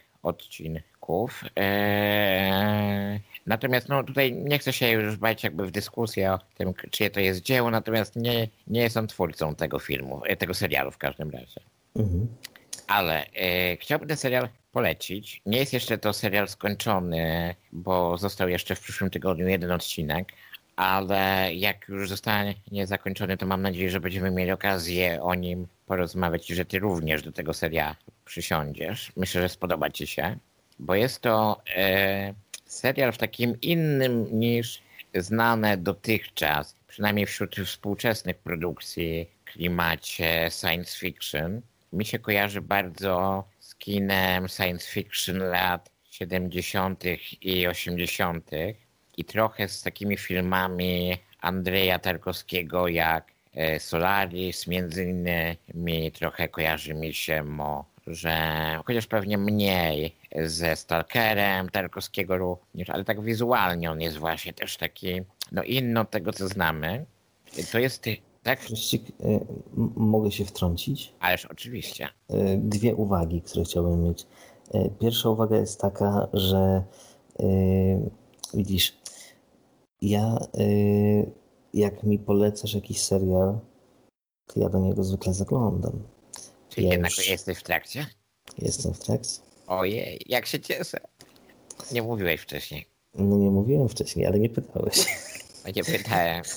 Eee, 1.55 3.19
Natomiast 3.49 3.89
no, 3.89 4.03
tutaj 4.03 4.33
nie 4.33 4.59
chcę 4.59 4.73
się 4.73 4.89
już 4.89 5.17
bać 5.17 5.43
jakby 5.43 5.67
w 5.67 5.71
dyskusję 5.71 6.31
o 6.31 6.39
tym, 6.57 6.73
czyje 6.91 7.09
to 7.09 7.19
jest 7.19 7.41
dzieło, 7.41 7.71
natomiast 7.71 8.15
nie, 8.15 8.47
nie 8.67 8.81
jest 8.81 8.97
on 8.97 9.07
twórcą 9.07 9.55
tego 9.55 9.79
filmu, 9.79 10.21
e, 10.25 10.35
tego 10.37 10.53
serialu 10.53 10.91
w 10.91 10.97
każdym 10.97 11.29
razie. 11.29 11.61
Mhm. 11.95 12.27
Ale 12.87 13.25
e, 13.25 13.77
chciałbym 13.77 14.07
ten 14.07 14.17
serial 14.17 14.49
polecić. 14.71 15.41
Nie 15.45 15.57
jest 15.57 15.73
jeszcze 15.73 15.97
to 15.97 16.13
serial 16.13 16.47
skończony, 16.47 17.55
bo 17.71 18.17
został 18.17 18.49
jeszcze 18.49 18.75
w 18.75 18.79
przyszłym 18.79 19.09
tygodniu 19.09 19.47
jeden 19.47 19.71
odcinek, 19.71 20.31
ale 20.75 21.55
jak 21.55 21.87
już 21.87 22.09
zostanie 22.09 22.55
zakończony, 22.83 23.37
to 23.37 23.45
mam 23.45 23.61
nadzieję, 23.61 23.89
że 23.89 23.99
będziemy 23.99 24.31
mieli 24.31 24.51
okazję 24.51 25.21
o 25.21 25.35
nim 25.35 25.67
porozmawiać 25.85 26.49
i 26.49 26.55
że 26.55 26.65
ty 26.65 26.79
również 26.79 27.23
do 27.23 27.31
tego 27.31 27.53
serialu 27.53 27.95
przysiądziesz. 28.25 29.11
Myślę, 29.17 29.41
że 29.41 29.49
spodoba 29.49 29.89
ci 29.89 30.07
się, 30.07 30.37
bo 30.79 30.95
jest 30.95 31.21
to 31.21 31.61
e, 31.75 32.33
serial 32.65 33.11
w 33.11 33.17
takim 33.17 33.61
innym 33.61 34.39
niż 34.39 34.81
znane 35.15 35.77
dotychczas, 35.77 36.75
przynajmniej 36.87 37.25
wśród 37.25 37.55
współczesnych 37.55 38.37
produkcji, 38.37 39.29
klimacie 39.45 40.49
science 40.51 40.99
fiction. 40.99 41.61
Mi 41.93 42.05
się 42.05 42.19
kojarzy 42.19 42.61
bardzo 42.61 43.43
z 43.59 43.75
kinem 43.75 44.47
science 44.49 44.91
fiction 44.91 45.37
lat 45.37 45.89
70. 46.11 47.03
i 47.41 47.67
80. 47.67 48.49
i 49.17 49.25
trochę 49.25 49.67
z 49.67 49.83
takimi 49.83 50.17
filmami 50.17 51.17
Andrzeja 51.41 51.99
Tarkowskiego 51.99 52.87
jak 52.87 53.31
e, 53.53 53.79
Solaris, 53.79 54.67
między 54.67 55.03
innymi 55.03 56.11
trochę 56.11 56.47
kojarzy 56.47 56.93
mi 56.93 57.13
się 57.13 57.43
mo 57.43 57.85
że 58.09 58.35
chociaż 58.85 59.07
pewnie 59.07 59.37
mniej 59.37 60.15
ze 60.45 60.75
Stalkerem 60.75 61.69
Tarkowskiego 61.69 62.37
również, 62.37 62.89
ale 62.89 63.03
tak 63.03 63.21
wizualnie 63.21 63.91
on 63.91 64.01
jest 64.01 64.17
właśnie 64.17 64.53
też 64.53 64.77
taki, 64.77 65.21
no 65.51 65.63
inny 65.63 65.99
od 65.99 66.11
tego, 66.11 66.33
co 66.33 66.47
znamy. 66.47 67.05
To 67.71 67.79
jest 67.79 68.03
tak? 68.43 68.59
Wreszcie, 68.59 68.97
y, 68.97 69.39
mogę 69.95 70.31
się 70.31 70.45
wtrącić? 70.45 71.13
Ależ 71.19 71.45
oczywiście. 71.45 72.07
Y, 72.31 72.59
dwie 72.63 72.95
uwagi, 72.95 73.41
które 73.41 73.65
chciałbym 73.65 74.03
mieć. 74.03 74.27
Y, 74.75 74.89
pierwsza 74.99 75.29
uwaga 75.29 75.57
jest 75.57 75.81
taka, 75.81 76.27
że 76.33 76.83
widzisz, 78.53 78.97
ja 80.01 80.37
jak 81.73 82.03
mi 82.03 82.19
polecasz 82.19 82.73
jakiś 82.73 83.01
serial, 83.01 83.59
to 84.47 84.59
ja 84.59 84.69
do 84.69 84.79
niego 84.79 85.03
zwykle 85.03 85.33
zaglądam. 85.33 85.91
Czy 86.79 86.85
ja 86.85 86.91
jednak 86.91 87.17
już... 87.17 87.29
jesteś 87.29 87.57
w 87.57 87.63
trakcie? 87.63 88.05
Jestem 88.57 88.93
w 88.93 88.99
trakcie. 88.99 89.39
Ojej, 89.67 90.21
jak 90.25 90.45
się 90.45 90.59
cieszę. 90.59 90.97
Nie 91.91 92.01
mówiłeś 92.03 92.41
wcześniej. 92.41 92.85
No 93.15 93.37
nie 93.37 93.49
mówiłem 93.49 93.89
wcześniej, 93.89 94.25
ale 94.25 94.39
nie 94.39 94.49
pytałeś. 94.49 95.05
nie 95.75 95.83
pytałem. 95.83 96.43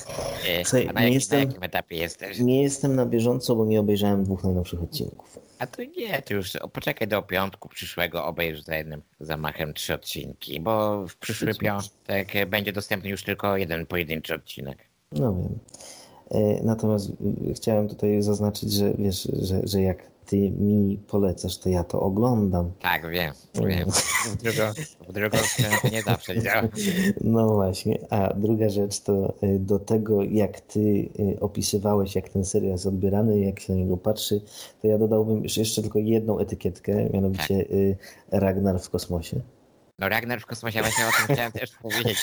E, 0.47 0.65
Słuchaj, 0.65 0.87
A 0.89 0.93
na, 0.93 0.99
nie 0.99 1.05
jakim, 1.05 1.13
jestem- 1.13 1.39
na 1.39 1.45
jakim 1.45 1.63
etapie 1.63 1.95
jesteś? 1.97 2.39
Nie 2.39 2.63
jestem 2.63 2.95
na 2.95 3.05
bieżąco, 3.05 3.55
bo 3.55 3.65
nie 3.65 3.79
obejrzałem 3.79 4.23
dwóch 4.23 4.43
najnowszych 4.43 4.83
odcinków. 4.83 5.39
A 5.59 5.67
to 5.67 5.83
nie, 5.83 6.21
to 6.21 6.33
już 6.33 6.51
poczekaj 6.73 7.07
do 7.07 7.21
piątku 7.21 7.69
przyszłego, 7.69 8.25
obejrz 8.25 8.61
za 8.63 8.75
jednym 8.75 9.01
zamachem 9.19 9.73
trzy 9.73 9.93
odcinki, 9.93 10.59
bo 10.59 11.05
w 11.07 11.15
przyszły 11.15 11.55
piątek 11.55 12.49
będzie 12.49 12.73
dostępny 12.73 13.09
już 13.09 13.23
tylko 13.23 13.57
jeden 13.57 13.85
pojedynczy 13.85 14.33
odcinek. 14.35 14.77
No 15.11 15.35
wiem. 15.35 15.59
E, 16.31 16.63
Natomiast 16.63 17.09
y, 17.49 17.53
chciałem 17.53 17.89
tutaj 17.89 18.21
zaznaczyć, 18.21 18.73
że 18.73 18.93
wiesz, 18.93 19.27
że, 19.41 19.61
że 19.63 19.81
jak 19.81 20.12
ty 20.25 20.51
mi 20.51 20.97
polecasz, 21.07 21.57
to 21.57 21.69
ja 21.69 21.83
to 21.83 21.99
oglądam. 22.01 22.71
Tak, 22.81 23.09
wiem, 23.09 23.33
wiem. 23.67 23.89
W 24.25 24.35
drugą, 24.43 24.63
w 25.09 25.13
drugą 25.13 25.37
stronę 25.37 25.75
nie 25.91 26.01
zawsze 26.01 26.41
działa. 26.41 26.67
No 27.21 27.47
właśnie, 27.53 27.97
a 28.09 28.33
druga 28.33 28.69
rzecz 28.69 28.99
to 28.99 29.33
y, 29.43 29.59
do 29.59 29.79
tego, 29.79 30.23
jak 30.23 30.61
ty 30.61 30.79
y, 30.79 31.39
opisywałeś, 31.39 32.15
jak 32.15 32.29
ten 32.29 32.45
serial 32.45 32.71
jest 32.71 32.85
odbierany, 32.85 33.39
jak 33.39 33.59
się 33.59 33.73
na 33.73 33.79
niego 33.79 33.97
patrzy, 33.97 34.41
to 34.81 34.87
ja 34.87 34.97
dodałbym 34.97 35.43
jeszcze- 35.43 35.61
jeszcze 35.61 35.81
tylko 35.81 35.99
jedną 35.99 36.39
etykietkę, 36.39 37.09
mianowicie 37.09 37.53
y, 37.53 37.97
Ragnar 38.31 38.79
w 38.79 38.89
kosmosie. 38.89 39.39
No 39.99 40.09
Ragnar 40.09 40.41
w 40.41 40.45
kosmosie, 40.45 40.79
właśnie 40.79 41.07
o 41.07 41.09
tym 41.27 41.35
chciałem 41.35 41.51
też 41.51 41.71
powiedzieć. 41.81 42.17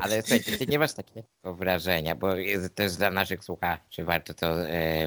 Ale 0.00 0.22
słuchajcie, 0.22 0.58
ty 0.58 0.66
nie 0.66 0.78
masz 0.78 0.92
takiego 0.94 1.26
wrażenia, 1.44 2.14
bo 2.14 2.34
jest 2.36 2.74
też 2.74 2.96
dla 2.96 3.10
naszych 3.10 3.44
słuchaczy 3.44 4.04
warto 4.04 4.34
to 4.34 4.54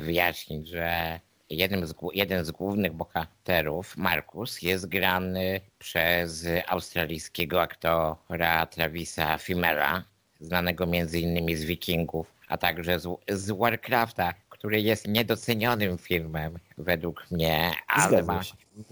wyjaśnić, 0.02 0.70
że 0.70 1.20
jednym 1.50 1.88
z, 1.88 1.94
jeden 2.14 2.46
z 2.46 2.52
głównych 2.52 2.94
bohaterów, 2.94 3.98
Markus, 3.98 4.62
jest 4.62 4.88
grany 4.88 5.62
przez 5.80 6.48
australijskiego 6.68 7.62
aktora 7.62 8.66
Travisa 8.66 9.38
Fimela, 9.38 10.04
znanego 10.40 10.86
między 10.86 11.20
innymi 11.20 11.56
z 11.56 11.64
Wikingów, 11.64 12.34
a 12.48 12.58
także 12.58 13.00
z, 13.00 13.18
z 13.30 13.52
Warcrafta, 13.52 14.34
który 14.50 14.82
jest 14.82 15.08
niedocenionym 15.08 15.98
filmem 15.98 16.60
według 16.78 17.32
mnie, 17.32 17.72
ale 17.88 18.24
ma, 18.24 18.42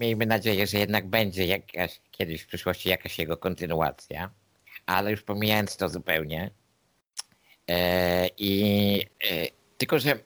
miejmy 0.00 0.26
nadzieję, 0.26 0.66
że 0.66 0.78
jednak 0.78 1.06
będzie 1.06 1.46
jakaś, 1.46 2.00
kiedyś 2.10 2.42
w 2.42 2.46
przyszłości 2.46 2.88
jakaś 2.88 3.18
jego 3.18 3.36
kontynuacja. 3.36 4.30
Ale 4.86 5.10
już 5.10 5.22
pomijając 5.22 5.76
to 5.76 5.88
zupełnie. 5.88 6.50
E, 7.70 8.28
I 8.38 9.00
e, 9.30 9.46
tylko, 9.78 9.98
że 9.98 10.18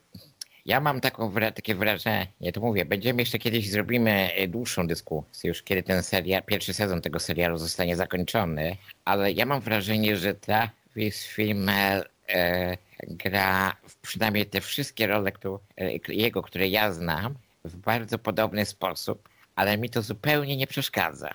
ja 0.69 0.81
mam 0.81 1.01
taką, 1.01 1.33
takie 1.55 1.75
wrażenie, 1.75 2.53
to 2.53 2.61
mówię, 2.61 2.85
będziemy 2.85 3.23
jeszcze 3.23 3.39
kiedyś 3.39 3.71
zrobimy 3.71 4.33
e, 4.35 4.49
dłuższą 4.49 4.87
dyskusję, 4.87 5.49
już 5.49 5.63
kiedy 5.63 5.83
ten 5.83 6.03
serial, 6.03 6.43
pierwszy 6.43 6.75
sezon 6.75 7.01
tego 7.01 7.21
serialu 7.21 7.59
zostanie 7.59 7.97
zakończony, 7.97 8.77
ale 9.05 9.33
ja 9.33 9.47
mam 9.47 9.61
wrażenie, 9.61 10.17
że 10.17 10.35
Travis 10.35 11.27
Fimmel 11.27 12.05
e, 12.29 12.77
gra 13.03 13.77
przynajmniej 14.03 14.47
te 14.47 14.61
wszystkie 14.61 15.07
role 15.07 15.33
które, 15.33 15.59
jego, 16.09 16.43
które 16.43 16.69
ja 16.69 16.93
znam, 16.93 17.35
w 17.65 17.77
bardzo 17.77 18.19
podobny 18.19 18.65
sposób, 18.65 19.29
ale 19.57 19.79
mi 19.79 19.91
to 19.91 20.03
zupełnie 20.03 20.57
nie 20.57 20.67
przeszkadza. 20.67 21.35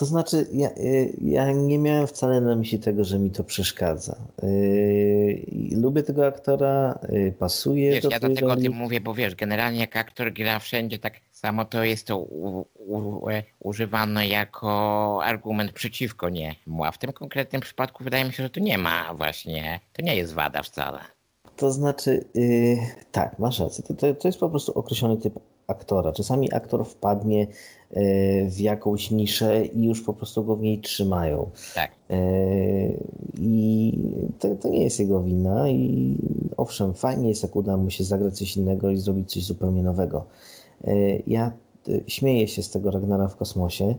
To 0.00 0.06
znaczy, 0.06 0.46
ja, 0.52 0.70
y, 0.70 1.16
ja 1.20 1.52
nie 1.52 1.78
miałem 1.78 2.06
wcale 2.06 2.40
na 2.40 2.56
myśli 2.56 2.78
tego, 2.78 3.04
że 3.04 3.18
mi 3.18 3.30
to 3.30 3.44
przeszkadza. 3.44 4.16
Y, 4.42 5.32
i 5.52 5.76
Lubię 5.76 6.02
tego 6.02 6.26
aktora, 6.26 6.98
y, 7.12 7.34
pasuje 7.38 7.90
Wiesz, 7.90 8.02
do 8.02 8.10
ja 8.10 8.20
dlatego 8.20 8.46
o 8.46 8.50
roli. 8.50 8.62
tym 8.62 8.72
mówię, 8.72 9.00
bo 9.00 9.14
wiesz, 9.14 9.34
generalnie 9.34 9.80
jak 9.80 9.96
aktor 9.96 10.32
gra 10.32 10.58
wszędzie 10.58 10.98
tak 10.98 11.14
samo, 11.32 11.64
to 11.64 11.84
jest 11.84 12.06
to 12.06 12.18
u, 12.18 12.66
u, 12.74 13.28
e, 13.28 13.42
używane 13.58 14.28
jako 14.28 15.20
argument 15.24 15.72
przeciwko 15.72 16.28
niemu, 16.28 16.84
a 16.84 16.90
w 16.92 16.98
tym 16.98 17.12
konkretnym 17.12 17.62
przypadku 17.62 18.04
wydaje 18.04 18.24
mi 18.24 18.32
się, 18.32 18.42
że 18.42 18.50
to 18.50 18.60
nie 18.60 18.78
ma 18.78 19.14
właśnie, 19.14 19.80
to 19.92 20.02
nie 20.02 20.16
jest 20.16 20.32
wada 20.34 20.62
wcale. 20.62 21.00
To 21.56 21.72
znaczy, 21.72 22.24
y, 22.36 22.78
tak, 23.12 23.38
masz 23.38 23.60
rację. 23.60 23.84
To, 23.84 23.94
to, 23.94 24.14
to 24.14 24.28
jest 24.28 24.40
po 24.40 24.50
prostu 24.50 24.72
określony 24.72 25.16
typ 25.16 25.34
aktora. 25.70 26.12
Czasami 26.12 26.52
aktor 26.52 26.86
wpadnie 26.86 27.46
y, 27.96 28.46
w 28.50 28.60
jakąś 28.60 29.10
niszę 29.10 29.64
i 29.64 29.84
już 29.84 30.02
po 30.02 30.12
prostu 30.14 30.44
go 30.44 30.56
w 30.56 30.62
niej 30.62 30.80
trzymają. 30.80 31.50
Tak. 31.74 31.90
Y, 32.10 33.04
I 33.38 33.92
to, 34.38 34.56
to 34.56 34.68
nie 34.68 34.84
jest 34.84 35.00
jego 35.00 35.22
wina. 35.22 35.68
I 35.68 36.16
owszem, 36.56 36.94
fajnie 36.94 37.28
jest, 37.28 37.42
jak 37.42 37.56
uda 37.56 37.76
mu 37.76 37.90
się 37.90 38.04
zagrać 38.04 38.38
coś 38.38 38.56
innego 38.56 38.90
i 38.90 38.96
zrobić 38.96 39.32
coś 39.32 39.44
zupełnie 39.44 39.82
nowego. 39.82 40.24
Y, 40.88 41.22
Ja 41.26 41.52
śmieję 42.06 42.48
się 42.48 42.62
z 42.62 42.70
tego 42.70 42.90
Ragnara 42.90 43.28
w 43.28 43.36
kosmosie, 43.36 43.94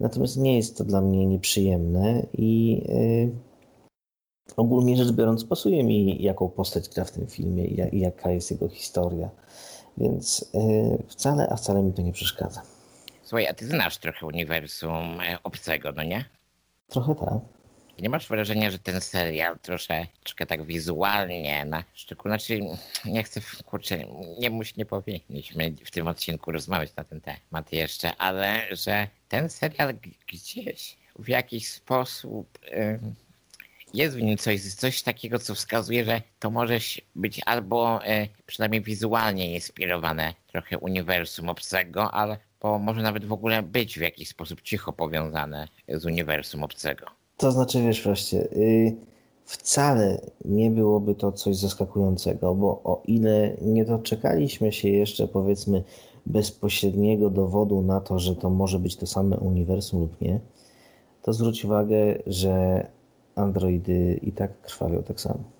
natomiast 0.00 0.36
nie 0.36 0.56
jest 0.56 0.78
to 0.78 0.84
dla 0.84 1.00
mnie 1.00 1.26
nieprzyjemne 1.26 2.26
i 2.38 2.82
ogólnie 4.56 4.96
rzecz 4.96 5.12
biorąc, 5.12 5.44
pasuje 5.44 5.84
mi, 5.84 6.22
jaką 6.22 6.48
postać 6.48 6.88
gra 6.88 7.04
w 7.04 7.10
tym 7.10 7.26
filmie 7.26 7.64
i 7.66 8.00
jaka 8.00 8.30
jest 8.30 8.50
jego 8.50 8.68
historia. 8.68 9.30
Więc 9.98 10.50
y, 10.54 11.02
wcale, 11.08 11.48
a 11.50 11.56
wcale 11.56 11.82
mi 11.82 11.92
to 11.92 12.02
nie 12.02 12.12
przeszkadza. 12.12 12.62
Słuchaj, 13.22 13.46
a 13.46 13.54
ty 13.54 13.66
znasz 13.66 13.98
trochę 13.98 14.26
uniwersum 14.26 15.20
e, 15.20 15.38
obcego, 15.42 15.92
no 15.92 16.02
nie? 16.02 16.24
Trochę 16.88 17.14
tak. 17.14 17.38
Nie 17.98 18.10
masz 18.10 18.28
wrażenia, 18.28 18.70
że 18.70 18.78
ten 18.78 19.00
serial 19.00 19.58
troszeczkę 19.58 20.46
tak 20.46 20.64
wizualnie, 20.64 21.64
na 21.64 21.84
szczególnie, 21.94 22.38
znaczy 22.38 22.60
nie 23.04 23.22
chcę, 23.22 23.40
kurczę, 23.64 23.98
nie 24.38 24.50
musi, 24.50 24.74
nie 24.76 24.86
powinniśmy 24.86 25.74
w 25.84 25.90
tym 25.90 26.06
odcinku 26.06 26.52
rozmawiać 26.52 26.96
na 26.96 27.04
ten 27.04 27.20
temat 27.20 27.72
jeszcze, 27.72 28.16
ale 28.16 28.76
że 28.76 29.08
ten 29.28 29.48
serial 29.48 29.94
gdzieś 30.28 30.96
w 31.18 31.28
jakiś 31.28 31.68
sposób 31.68 32.58
jest 33.96 34.16
w 34.16 34.22
nim 34.22 34.36
coś, 34.36 34.74
coś 34.74 35.02
takiego, 35.02 35.38
co 35.38 35.54
wskazuje, 35.54 36.04
że 36.04 36.22
to 36.38 36.50
może 36.50 36.78
być 37.14 37.40
albo 37.46 38.06
y, 38.06 38.28
przynajmniej 38.46 38.82
wizualnie 38.82 39.54
inspirowane 39.54 40.34
trochę 40.52 40.78
uniwersum 40.78 41.48
obcego, 41.48 42.10
ale 42.10 42.36
bo 42.62 42.78
może 42.78 43.02
nawet 43.02 43.24
w 43.24 43.32
ogóle 43.32 43.62
być 43.62 43.98
w 43.98 44.02
jakiś 44.02 44.28
sposób 44.28 44.60
cicho 44.62 44.92
powiązane 44.92 45.68
z 45.88 46.06
uniwersum 46.06 46.64
obcego. 46.64 47.06
To 47.36 47.52
znaczy, 47.52 47.82
wiesz, 47.82 48.02
wreszcie, 48.02 48.52
y, 48.52 48.96
wcale 49.44 50.20
nie 50.44 50.70
byłoby 50.70 51.14
to 51.14 51.32
coś 51.32 51.56
zaskakującego, 51.56 52.54
bo 52.54 52.68
o 52.68 53.02
ile 53.06 53.56
nie 53.62 53.84
doczekaliśmy 53.84 54.72
się 54.72 54.88
jeszcze, 54.88 55.28
powiedzmy, 55.28 55.84
bezpośredniego 56.26 57.30
dowodu 57.30 57.82
na 57.82 58.00
to, 58.00 58.18
że 58.18 58.36
to 58.36 58.50
może 58.50 58.78
być 58.78 58.96
to 58.96 59.06
same 59.06 59.36
uniwersum 59.36 60.00
lub 60.00 60.20
nie, 60.20 60.40
to 61.22 61.32
zwróć 61.32 61.64
uwagę, 61.64 62.18
że 62.26 62.86
androidy 63.36 64.20
i 64.22 64.32
tak 64.32 64.60
krwawią 64.60 65.02
tak 65.02 65.20
samo. 65.20 65.56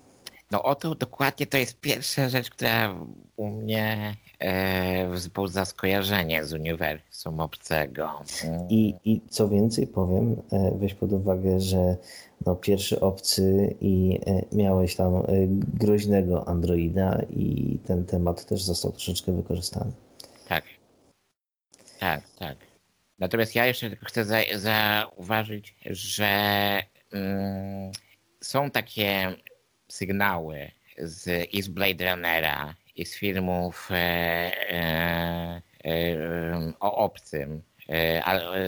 No 0.51 0.63
oto 0.63 0.95
dokładnie 0.95 1.47
to 1.47 1.57
jest 1.57 1.79
pierwsza 1.79 2.29
rzecz, 2.29 2.49
która 2.49 2.95
u 3.35 3.49
mnie 3.49 4.15
e, 4.39 5.09
wzbudza 5.09 5.65
skojarzenie 5.65 6.45
z 6.45 6.53
uniwersum 6.53 7.39
obcego. 7.39 8.09
Mm. 8.43 8.69
I, 8.69 8.95
I 9.05 9.21
co 9.29 9.49
więcej 9.49 9.87
powiem, 9.87 10.41
e, 10.51 10.71
weź 10.79 10.93
pod 10.93 11.13
uwagę, 11.13 11.59
że 11.59 11.97
no, 12.45 12.55
pierwszy 12.55 12.99
obcy 12.99 13.75
i 13.81 14.19
e, 14.25 14.55
miałeś 14.55 14.95
tam 14.95 15.15
e, 15.15 15.23
groźnego 15.73 16.47
androida 16.47 17.21
i 17.29 17.77
ten 17.85 18.05
temat 18.05 18.45
też 18.45 18.63
został 18.63 18.91
troszeczkę 18.91 19.31
wykorzystany. 19.31 19.91
Tak. 20.47 20.63
Tak, 21.99 22.21
tak. 22.39 22.57
Natomiast 23.19 23.55
ja 23.55 23.65
jeszcze 23.65 23.89
tylko 23.89 24.05
chcę 24.05 24.25
za, 24.25 24.37
zauważyć, 24.55 25.75
że 25.85 26.29
są 28.41 28.71
takie 28.71 29.33
sygnały 29.87 30.71
z, 30.97 31.53
i 31.53 31.61
z 31.61 31.67
Blade 31.67 32.11
Runnera, 32.11 32.75
i 32.97 33.05
z 33.05 33.15
filmów 33.15 33.89
e, 33.91 33.95
e, 33.95 35.61
e, 35.85 36.73
o 36.79 36.95
obcym, 36.97 37.61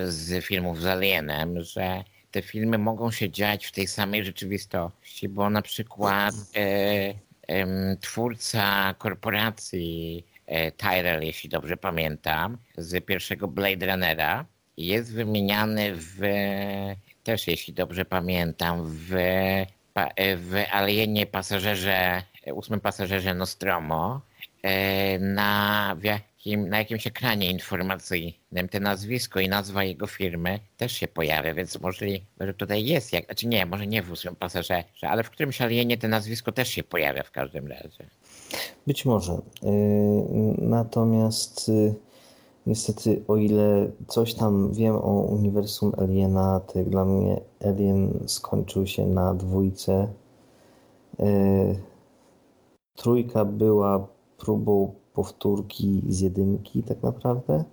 z 0.06 0.46
filmów 0.46 0.82
z 0.82 0.86
Alienem, 0.86 1.64
że 1.64 2.04
te 2.32 2.42
filmy 2.42 2.78
mogą 2.78 3.12
się 3.12 3.30
dziać 3.30 3.66
w 3.66 3.72
tej 3.72 3.88
samej 3.88 4.26
rzeczywistości, 4.26 5.30
bo 5.30 5.50
na 5.50 5.62
przykład 5.62 6.36
twórca 8.02 8.96
korporacji 8.98 10.26
Tyrell, 10.78 11.24
jeśli 11.24 11.50
dobrze 11.50 11.78
pamiętam, 11.78 12.58
z 12.78 13.06
pierwszego 13.06 13.48
Blade 13.48 13.92
Runnera 13.92 14.46
jest 14.78 15.14
wymieniany 15.14 15.92
w, 15.96 16.20
też 17.30 17.48
jeśli 17.48 17.74
dobrze 17.74 18.06
pamiętam, 18.06 18.86
w, 18.86 19.14
e, 19.14 20.38
w 20.38 20.54
Alienie 20.72 21.26
pasażerze, 21.26 22.24
ósmym 22.54 22.80
pasażerze 22.80 23.34
Nostromo 23.34 24.22
e, 24.64 25.20
na, 25.20 25.96
jakim, 26.04 26.70
na 26.70 26.78
jakimś 26.78 27.08
ekranie 27.08 27.52
informacyjnym 27.52 28.70
te 28.70 28.80
nazwisko 28.80 29.40
i 29.40 29.50
nazwa 29.50 29.84
jego 29.84 30.08
firmy 30.08 30.60
też 30.78 30.92
się 30.92 31.08
pojawia, 31.08 31.54
więc 31.54 31.82
możliwe, 31.82 32.26
że 32.40 32.54
tutaj 32.54 32.86
jest, 32.86 33.14
jak, 33.14 33.26
znaczy 33.26 33.48
nie, 33.48 33.66
może 33.66 33.88
nie 33.88 34.04
w 34.04 34.12
ósmym 34.12 34.36
pasażerze, 34.36 34.84
ale 35.02 35.24
w 35.24 35.30
którymś 35.30 35.62
alienie 35.62 35.98
to 35.98 36.08
nazwisko 36.08 36.52
też 36.52 36.70
się 36.70 36.84
pojawia 36.84 37.24
w 37.24 37.32
każdym 37.32 37.68
razie. 37.68 38.06
Być 38.88 39.06
może. 39.06 39.34
Y, 39.34 39.38
Natomiast 40.58 41.70
y, 41.70 42.09
Niestety, 42.70 43.24
o 43.28 43.38
ile 43.38 43.92
coś 44.08 44.34
tam 44.34 44.74
wiem 44.74 44.96
o 44.96 45.12
uniwersum 45.22 45.92
Aliena, 45.98 46.60
to 46.60 46.84
dla 46.84 47.06
mnie 47.06 47.42
Alien 47.66 48.20
skończył 48.28 48.88
się 48.88 49.06
na 49.06 49.34
dwójce. 49.34 50.08
E, 51.20 51.26
trójka 52.96 53.46
była 53.46 54.08
próbą 54.38 54.94
powtórki 55.14 56.04
z 56.10 56.20
jedynki 56.20 56.84
tak 56.84 57.04
naprawdę. 57.04 57.64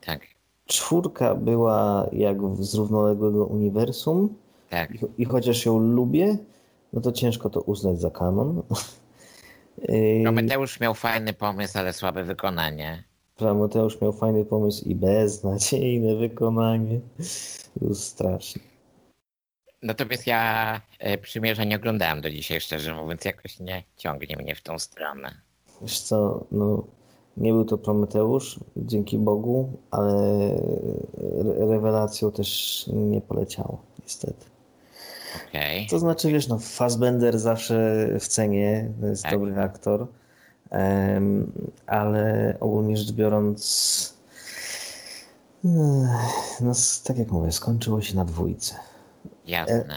Tak. 0.00 0.20
Czwórka 0.66 1.34
była 1.34 2.06
jak 2.12 2.36
z 2.56 2.74
równoległego 2.74 3.46
uniwersum. 3.46 4.34
Tak. 4.70 4.94
I, 4.94 5.22
I 5.22 5.24
chociaż 5.24 5.66
ją 5.66 5.78
lubię, 5.78 6.38
no 6.92 7.00
to 7.00 7.12
ciężko 7.12 7.50
to 7.50 7.60
uznać 7.60 8.00
za 8.00 8.10
kanon. 8.10 8.62
Prometeusz 10.22 10.80
miał 10.80 10.94
fajny 10.94 11.32
pomysł, 11.34 11.78
ale 11.78 11.92
słabe 11.92 12.24
wykonanie. 12.24 13.07
Prometeusz 13.38 14.00
miał 14.00 14.12
fajny 14.12 14.44
pomysł 14.44 14.84
i 14.84 14.94
beznadziejne 14.94 16.16
wykonanie. 16.16 17.00
Był 17.76 17.94
straszny. 17.94 18.62
Natomiast 19.82 20.26
ja 20.26 20.80
e, 20.98 21.18
przymierza 21.18 21.64
nie 21.64 21.76
oglądałem 21.76 22.20
do 22.20 22.30
dzisiaj, 22.30 22.60
szczerze 22.60 22.94
mówiąc, 22.94 23.24
jakoś 23.24 23.60
nie 23.60 23.82
ciągnie 23.96 24.36
mnie 24.36 24.54
w 24.54 24.62
tą 24.62 24.78
stronę. 24.78 25.34
Wiesz 25.82 26.00
co, 26.00 26.44
no 26.52 26.84
nie 27.36 27.52
był 27.52 27.64
to 27.64 27.78
Prometeusz, 27.78 28.60
dzięki 28.76 29.18
Bogu, 29.18 29.72
ale 29.90 30.12
rewelacją 31.58 32.32
też 32.32 32.84
nie 32.92 33.20
poleciało, 33.20 33.82
niestety. 34.02 34.46
Okay. 35.48 35.86
To 35.90 35.98
znaczy, 35.98 36.32
wiesz, 36.32 36.48
no 36.48 36.58
Fassbender 36.58 37.38
zawsze 37.38 38.08
w 38.20 38.28
cenie, 38.28 38.92
to 39.00 39.06
jest 39.06 39.22
tak. 39.22 39.32
dobry 39.32 39.60
aktor, 39.60 40.06
ale 41.86 42.56
ogólnie 42.60 42.96
rzecz 42.96 43.12
biorąc, 43.12 44.14
no 46.60 46.72
tak 47.04 47.18
jak 47.18 47.30
mówię, 47.30 47.52
skończyło 47.52 48.00
się 48.00 48.16
na 48.16 48.24
dwójce. 48.24 48.74
Jasne. 49.46 49.96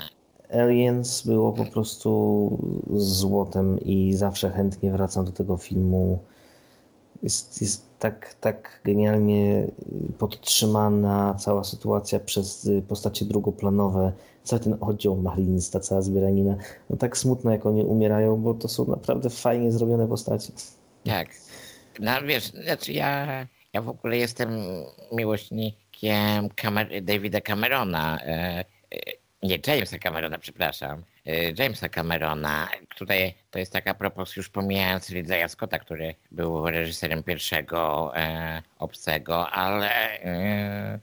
Aliens 0.54 1.22
było 1.22 1.54
po 1.54 1.66
prostu 1.66 2.58
złotem 2.96 3.80
i 3.80 4.14
zawsze 4.14 4.50
chętnie 4.50 4.92
wracam 4.92 5.26
do 5.26 5.32
tego 5.32 5.58
filmu. 5.58 6.20
Jest, 7.24 7.62
jest 7.62 7.86
tak, 8.00 8.34
tak 8.34 8.82
genialnie 8.84 9.68
podtrzymana 10.18 11.36
cała 11.40 11.64
sytuacja 11.64 12.20
przez 12.20 12.70
postacie 12.88 13.26
drugoplanowe, 13.26 14.12
cały 14.44 14.60
ten 14.60 14.78
oddział 14.82 15.18
Marines, 15.18 15.70
ta 15.70 15.80
cała 15.80 16.02
zbieranina. 16.02 16.56
No 16.90 16.98
tak 16.98 17.18
smutno, 17.18 17.52
jak 17.52 17.66
oni 17.66 17.84
umierają, 17.84 18.38
bo 18.38 18.54
to 18.54 18.68
są 18.68 18.86
naprawdę 18.86 19.30
fajnie 19.30 19.72
zrobione 19.72 20.08
postacie. 20.08 20.54
Tak. 21.04 21.28
No 22.00 22.12
wiesz, 22.28 22.44
znaczy 22.44 22.94
ja, 22.94 23.48
ja 23.74 23.82
w 23.82 23.90
ogóle 23.90 24.18
jestem 24.18 24.50
miłośnikiem 25.12 26.50
Camer 26.56 27.04
Davida 27.04 27.42
Camerona. 27.42 28.20
E, 28.22 28.66
nie, 29.44 29.60
Jamesa 29.68 30.00
Camerona, 30.00 30.38
przepraszam. 30.38 31.04
Y, 31.28 31.54
Jamesa 31.58 31.90
Camerona. 31.90 32.70
Tutaj 32.98 33.34
to 33.52 33.60
jest 33.60 33.74
taka 33.74 33.94
propos 33.94 34.36
już 34.36 34.50
pomijając 34.50 35.10
Ridleya 35.10 35.50
Scotta, 35.50 35.80
który 35.80 36.16
był 36.32 36.70
reżyserem 36.70 37.24
pierwszego 37.24 38.12
e, 38.16 38.62
Obcego, 38.80 39.50
ale 39.50 40.22
e, 40.24 41.00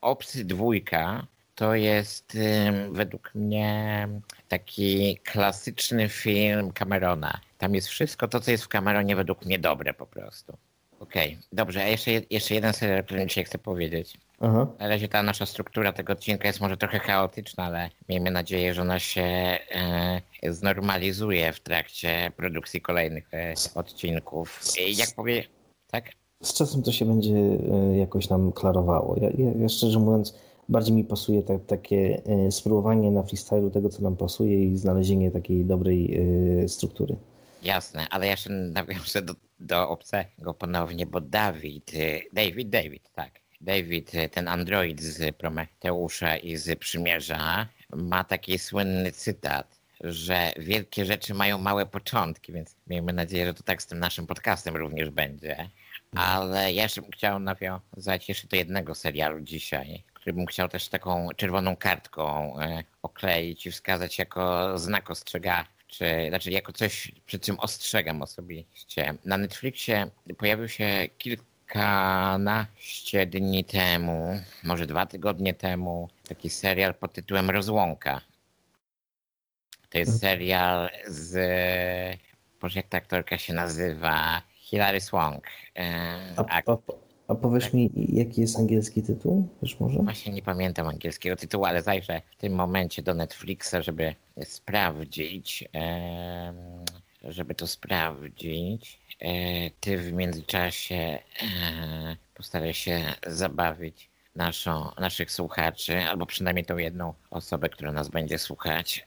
Obcy 0.00 0.44
dwójka 0.44 1.26
to 1.54 1.74
jest 1.74 2.34
e, 2.34 2.72
według 2.90 3.34
mnie 3.34 4.08
taki 4.48 5.18
klasyczny 5.24 6.08
film 6.08 6.72
Camerona. 6.72 7.40
Tam 7.58 7.74
jest 7.74 7.88
wszystko 7.88 8.28
to, 8.28 8.40
co 8.40 8.50
jest 8.50 8.64
w 8.64 8.68
Cameronie 8.68 9.16
według 9.16 9.44
mnie 9.44 9.58
dobre 9.58 9.94
po 9.94 10.06
prostu. 10.06 10.56
Okej, 11.00 11.32
okay. 11.32 11.42
dobrze, 11.52 11.82
a 11.82 11.88
jeszcze, 11.88 12.10
jeszcze 12.30 12.54
jeden 12.54 12.72
serial, 12.72 13.00
o 13.00 13.04
którym 13.04 13.28
dzisiaj 13.28 13.44
chcę 13.44 13.58
powiedzieć. 13.58 14.18
Aha. 14.40 14.66
Na 14.78 14.88
razie 14.88 15.08
ta 15.08 15.22
nasza 15.22 15.46
struktura 15.46 15.92
tego 15.92 16.12
odcinka 16.12 16.48
jest 16.48 16.60
może 16.60 16.76
trochę 16.76 16.98
chaotyczna, 16.98 17.64
ale 17.64 17.90
miejmy 18.08 18.30
nadzieję, 18.30 18.74
że 18.74 18.82
ona 18.82 18.98
się 18.98 19.22
e, 19.22 20.20
znormalizuje 20.48 21.52
w 21.52 21.60
trakcie 21.60 22.32
produkcji 22.36 22.80
kolejnych 22.80 23.34
e, 23.34 23.54
odcinków. 23.74 24.60
I 24.88 24.96
jak 24.96 25.14
powie... 25.16 25.44
Tak? 25.90 26.04
Z 26.42 26.54
czasem 26.54 26.82
to 26.82 26.92
się 26.92 27.04
będzie 27.04 27.34
e, 27.34 27.96
jakoś 27.96 28.28
nam 28.28 28.52
klarowało. 28.52 29.16
Ja, 29.20 29.30
ja, 29.38 29.50
ja 29.58 29.68
szczerze 29.68 29.98
mówiąc, 29.98 30.34
bardziej 30.68 30.94
mi 30.94 31.04
pasuje 31.04 31.42
tak, 31.42 31.66
takie 31.66 32.22
e, 32.26 32.50
spróbowanie 32.50 33.10
na 33.10 33.22
freestylu 33.22 33.70
tego, 33.70 33.88
co 33.88 34.02
nam 34.02 34.16
pasuje 34.16 34.64
i 34.64 34.76
znalezienie 34.76 35.30
takiej 35.30 35.64
dobrej 35.64 36.20
e, 36.64 36.68
struktury. 36.68 37.16
Jasne, 37.62 38.06
ale 38.10 38.26
ja 38.26 38.30
jeszcze 38.30 38.50
nawiążę 38.50 39.22
do, 39.22 39.34
do 39.60 39.88
obcego 39.88 40.54
ponownie, 40.54 41.06
bo 41.06 41.20
Dawid, 41.20 41.90
David, 42.32 42.68
David, 42.70 43.10
tak. 43.14 43.39
David, 43.60 44.12
ten 44.30 44.48
android 44.48 45.00
z 45.00 45.36
Prometeusza 45.36 46.36
i 46.36 46.56
z 46.56 46.78
Przymierza, 46.78 47.66
ma 47.90 48.24
taki 48.24 48.58
słynny 48.58 49.12
cytat, 49.12 49.80
że 50.00 50.52
wielkie 50.58 51.04
rzeczy 51.04 51.34
mają 51.34 51.58
małe 51.58 51.86
początki, 51.86 52.52
więc 52.52 52.76
miejmy 52.86 53.12
nadzieję, 53.12 53.46
że 53.46 53.54
to 53.54 53.62
tak 53.62 53.82
z 53.82 53.86
tym 53.86 53.98
naszym 53.98 54.26
podcastem 54.26 54.76
również 54.76 55.10
będzie. 55.10 55.70
Ale 56.16 56.72
ja 56.72 56.82
jeszcze 56.82 57.02
bym 57.02 57.10
chciał 57.10 57.38
nawiązać 57.38 58.28
jeszcze 58.28 58.48
do 58.48 58.56
jednego 58.56 58.94
serialu 58.94 59.40
dzisiaj, 59.40 60.02
który 60.14 60.32
bym 60.32 60.46
chciał 60.46 60.68
też 60.68 60.88
taką 60.88 61.28
czerwoną 61.36 61.76
kartką 61.76 62.54
y, 62.60 62.84
okleić 63.02 63.66
i 63.66 63.70
wskazać 63.70 64.18
jako 64.18 64.78
znak 64.78 65.10
ostrzegawczy 65.10 65.80
czy 65.90 66.26
znaczy 66.28 66.50
jako 66.50 66.72
coś, 66.72 67.12
przed 67.26 67.42
czym 67.42 67.60
ostrzegam 67.60 68.22
osobiście. 68.22 69.14
Na 69.24 69.36
Netflixie 69.36 70.10
pojawił 70.38 70.68
się 70.68 71.08
kilkanaście 71.72 73.26
dni 73.26 73.64
temu, 73.64 74.40
może 74.64 74.86
dwa 74.86 75.06
tygodnie 75.06 75.54
temu, 75.54 76.08
taki 76.28 76.50
serial 76.50 76.94
pod 76.94 77.12
tytułem 77.12 77.50
Rozłąka. 77.50 78.20
To 79.90 79.98
jest 79.98 80.12
mhm. 80.12 80.20
serial 80.20 80.90
z. 81.06 82.20
Boże, 82.60 82.78
jak 82.78 82.88
ta 82.88 82.98
aktorka 82.98 83.38
się 83.38 83.54
nazywa? 83.54 84.42
Hilary 84.56 85.00
Swank. 85.00 85.46
E, 85.76 86.18
a, 86.36 86.60
a, 86.66 86.76
a 87.28 87.34
powiesz 87.34 87.64
tak. 87.64 87.74
mi, 87.74 87.90
jaki 87.94 88.40
jest 88.40 88.58
angielski 88.58 89.02
tytuł? 89.02 89.48
Wiesz 89.62 89.80
może? 89.80 89.98
Właśnie 89.98 90.32
nie 90.32 90.42
pamiętam 90.42 90.88
angielskiego 90.88 91.36
tytułu, 91.36 91.64
ale 91.64 91.82
zajrzę 91.82 92.22
w 92.30 92.36
tym 92.36 92.52
momencie 92.52 93.02
do 93.02 93.14
Netflixa, 93.14 93.74
żeby 93.80 94.14
sprawdzić, 94.44 95.68
żeby 97.22 97.54
to 97.54 97.66
sprawdzić. 97.66 98.99
E, 99.20 99.70
ty 99.80 99.98
w 99.98 100.12
międzyczasie 100.12 100.94
e, 100.94 101.18
postaraj 102.34 102.74
się 102.74 103.00
zabawić 103.26 104.10
naszą, 104.36 104.90
naszych 104.98 105.32
słuchaczy, 105.32 105.98
albo 106.02 106.26
przynajmniej 106.26 106.64
tą 106.64 106.76
jedną 106.76 107.14
osobę, 107.30 107.68
która 107.68 107.92
nas 107.92 108.08
będzie 108.08 108.38
słuchać. 108.38 109.06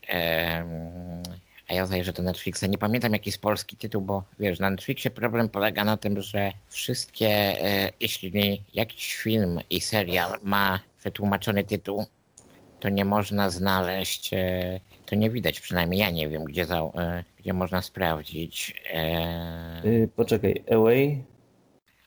A 1.67 1.73
ja 1.73 1.85
zajrzę 1.85 2.13
do 2.13 2.23
Netflixa. 2.23 2.63
Nie 2.69 2.77
pamiętam 2.77 3.13
jaki 3.13 3.29
jest 3.29 3.41
polski 3.41 3.77
tytuł, 3.77 4.01
bo 4.01 4.23
wiesz, 4.39 4.59
na 4.59 4.69
Netflixie 4.69 5.11
problem 5.11 5.49
polega 5.49 5.83
na 5.83 5.97
tym, 5.97 6.21
że 6.21 6.51
wszystkie, 6.69 7.27
e, 7.27 7.91
jeśli 7.99 8.63
jakiś 8.73 9.15
film 9.15 9.59
i 9.69 9.81
serial 9.81 10.39
ma 10.43 10.79
przetłumaczony 10.99 11.63
tytuł, 11.63 12.05
to 12.79 12.89
nie 12.89 13.05
można 13.05 13.49
znaleźć, 13.49 14.31
to 15.13 15.19
nie 15.19 15.29
widać, 15.29 15.59
przynajmniej 15.59 15.99
ja 15.99 16.09
nie 16.09 16.29
wiem, 16.29 16.43
gdzie, 16.43 16.65
za, 16.65 16.79
e, 16.79 17.23
gdzie 17.39 17.53
można 17.53 17.81
sprawdzić. 17.81 18.81
Yy, 19.83 20.07
poczekaj, 20.15 20.63
Away? 20.71 21.23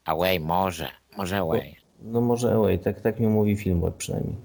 Away, 0.04 0.40
może, 0.40 0.88
może 1.16 1.38
Away. 1.38 1.76
No 2.02 2.20
może 2.20 2.54
Away, 2.54 2.78
tak, 2.78 3.00
tak 3.00 3.20
mi 3.20 3.26
mówi 3.26 3.57
film 3.57 3.82
przynajmniej. 3.98 4.36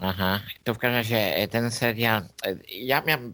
Aha, 0.00 0.40
to 0.64 0.74
w 0.74 0.78
każdym 0.78 0.96
razie 0.96 1.48
ten 1.48 1.70
serial, 1.70 2.22
ja 2.68 3.02
miałem 3.06 3.32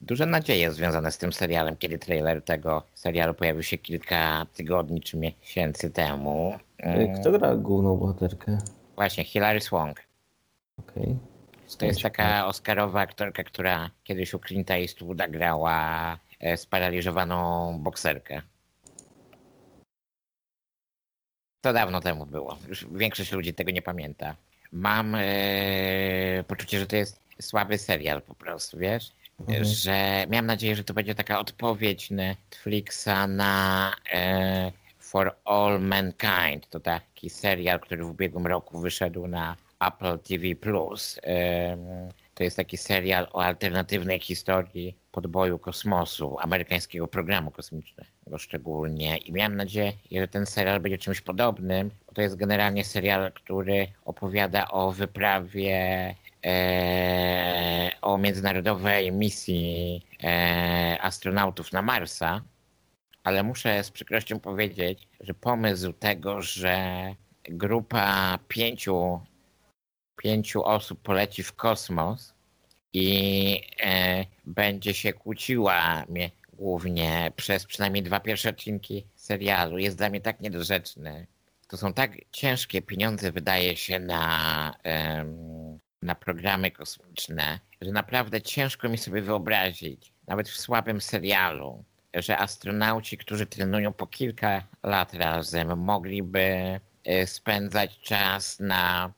duże 0.00 0.26
nadzieje 0.26 0.72
związane 0.72 1.12
z 1.12 1.18
tym 1.18 1.32
serialem, 1.32 1.76
kiedy 1.76 1.98
trailer 1.98 2.42
tego 2.42 2.82
serialu 2.94 3.34
pojawił 3.34 3.62
się 3.62 3.78
kilka 3.78 4.46
tygodni 4.54 5.00
czy 5.00 5.16
miesięcy 5.16 5.90
temu. 5.90 6.58
Kto 7.20 7.32
gra 7.32 7.56
główną 7.56 7.96
bohaterkę? 7.96 8.58
Właśnie, 8.96 9.24
Hilary 9.24 9.60
Swank. 9.60 10.02
Okej. 10.78 11.02
Okay. 11.02 11.37
To 11.76 11.86
jest 11.86 12.02
taka 12.02 12.46
oscarowa 12.46 13.00
aktorka, 13.00 13.44
która 13.44 13.90
kiedyś 14.04 14.34
u 14.34 14.38
Clint'a 14.38 14.72
Eastwooda 14.72 15.28
grała 15.28 16.18
e, 16.40 16.56
sparaliżowaną 16.56 17.78
bokserkę. 17.78 18.42
To 21.60 21.72
dawno 21.72 22.00
temu 22.00 22.26
było. 22.26 22.58
Już 22.68 22.86
większość 22.92 23.32
ludzi 23.32 23.54
tego 23.54 23.70
nie 23.70 23.82
pamięta. 23.82 24.36
Mam 24.72 25.14
e, 25.14 26.44
poczucie, 26.46 26.80
że 26.80 26.86
to 26.86 26.96
jest 26.96 27.20
słaby 27.40 27.78
serial 27.78 28.22
po 28.22 28.34
prostu, 28.34 28.78
wiesz? 28.78 29.12
Mhm. 29.40 29.64
Że 29.64 30.26
miałem 30.28 30.46
nadzieję, 30.46 30.76
że 30.76 30.84
to 30.84 30.94
będzie 30.94 31.14
taka 31.14 31.38
odpowiedź 31.38 32.10
Netflixa 32.10 33.26
na 33.28 33.92
e, 34.12 34.72
For 34.98 35.36
All 35.44 35.80
Mankind. 35.80 36.68
To 36.70 36.80
taki 36.80 37.30
serial, 37.30 37.80
który 37.80 38.04
w 38.04 38.10
ubiegłym 38.10 38.46
roku 38.46 38.80
wyszedł 38.80 39.26
na 39.26 39.56
Apple 39.80 40.18
TV 40.18 40.54
Plus. 40.54 41.20
To 42.34 42.44
jest 42.44 42.56
taki 42.56 42.76
serial 42.76 43.28
o 43.32 43.42
alternatywnej 43.42 44.20
historii 44.20 44.96
podboju 45.12 45.58
kosmosu, 45.58 46.36
amerykańskiego 46.40 47.08
programu 47.08 47.50
kosmicznego. 47.50 48.10
go 48.26 48.38
szczególnie 48.38 49.16
i 49.16 49.32
miałem 49.32 49.56
nadzieję, 49.56 49.92
że 50.12 50.28
ten 50.28 50.46
serial 50.46 50.80
będzie 50.80 50.98
czymś 50.98 51.20
podobnym. 51.20 51.90
Bo 52.06 52.12
to 52.12 52.22
jest 52.22 52.36
generalnie 52.36 52.84
serial, 52.84 53.32
który 53.32 53.86
opowiada 54.04 54.68
o 54.68 54.92
wyprawie 54.92 56.14
e, 56.44 57.90
o 58.02 58.18
międzynarodowej 58.18 59.12
misji 59.12 60.02
e, 60.24 60.98
astronautów 61.02 61.72
na 61.72 61.82
Marsa. 61.82 62.42
Ale 63.24 63.42
muszę 63.42 63.84
z 63.84 63.90
przykrością 63.90 64.40
powiedzieć, 64.40 65.08
że 65.20 65.34
pomysł 65.34 65.92
tego, 65.92 66.42
że 66.42 66.76
grupa 67.44 68.38
pięciu, 68.48 69.20
pięciu 70.22 70.64
osób 70.64 71.02
poleci 71.02 71.42
w 71.42 71.52
kosmos 71.52 72.34
i 72.92 73.62
e, 73.82 74.24
będzie 74.46 74.94
się 74.94 75.12
kłóciła 75.12 76.04
mnie 76.08 76.30
głównie 76.52 77.32
przez 77.36 77.66
przynajmniej 77.66 78.02
dwa 78.02 78.20
pierwsze 78.20 78.50
odcinki 78.50 79.04
serialu 79.14 79.78
jest 79.78 79.98
dla 79.98 80.10
mnie 80.10 80.20
tak 80.20 80.40
niedorzeczny. 80.40 81.26
To 81.68 81.76
są 81.76 81.92
tak 81.92 82.12
ciężkie 82.32 82.82
pieniądze, 82.82 83.32
wydaje 83.32 83.76
się, 83.76 83.98
na, 83.98 84.74
em, 84.82 85.78
na 86.02 86.14
programy 86.14 86.70
kosmiczne, 86.70 87.58
że 87.80 87.92
naprawdę 87.92 88.42
ciężko 88.42 88.88
mi 88.88 88.98
sobie 88.98 89.22
wyobrazić, 89.22 90.12
nawet 90.26 90.48
w 90.48 90.56
słabym 90.56 91.00
serialu, 91.00 91.84
że 92.14 92.38
astronauci, 92.38 93.18
którzy 93.18 93.46
trenują 93.46 93.92
po 93.92 94.06
kilka 94.06 94.62
lat 94.82 95.14
razem, 95.14 95.78
mogliby 95.78 96.80
e, 97.04 97.26
spędzać 97.26 98.00
czas 98.00 98.60
na 98.60 99.12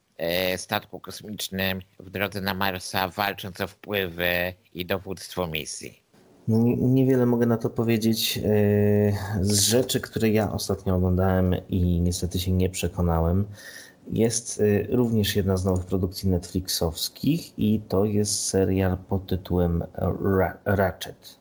statku 0.57 1.01
kosmicznym 1.01 1.81
w 2.01 2.11
drodze 2.11 2.41
na 2.41 2.55
Marsa, 2.55 3.09
walcząc 3.09 3.61
o 3.61 3.67
wpływy 3.67 4.55
i 4.75 4.87
dowództwo 4.87 5.47
misji. 5.47 6.03
No, 6.49 6.59
nie- 6.59 6.77
niewiele 6.77 7.27
mogę 7.27 7.47
na 7.47 7.57
to 7.57 7.71
powiedzieć. 7.71 8.37
Yy, 8.37 8.43
Z 9.41 9.61
rzeczy, 9.61 10.01
które 10.01 10.29
ja 10.29 10.53
ostatnio 10.53 10.95
oglądałem 10.95 11.55
i 11.69 12.01
niestety 12.01 12.39
się 12.41 12.53
nie 12.53 12.71
przekonałem, 12.71 13.47
jest 14.13 14.59
yy, 14.61 14.87
również 14.91 15.37
jedna 15.37 15.57
z 15.57 15.65
nowych 15.65 15.87
produkcji 15.87 16.29
Netflixowskich 16.29 17.59
i 17.59 17.81
to 17.89 18.05
jest 18.05 18.45
serial 18.49 18.97
pod 18.99 19.27
tytułem 19.27 19.85
Ra- 20.39 20.59
Ratchet. 20.65 21.39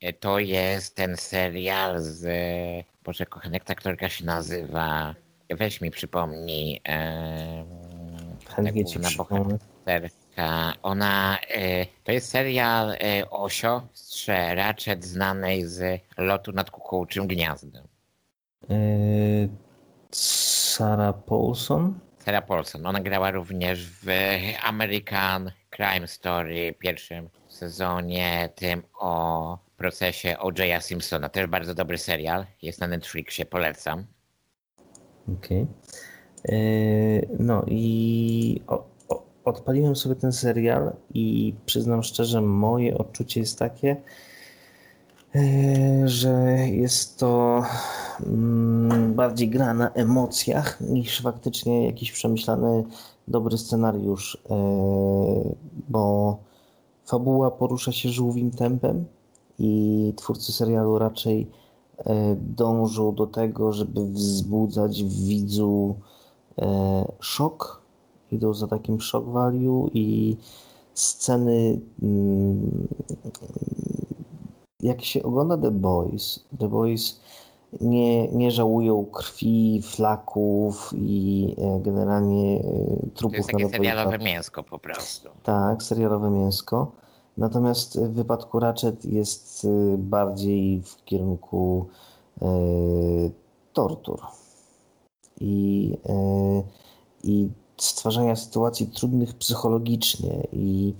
E, 0.00 0.12
To 0.12 0.38
jest 0.38 0.94
ten 0.96 1.16
serial 1.16 2.00
z. 2.02 2.26
Boże, 3.04 3.26
kochany, 3.26 3.54
jak 3.56 3.64
ta 3.64 3.72
aktorka 3.72 4.08
się 4.08 4.24
nazywa? 4.24 5.14
Weź 5.56 5.80
mi 5.80 5.90
przypomnij. 5.90 6.80
ta 8.48 8.54
Chętnie 8.54 8.84
ci 8.84 8.98
przypomnę. 9.00 9.58
bohaterka. 9.84 10.72
Ona. 10.82 11.38
e, 11.50 11.86
To 12.04 12.12
jest 12.12 12.28
serial 12.30 12.90
e, 12.92 13.30
o 13.30 13.48
siostrze 13.48 14.54
Ratchet 14.54 15.04
znanej 15.04 15.64
z 15.66 16.00
lotu 16.18 16.52
nad 16.52 16.70
kukułczym 16.70 17.26
gniazdem. 17.26 17.84
Yy, 18.68 19.48
Sarah 20.10 21.14
Paulson? 21.24 21.98
Sarah 22.18 22.46
Paulson. 22.46 22.86
Ona 22.86 23.00
grała 23.00 23.30
również 23.30 23.86
w 23.90 24.06
American 24.62 25.52
Crime 25.70 26.08
Story, 26.08 26.74
pierwszym 26.78 27.28
sezonie, 27.48 28.48
tym 28.54 28.82
o 28.98 29.58
procesie 29.76 30.38
O.J.a 30.38 30.80
Simpsona. 30.80 31.28
Też 31.28 31.46
bardzo 31.46 31.74
dobry 31.74 31.98
serial. 31.98 32.46
Jest 32.62 32.80
na 32.80 32.86
Netflixie, 32.86 33.46
polecam. 33.46 34.06
Okej. 35.32 35.66
Yy, 36.44 37.28
No 37.38 37.64
i 37.66 38.60
odpaliłem 39.44 39.96
sobie 39.96 40.14
ten 40.14 40.32
serial 40.32 40.92
i 41.14 41.54
przyznam 41.66 42.02
szczerze, 42.02 42.40
moje 42.40 42.98
odczucie 42.98 43.40
jest 43.40 43.58
takie, 43.58 43.96
yy, 45.34 46.08
że 46.08 46.32
jest 46.68 47.18
to 47.18 47.62
mm, 48.26 49.14
bardziej 49.14 49.48
gra 49.48 49.74
na 49.74 49.90
emocjach 49.90 50.80
niż 50.80 51.22
faktycznie 51.22 51.86
jakiś 51.86 52.12
przemyślany, 52.12 52.84
dobry 53.28 53.58
scenariusz, 53.58 54.38
yy, 54.50 55.54
bo 55.88 56.38
fabuła 57.06 57.50
porusza 57.50 57.92
się 57.92 58.08
żółwim 58.08 58.50
tempem 58.50 59.04
i 59.58 60.12
twórcy 60.16 60.52
serialu 60.52 60.98
raczej 60.98 61.40
e, 61.42 61.63
dążą 62.36 63.14
do 63.14 63.26
tego, 63.26 63.72
żeby 63.72 64.04
wzbudzać 64.04 65.04
w 65.04 65.24
widzu 65.24 65.94
e, 66.58 67.04
szok. 67.20 67.82
Idą 68.30 68.54
za 68.54 68.66
takim 68.66 69.00
shock 69.00 69.28
value 69.28 69.90
i 69.94 70.36
sceny. 70.94 71.80
mm, 72.02 72.88
Jak 74.80 75.04
się 75.04 75.22
ogląda 75.22 75.58
The 75.58 75.70
Boys, 75.70 76.44
The 76.58 76.68
Boys 76.68 77.20
nie, 77.80 78.28
nie 78.28 78.50
żałują 78.50 79.04
krwi, 79.04 79.82
flaków 79.82 80.92
i 80.96 81.54
e, 81.58 81.80
generalnie 81.80 82.60
e, 82.60 82.62
To 82.62 83.06
trupów 83.14 83.36
jest 83.36 83.48
takie 83.50 83.68
serialowe 83.68 84.18
mięsko 84.18 84.62
po 84.62 84.78
prostu. 84.78 85.28
Tak, 85.42 85.82
serialowe 85.82 86.30
mięsko. 86.30 86.92
Natomiast 87.38 88.00
w 88.00 88.12
wypadku 88.12 88.60
Ratchet 88.60 89.04
jest 89.04 89.64
y, 89.64 89.98
bardziej 89.98 90.82
w 90.82 91.04
kierunku 91.04 91.86
y, 92.42 92.44
tortur. 93.72 94.20
I, 95.40 95.92
y, 96.06 96.62
i 97.24 97.48
stwarzania 97.76 98.36
sytuacji 98.36 98.86
trudnych 98.86 99.34
psychologicznie 99.34 100.46
i 100.52 100.94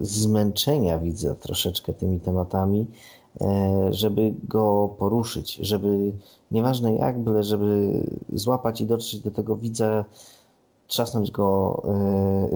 zmęczenia 0.00 0.98
widza 0.98 1.34
troszeczkę 1.34 1.92
tymi 1.92 2.20
tematami, 2.20 2.86
żeby 3.90 4.34
go 4.48 4.94
poruszyć, 4.98 5.54
żeby 5.54 6.12
nieważne 6.50 6.94
jak, 6.94 7.20
byle 7.20 7.42
żeby 7.44 8.00
złapać 8.32 8.80
i 8.80 8.86
dotrzeć 8.86 9.20
do 9.20 9.30
tego 9.30 9.56
widza 9.56 10.04
trzasnąć 10.92 11.30
go 11.30 11.82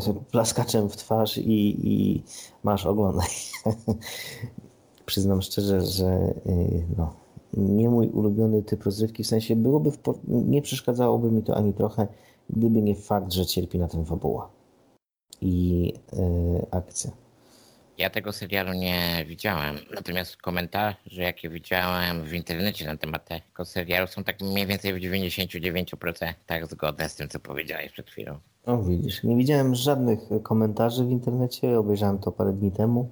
y, 0.09 0.31
plaskaczem 0.31 0.89
w 0.89 0.97
twarz 0.97 1.39
i, 1.39 1.89
i 1.91 2.23
masz 2.63 2.87
oglądaj. 2.87 3.29
Przyznam 5.07 5.43
szczerze, 5.43 5.81
że 5.81 6.35
y, 6.47 6.87
no, 6.97 7.13
nie 7.55 7.91
mój 7.91 8.09
ulubiony 8.09 8.63
typ 8.63 8.85
rozrywki, 8.85 9.25
w 9.25 9.27
sensie 9.27 9.57
byłoby, 9.57 9.91
w, 9.91 9.99
nie 10.27 10.63
przeszkadzałoby 10.63 11.31
mi 11.31 11.43
to 11.43 11.57
ani 11.57 11.75
trochę, 11.75 12.07
gdyby 12.51 12.83
nie 12.83 12.95
fakt, 12.95 13.33
że 13.33 13.47
cierpi 13.47 13.79
na 13.79 13.89
tym 13.89 14.05
fabuła 14.05 14.51
i 15.41 15.93
y, 16.13 16.67
akcja. 16.71 17.11
Ja 17.99 18.11
tego 18.11 18.33
serialu 18.33 18.73
nie 18.73 19.25
widziałem, 19.29 19.77
natomiast 19.95 20.37
komentarze, 20.37 21.23
jakie 21.23 21.49
widziałem 21.49 22.23
w 22.25 22.33
internecie 22.33 22.87
na 22.87 22.97
temat 22.97 23.29
tego 23.29 23.65
serialu 23.65 24.07
są 24.07 24.25
tak 24.25 24.41
mniej 24.41 24.67
więcej 24.67 24.95
w 24.95 24.97
99% 24.97 26.35
tak 26.47 26.67
zgodne 26.67 27.09
z 27.09 27.15
tym, 27.15 27.29
co 27.29 27.41
powiedziałeś 27.41 27.93
przed 27.93 28.11
chwilą. 28.11 28.39
O, 28.67 28.79
widzisz, 28.79 29.25
nie 29.25 29.37
widziałem 29.37 29.75
żadnych 29.75 30.19
komentarzy 30.43 31.05
w 31.05 31.11
internecie, 31.11 31.79
obejrzałem 31.79 32.19
to 32.19 32.33
parę 32.33 32.53
dni 32.53 32.73
temu. 32.73 33.11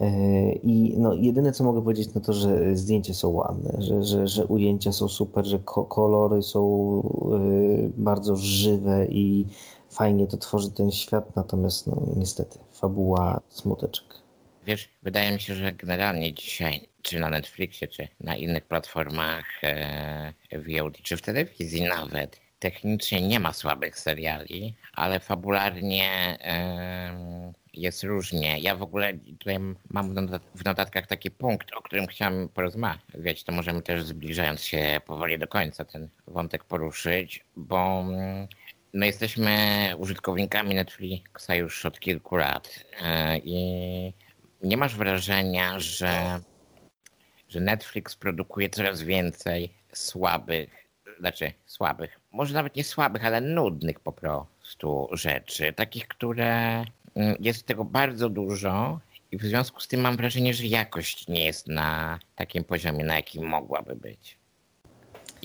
Yy, 0.00 0.08
I 0.52 0.94
no, 0.98 1.14
jedyne 1.14 1.52
co 1.52 1.64
mogę 1.64 1.82
powiedzieć, 1.82 2.14
no 2.14 2.20
to, 2.20 2.32
że 2.32 2.76
zdjęcia 2.76 3.14
są 3.14 3.28
ładne, 3.28 3.82
że, 3.82 4.02
że, 4.02 4.28
że 4.28 4.46
ujęcia 4.46 4.92
są 4.92 5.08
super, 5.08 5.44
że 5.46 5.58
ko 5.58 5.84
kolory 5.84 6.42
są 6.42 7.02
yy, 7.30 7.90
bardzo 7.96 8.36
żywe 8.36 9.06
i 9.06 9.46
fajnie 9.90 10.26
to 10.26 10.36
tworzy 10.36 10.70
ten 10.70 10.90
świat, 10.90 11.36
natomiast 11.36 11.86
no, 11.86 12.02
niestety 12.16 12.65
fabuła 12.80 13.40
smuteczek. 13.48 14.04
Wiesz, 14.66 14.88
wydaje 15.02 15.32
mi 15.32 15.40
się, 15.40 15.54
że 15.54 15.72
generalnie 15.72 16.34
dzisiaj, 16.34 16.88
czy 17.02 17.20
na 17.20 17.30
Netflixie, 17.30 17.88
czy 17.88 18.08
na 18.20 18.36
innych 18.36 18.64
platformach 18.64 19.44
e, 19.64 20.32
VOD, 20.52 21.02
czy 21.02 21.16
w 21.16 21.22
telewizji 21.22 21.82
nawet, 21.82 22.40
technicznie 22.58 23.20
nie 23.28 23.40
ma 23.40 23.52
słabych 23.52 23.98
seriali, 23.98 24.74
ale 24.92 25.20
fabularnie 25.20 26.38
e, 26.40 27.54
jest 27.74 28.04
różnie. 28.04 28.58
Ja 28.58 28.76
w 28.76 28.82
ogóle 28.82 29.14
tutaj 29.14 29.58
mam 29.90 30.10
w 30.10 30.14
notat- 30.14 30.50
w 30.54 30.64
notatkach 30.64 31.06
taki 31.06 31.30
punkt, 31.30 31.72
o 31.76 31.82
którym 31.82 32.06
chciałem 32.06 32.48
porozmawiać, 32.48 33.44
to 33.44 33.52
możemy 33.52 33.82
też 33.82 34.04
zbliżając 34.04 34.62
się 34.62 35.00
powoli 35.06 35.38
do 35.38 35.48
końca 35.48 35.84
ten 35.84 36.08
wątek 36.26 36.64
poruszyć, 36.64 37.44
bo 37.56 38.04
mm, 38.96 39.00
no 39.00 39.06
jesteśmy 39.06 39.56
użytkownikami 39.98 40.74
Netflixa 40.74 41.54
już 41.54 41.86
od 41.86 42.00
kilku 42.00 42.36
lat 42.36 42.84
e, 43.02 43.38
i 43.38 44.12
nie 44.62 44.76
masz 44.76 44.96
wrażenia, 44.96 45.80
że, 45.80 46.40
że 47.48 47.60
Netflix 47.60 48.16
produkuje 48.16 48.70
coraz 48.70 49.02
więcej 49.02 49.72
słabych, 49.92 50.70
znaczy 51.20 51.52
słabych, 51.66 52.20
może 52.32 52.54
nawet 52.54 52.76
nie 52.76 52.84
słabych, 52.84 53.24
ale 53.24 53.40
nudnych 53.40 54.00
po 54.00 54.12
prostu 54.12 55.08
rzeczy, 55.12 55.72
takich, 55.72 56.08
które 56.08 56.84
mm, 57.14 57.36
jest 57.40 57.66
tego 57.66 57.84
bardzo 57.84 58.28
dużo 58.28 59.00
i 59.32 59.38
w 59.38 59.42
związku 59.42 59.80
z 59.80 59.88
tym 59.88 60.00
mam 60.00 60.16
wrażenie, 60.16 60.54
że 60.54 60.66
jakość 60.66 61.28
nie 61.28 61.44
jest 61.44 61.66
na 61.68 62.18
takim 62.36 62.64
poziomie, 62.64 63.04
na 63.04 63.16
jakim 63.16 63.46
mogłaby 63.46 63.96
być. 63.96 64.38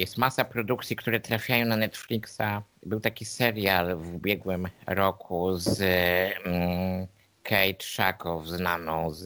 Jest 0.02 0.18
masa 0.18 0.46
produkcji, 0.46 0.96
które 0.96 1.20
trafiają 1.20 1.66
na 1.66 1.78
Netflixa. 1.78 2.64
Był 2.86 3.00
taki 3.00 3.26
serial 3.26 3.98
w 3.98 4.16
ubiegłym 4.16 4.68
roku 4.88 5.58
z 5.58 5.82
mm, 5.82 7.08
Kate 7.44 7.84
Shakow, 7.84 8.48
znaną 8.48 9.12
z 9.12 9.26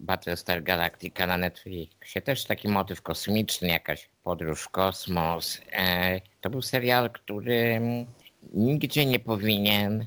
Battlestar 0.00 0.62
Galactica 0.62 1.26
na 1.26 1.36
Netflixie. 1.36 2.22
Też 2.22 2.44
taki 2.44 2.68
motyw 2.68 3.02
kosmiczny, 3.02 3.68
jakaś 3.68 4.08
podróż 4.24 4.62
w 4.62 4.68
kosmos. 4.68 5.60
E, 5.72 6.20
to 6.40 6.50
był 6.50 6.62
serial, 6.62 7.10
który 7.10 7.80
nigdzie 8.52 9.06
nie 9.06 9.18
powinien, 9.18 10.06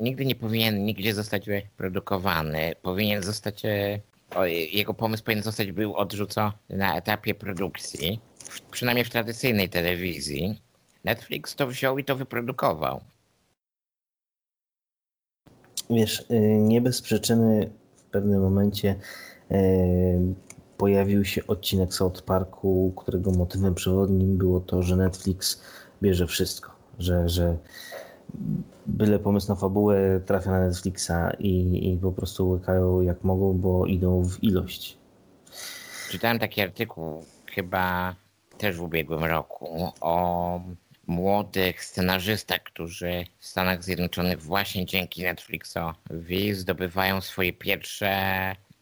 nigdy 0.00 0.26
nie 0.26 0.34
powinien 0.34 0.84
nigdzie 0.84 1.14
zostać 1.14 1.46
wyprodukowany. 1.46 2.74
Powinien 2.82 3.22
zostać, 3.22 3.64
e, 3.64 4.00
jego 4.50 4.94
pomysł 4.94 5.24
powinien 5.24 5.44
zostać 5.44 5.72
był 5.72 5.96
odrzucony 5.96 6.52
na 6.68 6.96
etapie 6.96 7.34
produkcji, 7.34 8.20
przynajmniej 8.70 9.04
w 9.04 9.10
tradycyjnej 9.10 9.68
telewizji. 9.68 10.62
Netflix 11.04 11.56
to 11.56 11.66
wziął 11.66 11.98
i 11.98 12.04
to 12.04 12.16
wyprodukował. 12.16 13.00
Wiesz, 15.90 16.24
y, 16.30 16.40
nie 16.60 16.80
bez 16.80 17.02
przyczyny 17.02 17.70
w 17.96 18.02
pewnym 18.02 18.42
momencie 18.42 18.94
y, 19.50 19.54
pojawił 20.76 21.24
się 21.24 21.46
odcinek 21.46 21.94
South 21.94 22.22
Parku, 22.22 22.92
którego 22.96 23.30
motywem 23.30 23.74
przewodnim 23.74 24.36
było 24.36 24.60
to, 24.60 24.82
że 24.82 24.96
Netflix 24.96 25.62
bierze 26.02 26.26
wszystko, 26.26 26.70
że, 26.98 27.28
że 27.28 27.56
byle 28.86 29.18
pomysł 29.18 29.48
na 29.48 29.54
fabułę 29.54 30.20
trafia 30.26 30.50
na 30.50 30.66
Netflixa 30.66 31.36
i, 31.38 31.88
i 31.92 31.96
po 31.96 32.12
prostu 32.12 32.50
łykają 32.50 33.00
jak 33.00 33.24
mogą, 33.24 33.58
bo 33.58 33.86
idą 33.86 34.24
w 34.24 34.44
ilość. 34.44 34.98
Czytałem 36.10 36.38
taki 36.38 36.60
artykuł 36.60 37.24
chyba 37.46 38.14
też 38.60 38.76
w 38.76 38.82
ubiegłym 38.82 39.24
roku 39.24 39.92
o 40.00 40.60
młodych 41.06 41.84
scenarzystach, 41.84 42.62
którzy 42.62 43.24
w 43.38 43.46
Stanach 43.46 43.84
Zjednoczonych 43.84 44.42
właśnie 44.42 44.86
dzięki 44.86 45.22
Netflixowi 45.22 46.54
zdobywają 46.54 47.20
swoje 47.20 47.52
pierwsze 47.52 48.10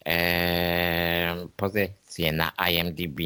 e, 0.05 1.47
pozycje 1.55 2.31
na 2.31 2.51
IMDb, 2.71 3.19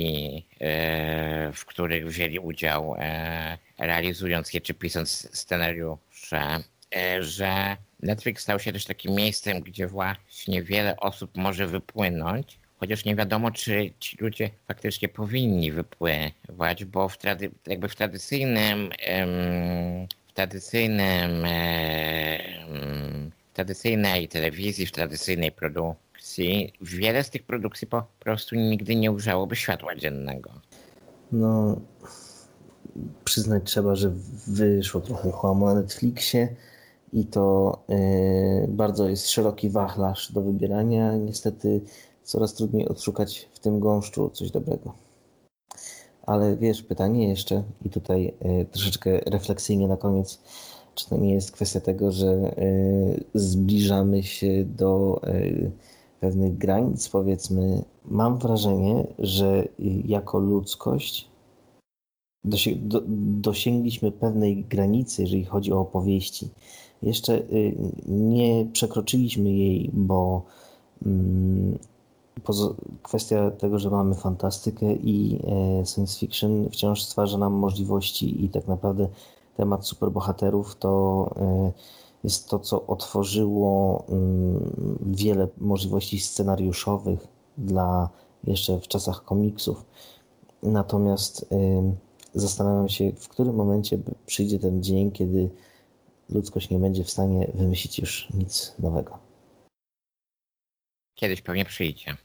e, 0.60 1.52
w 1.54 1.66
których 1.66 2.08
wzięli 2.08 2.40
udział 2.40 2.96
e, 3.00 3.58
realizując 3.78 4.54
je 4.54 4.62
czy 4.62 4.74
pisząc 4.74 5.30
scenariusze, 5.38 6.64
e, 6.96 7.24
że 7.24 7.78
Netflix 8.00 8.44
stał 8.44 8.60
się 8.60 8.74
też 8.74 8.86
takim 8.86 9.16
miejscem, 9.16 9.62
gdzie 9.62 9.88
właśnie 9.88 10.64
wiele 10.64 10.98
osób 10.98 11.38
może 11.38 11.68
wypłynąć 11.68 12.63
chociaż 12.84 13.06
nie 13.06 13.16
wiadomo, 13.16 13.52
czy 13.52 13.94
ci 14.00 14.18
ludzie 14.22 14.50
faktycznie 14.68 15.10
powinni 15.10 15.72
wypływać, 15.72 16.86
bo 16.86 17.10
w, 17.10 17.18
trady, 17.18 17.52
jakby 17.68 17.90
w 17.90 17.96
tradycyjnym, 17.96 18.90
w 20.28 20.34
tradycyjnym, 20.34 21.32
w 23.52 23.54
tradycyjnej 23.54 24.28
telewizji, 24.28 24.86
w 24.86 24.92
tradycyjnej 24.92 25.52
produkcji, 25.52 26.74
wiele 26.82 27.24
z 27.24 27.30
tych 27.30 27.44
produkcji 27.44 27.88
po 27.88 28.04
prostu 28.20 28.56
nigdy 28.56 28.96
nie 28.96 29.12
ujrzałoby 29.12 29.56
światła 29.56 29.96
dziennego. 29.96 30.52
No, 31.32 31.82
przyznać 33.24 33.64
trzeba, 33.66 33.96
że 33.96 34.12
wyszło 34.48 35.02
trochę 35.02 35.32
chłamu 35.32 35.66
na 35.66 35.76
Netflixie 35.76 36.56
i 37.14 37.26
to 37.26 37.78
yy, 37.90 38.68
bardzo 38.68 39.10
jest 39.10 39.30
szeroki 39.30 39.70
wachlarz 39.70 40.32
do 40.32 40.42
wybierania. 40.42 41.18
Niestety 41.18 41.82
coraz 42.24 42.54
trudniej 42.54 42.88
odszukać 42.88 43.50
w 43.54 43.60
tym 43.60 43.80
gąszczu 43.80 44.30
coś 44.30 44.52
dobrego. 44.52 44.94
Ale 46.26 46.58
wiesz, 46.58 46.84
pytanie 46.84 47.30
jeszcze 47.30 47.64
i 47.86 47.90
tutaj 47.90 48.34
y, 48.62 48.66
troszeczkę 48.72 49.20
refleksyjnie 49.20 49.88
na 49.88 49.98
koniec, 49.98 50.40
czy 50.96 51.10
to 51.10 51.18
nie 51.18 51.34
jest 51.34 51.52
kwestia 51.52 51.80
tego, 51.80 52.12
że 52.12 52.58
y, 52.58 53.24
zbliżamy 53.34 54.24
się 54.24 54.66
do 54.66 55.22
y, 55.28 55.72
pewnych 56.20 56.58
granic, 56.58 57.10
powiedzmy. 57.10 57.84
Mam 58.06 58.38
wrażenie, 58.38 59.08
że 59.20 59.68
jako 60.06 60.40
ludzkość 60.40 61.28
dosięgliśmy 63.42 64.12
pewnej 64.12 64.64
granicy, 64.64 65.22
jeżeli 65.22 65.46
chodzi 65.46 65.74
o 65.74 65.80
opowieści. 65.80 66.50
Jeszcze 67.02 67.42
nie 68.08 68.66
przekroczyliśmy 68.74 69.52
jej, 69.52 69.90
bo 69.94 70.46
kwestia 73.04 73.52
tego, 73.52 73.80
że 73.80 73.90
mamy 73.90 74.16
fantastykę 74.16 74.94
i 74.94 75.40
e, 75.82 75.86
science 75.86 76.20
fiction 76.20 76.70
wciąż 76.70 77.04
stwarza 77.04 77.38
nam 77.38 77.54
możliwości 77.54 78.46
i 78.46 78.50
tak 78.50 78.68
naprawdę 78.68 79.08
temat 79.58 79.86
superbohaterów 79.86 80.76
to 80.76 81.30
e, 81.38 81.72
jest 82.24 82.50
to, 82.50 82.60
co 82.60 82.88
otworzyło 82.88 84.04
mm, 84.10 85.00
wiele 85.02 85.48
możliwości 85.58 86.20
scenariuszowych 86.20 87.28
dla 87.58 88.10
jeszcze 88.44 88.80
w 88.80 88.88
czasach 88.88 89.26
komiksów. 89.26 89.86
Natomiast 90.64 91.46
e, 91.52 91.56
zastanawiam 92.34 92.90
się, 92.90 93.12
w 93.12 93.28
którym 93.28 93.56
momencie 93.56 94.00
przyjdzie 94.26 94.60
ten 94.60 94.84
dzień, 94.84 95.12
kiedy 95.12 95.50
ludzkość 96.30 96.70
nie 96.70 96.80
będzie 96.80 97.04
w 97.04 97.12
stanie 97.12 97.52
wymyślić 97.54 98.00
już 98.00 98.30
nic 98.34 98.74
nowego. 98.80 99.33
Kiedyś 101.16 101.42
pewnie 101.42 101.66
przyjdzie. 101.66 102.16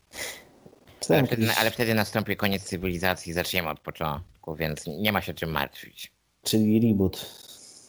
Ale 1.08 1.26
wtedy, 1.26 1.52
ale 1.58 1.70
wtedy 1.70 1.94
nastąpi 1.94 2.36
koniec 2.36 2.64
cywilizacji, 2.64 3.32
zaczniemy 3.32 3.68
od 3.68 3.80
początku, 3.80 4.54
więc 4.54 4.86
nie 4.86 5.12
ma 5.12 5.20
się 5.20 5.34
czym 5.34 5.50
martwić. 5.50 6.12
Czyli 6.42 6.88
reboot. 6.88 7.26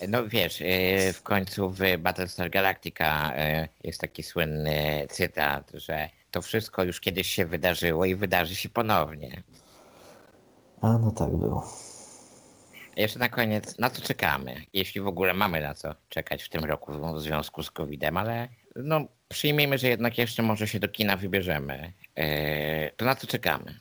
No 0.08 0.28
wiesz, 0.28 0.62
y, 0.62 1.14
w 1.14 1.24
końcu 1.24 1.70
w 1.70 1.80
Battlestar 2.00 2.50
Galactica 2.50 3.34
y, 3.64 3.68
jest 3.84 4.02
taki 4.02 4.24
słynny 4.24 5.08
cytat, 5.10 5.72
że 5.74 6.10
to 6.32 6.42
wszystko 6.42 6.84
już 6.84 7.00
kiedyś 7.00 7.28
się 7.28 7.46
wydarzyło 7.46 8.06
i 8.06 8.16
wydarzy 8.16 8.56
się 8.56 8.70
ponownie. 8.70 9.44
A 10.82 10.98
no 10.98 11.12
tak 11.12 11.38
było. 11.38 11.68
Jeszcze 12.96 13.20
na 13.20 13.30
koniec, 13.30 13.78
na 13.80 13.90
co 13.90 14.02
czekamy? 14.02 14.56
Jeśli 14.74 15.02
w 15.02 15.08
ogóle 15.08 15.34
mamy 15.34 15.62
na 15.62 15.74
co 15.74 15.96
czekać 16.10 16.44
w 16.44 16.50
tym 16.50 16.66
roku 16.66 17.14
w 17.14 17.22
związku 17.22 17.64
z 17.64 17.72
COVID-em, 17.72 18.18
ale 18.18 18.48
no, 18.76 19.06
przyjmijmy, 19.30 19.78
że 19.78 19.88
jednak 19.88 20.18
jeszcze 20.18 20.44
może 20.44 20.68
się 20.68 20.80
do 20.80 20.90
kina 20.90 21.18
wybierzemy. 21.18 21.94
Eee, 22.16 22.92
to 22.98 23.06
na 23.06 23.16
co 23.16 23.28
czekamy? 23.28 23.80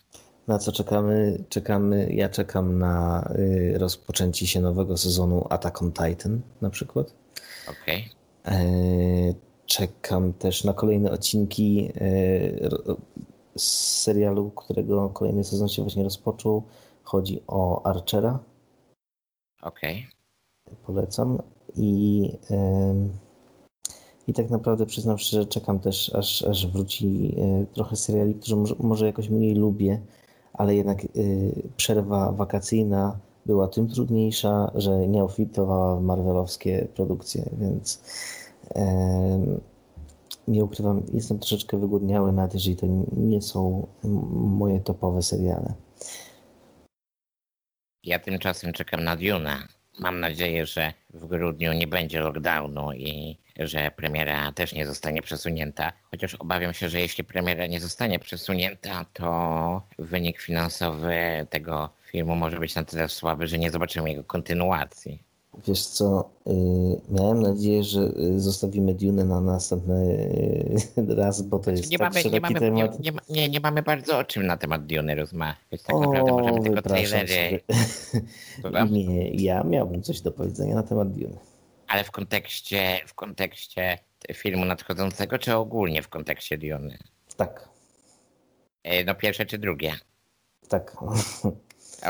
Na 0.49 0.59
co 0.59 0.73
czekamy? 0.73 1.45
Czekamy, 1.49 2.09
ja 2.13 2.29
czekam 2.29 2.79
na 2.79 3.25
y, 3.39 3.79
rozpoczęcie 3.79 4.47
się 4.47 4.61
nowego 4.61 4.97
sezonu 4.97 5.47
Attack 5.51 5.83
on 5.83 5.93
Titan 5.93 6.41
na 6.61 6.71
przykład. 6.71 7.15
Okej. 7.69 8.11
Okay. 8.45 8.59
Eee, 8.59 9.35
czekam 9.67 10.33
też 10.33 10.65
na 10.65 10.73
kolejne 10.73 11.11
odcinki 11.11 11.93
y, 11.97 12.69
z 13.57 14.01
serialu, 14.03 14.51
którego 14.51 15.09
kolejny 15.09 15.45
sezon 15.45 15.69
się 15.69 15.83
właśnie 15.83 16.05
rozpoczął. 16.05 16.63
Chodzi 17.03 17.43
o 17.47 17.87
Archera. 17.87 18.39
Okej. 19.63 20.07
Okay. 20.67 20.77
Polecam. 20.87 21.43
I 21.77 22.31
i 24.29 24.33
tak 24.33 24.51
naprawdę 24.51 24.87
przyznam 24.87 25.19
szczerze, 25.19 25.47
czekam 25.47 25.81
też, 25.81 26.15
aż, 26.15 26.43
aż 26.43 26.67
wróci 26.67 27.35
e, 27.39 27.67
trochę 27.75 27.97
seriali, 27.97 28.35
które 28.35 28.57
może, 28.57 28.75
może 28.79 29.07
jakoś 29.07 29.29
mniej 29.29 29.55
lubię, 29.55 30.01
ale 30.53 30.75
jednak 30.75 31.05
e, 31.05 31.09
przerwa 31.77 32.33
wakacyjna 32.33 33.19
była 33.47 33.69
tym 33.69 33.89
trudniejsza, 33.89 34.73
że 34.75 35.09
nie 35.09 35.25
ofitowała 35.25 36.01
marvelowskie 36.01 36.89
produkcje, 36.95 37.51
więc 37.59 38.03
nie 40.49 40.65
ukrywam, 40.65 41.03
jestem 41.15 41.39
troszeczkę 41.39 41.79
wygłodniały 41.79 42.33
nawet 42.33 42.55
jeżeli 42.55 42.77
to 42.77 42.87
nie 43.17 43.43
są 43.43 43.87
moje 44.33 44.81
topowe 44.81 45.23
seriale. 45.23 45.75
Ja 48.05 48.19
tymczasem 48.19 48.73
czekam 48.73 49.05
na 49.05 49.17
Dune. 49.17 49.57
Mam 49.99 50.21
nadzieję, 50.21 50.67
że 50.67 50.93
w 51.15 51.27
grudniu 51.27 51.73
nie 51.73 51.87
będzie 51.87 52.21
lockdownu 52.21 52.93
i 52.93 53.39
że 53.59 53.91
premiera 53.97 54.53
też 54.53 54.73
nie 54.73 54.87
zostanie 54.87 55.23
przesunięta. 55.23 55.93
Chociaż 56.11 56.35
obawiam 56.35 56.75
się, 56.75 56.89
że 56.89 57.01
jeśli 57.01 57.25
premiera 57.25 57.67
nie 57.67 57.81
zostanie 57.81 58.19
przesunięta, 58.19 59.07
to 59.13 59.83
wynik 59.99 60.41
finansowy 60.41 61.47
tego 61.51 61.91
filmu 62.11 62.37
może 62.37 62.59
być 62.59 62.75
na 62.75 62.85
tyle 62.85 63.09
słaby, 63.09 63.47
że 63.47 63.59
nie 63.59 63.71
zobaczymy 63.71 64.11
jego 64.11 64.25
kontynuacji. 64.25 65.29
Wiesz 65.67 65.87
co, 65.87 66.31
yy, 66.47 66.55
miałem 67.11 67.43
nadzieję, 67.43 67.85
że 67.85 68.01
y, 68.01 68.41
zostawimy 68.41 68.95
Dune 68.95 69.25
na 69.25 69.41
następny 69.41 69.95
y, 70.99 71.15
raz, 71.15 71.43
bo 71.43 71.59
to 71.59 71.65
znaczy, 71.65 71.79
jest 71.79 71.91
nie 71.91 71.99
tak 71.99 72.15
mamy, 72.15 72.31
nie 72.31 72.41
mamy, 72.41 72.61
temat. 72.61 73.01
Nie, 73.01 73.13
nie, 73.29 73.49
nie, 73.49 73.61
mamy 73.61 73.83
bardzo 73.83 74.19
o 74.19 74.25
czym 74.25 74.47
na 74.47 74.57
temat 74.57 74.87
Dune 74.87 75.15
rozmawiać. 75.15 75.83
Tak 75.87 75.97
o, 75.97 76.01
naprawdę 76.01 76.33
możemy 76.33 76.63
tylko 76.63 76.83
trailery. 76.83 77.61
nie, 78.91 79.31
ja 79.31 79.65
miałbym 79.65 80.03
coś 80.03 80.21
do 80.21 80.33
powiedzenia 80.33 80.75
na 80.75 80.83
temat 80.83 81.13
Dune. 81.13 81.48
Ale 81.89 82.05
w 82.05 82.11
kontekście, 82.11 83.01
w 83.07 83.15
kontekście 83.15 83.99
filmu 84.35 84.65
nadchodzącego, 84.65 85.39
czy 85.39 85.57
ogólnie 85.57 86.03
w 86.03 86.09
kontekście 86.09 86.59
Dune? 86.59 86.99
Tak. 87.37 87.69
E, 88.83 89.05
no 89.05 89.15
pierwsze 89.15 89.47
czy 89.47 89.59
drugie? 89.59 89.95
Tak. 90.69 90.97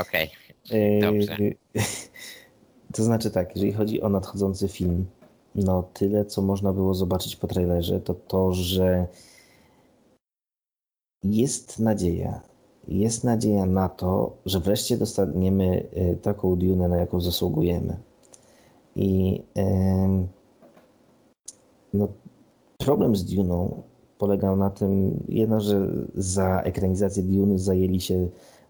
Okej, 0.01 0.31
okay. 0.65 0.99
dobrze. 1.01 1.37
To 2.93 3.03
znaczy 3.03 3.31
tak, 3.31 3.55
jeżeli 3.55 3.73
chodzi 3.73 4.01
o 4.01 4.09
nadchodzący 4.09 4.67
film, 4.67 5.05
no 5.55 5.83
tyle, 5.83 6.25
co 6.25 6.41
można 6.41 6.73
było 6.73 6.93
zobaczyć 6.93 7.35
po 7.35 7.47
trailerze, 7.47 7.99
to 7.99 8.13
to, 8.13 8.53
że 8.53 9.07
jest 11.23 11.79
nadzieja. 11.79 12.41
Jest 12.87 13.23
nadzieja 13.23 13.65
na 13.65 13.89
to, 13.89 14.37
że 14.45 14.59
wreszcie 14.59 14.97
dostaniemy 14.97 15.89
y, 15.97 16.17
taką 16.21 16.55
Dune, 16.55 16.87
na 16.87 16.97
jaką 16.97 17.21
zasługujemy. 17.21 17.97
I 18.99 19.43
no, 21.93 22.07
problem 22.77 23.15
z 23.15 23.25
Duną 23.25 23.81
polegał 24.17 24.55
na 24.55 24.69
tym, 24.69 25.23
jedno, 25.27 25.59
że 25.61 25.87
za 26.15 26.61
ekranizację 26.61 27.23
Duny 27.23 27.59
zajęli 27.59 28.01
się, 28.01 28.27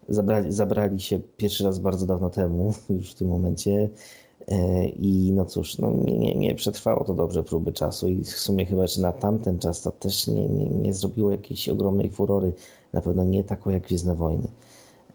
zabrali, 0.08 0.52
zabrali 0.52 1.00
się 1.00 1.20
pierwszy 1.36 1.64
raz 1.64 1.78
bardzo 1.78 2.06
dawno 2.06 2.30
temu, 2.30 2.72
już 2.98 3.10
w 3.10 3.14
tym 3.14 3.28
momencie. 3.28 3.88
E, 4.48 4.88
I 4.88 5.32
no 5.32 5.44
cóż, 5.44 5.78
no 5.78 5.90
nie, 5.90 6.18
nie, 6.18 6.34
nie 6.34 6.54
przetrwało 6.54 7.04
to 7.04 7.14
dobrze 7.14 7.42
próby 7.42 7.72
czasu 7.72 8.08
i 8.08 8.24
w 8.24 8.28
sumie 8.30 8.66
chyba, 8.66 8.86
że 8.86 9.02
na 9.02 9.12
tamten 9.12 9.58
czas 9.58 9.82
to 9.82 9.90
też 9.90 10.26
nie, 10.26 10.48
nie, 10.48 10.70
nie 10.70 10.94
zrobiło 10.94 11.30
jakiejś 11.30 11.68
ogromnej 11.68 12.10
furory, 12.10 12.52
na 12.92 13.00
pewno 13.00 13.24
nie 13.24 13.44
taką 13.44 13.70
jak 13.70 13.82
Gwiezdne 13.82 14.14
Wojny. 14.14 14.48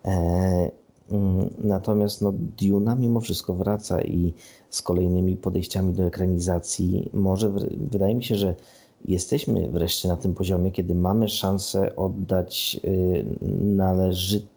E, 0.05 0.71
mm, 1.11 1.49
natomiast 1.63 2.21
no, 2.21 2.33
Duna 2.61 2.95
mimo 2.95 3.21
wszystko 3.21 3.53
wraca 3.53 4.01
i 4.01 4.33
z 4.75 4.81
kolejnymi 4.81 5.35
podejściami 5.35 5.93
do 5.93 6.03
ekranizacji 6.03 7.09
może, 7.13 7.51
wydaje 7.77 8.15
mi 8.15 8.23
się, 8.23 8.35
że 8.35 8.55
jesteśmy 9.05 9.67
wreszcie 9.67 10.07
na 10.07 10.17
tym 10.17 10.33
poziomie, 10.33 10.71
kiedy 10.71 10.95
mamy 10.95 11.29
szansę 11.29 11.95
oddać 11.95 12.79
y, 12.85 13.25
należyty 13.61 14.49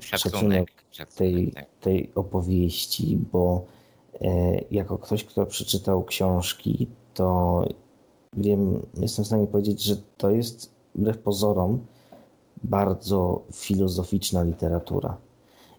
szacunek, 0.00 0.72
tej, 1.16 1.52
tak. 1.52 1.66
tej 1.80 2.10
opowieści, 2.14 3.18
bo 3.32 3.64
e, 4.20 4.60
jako 4.70 4.98
ktoś, 4.98 5.24
kto 5.24 5.46
przeczytał 5.46 6.04
książki, 6.04 6.86
to 7.14 7.64
wiem, 8.36 8.86
jestem 9.00 9.24
w 9.24 9.28
stanie 9.28 9.46
powiedzieć, 9.46 9.82
że 9.82 9.96
to 10.16 10.30
jest 10.30 10.70
wbrew 10.94 11.18
pozorom 11.18 11.86
bardzo 12.64 13.42
filozoficzna 13.52 14.42
literatura. 14.42 15.16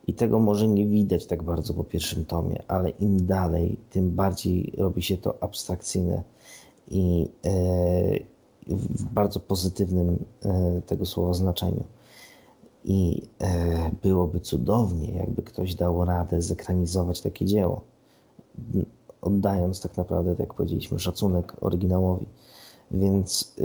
I 0.07 0.13
tego 0.13 0.39
może 0.39 0.67
nie 0.67 0.85
widać 0.87 1.25
tak 1.25 1.43
bardzo 1.43 1.73
po 1.73 1.83
pierwszym 1.83 2.25
tomie, 2.25 2.63
ale 2.67 2.89
im 2.89 3.25
dalej, 3.25 3.79
tym 3.89 4.11
bardziej 4.11 4.73
robi 4.77 5.01
się 5.01 5.17
to 5.17 5.43
abstrakcyjne 5.43 6.23
i 6.91 7.29
e, 7.45 7.53
w 8.67 9.03
bardzo 9.03 9.39
pozytywnym 9.39 10.25
e, 10.45 10.81
tego 10.81 11.05
słowa 11.05 11.33
znaczeniu. 11.33 11.83
I 12.85 13.21
e, 13.41 13.91
byłoby 14.03 14.39
cudownie, 14.39 15.11
jakby 15.11 15.43
ktoś 15.43 15.75
dał 15.75 16.05
radę 16.05 16.41
zekranizować 16.41 17.21
takie 17.21 17.45
dzieło, 17.45 17.81
oddając 19.21 19.81
tak 19.81 19.97
naprawdę, 19.97 20.31
tak 20.31 20.39
jak 20.39 20.53
powiedzieliśmy, 20.53 20.99
szacunek 20.99 21.53
oryginałowi. 21.61 22.25
Więc 22.91 23.55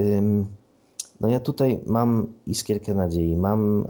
no 1.21 1.29
ja 1.29 1.41
tutaj 1.41 1.81
mam 1.87 2.27
iskierkę 2.47 2.95
nadziei, 2.95 3.37
mam 3.37 3.87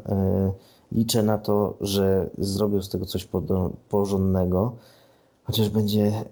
liczę 0.95 1.23
na 1.23 1.39
to, 1.39 1.77
że 1.81 2.31
zrobią 2.39 2.83
z 2.83 2.89
tego 2.89 3.07
coś 3.07 3.29
porządnego, 3.89 4.77
chociaż 5.45 5.69
będzie 5.69 6.07
e, 6.07 6.23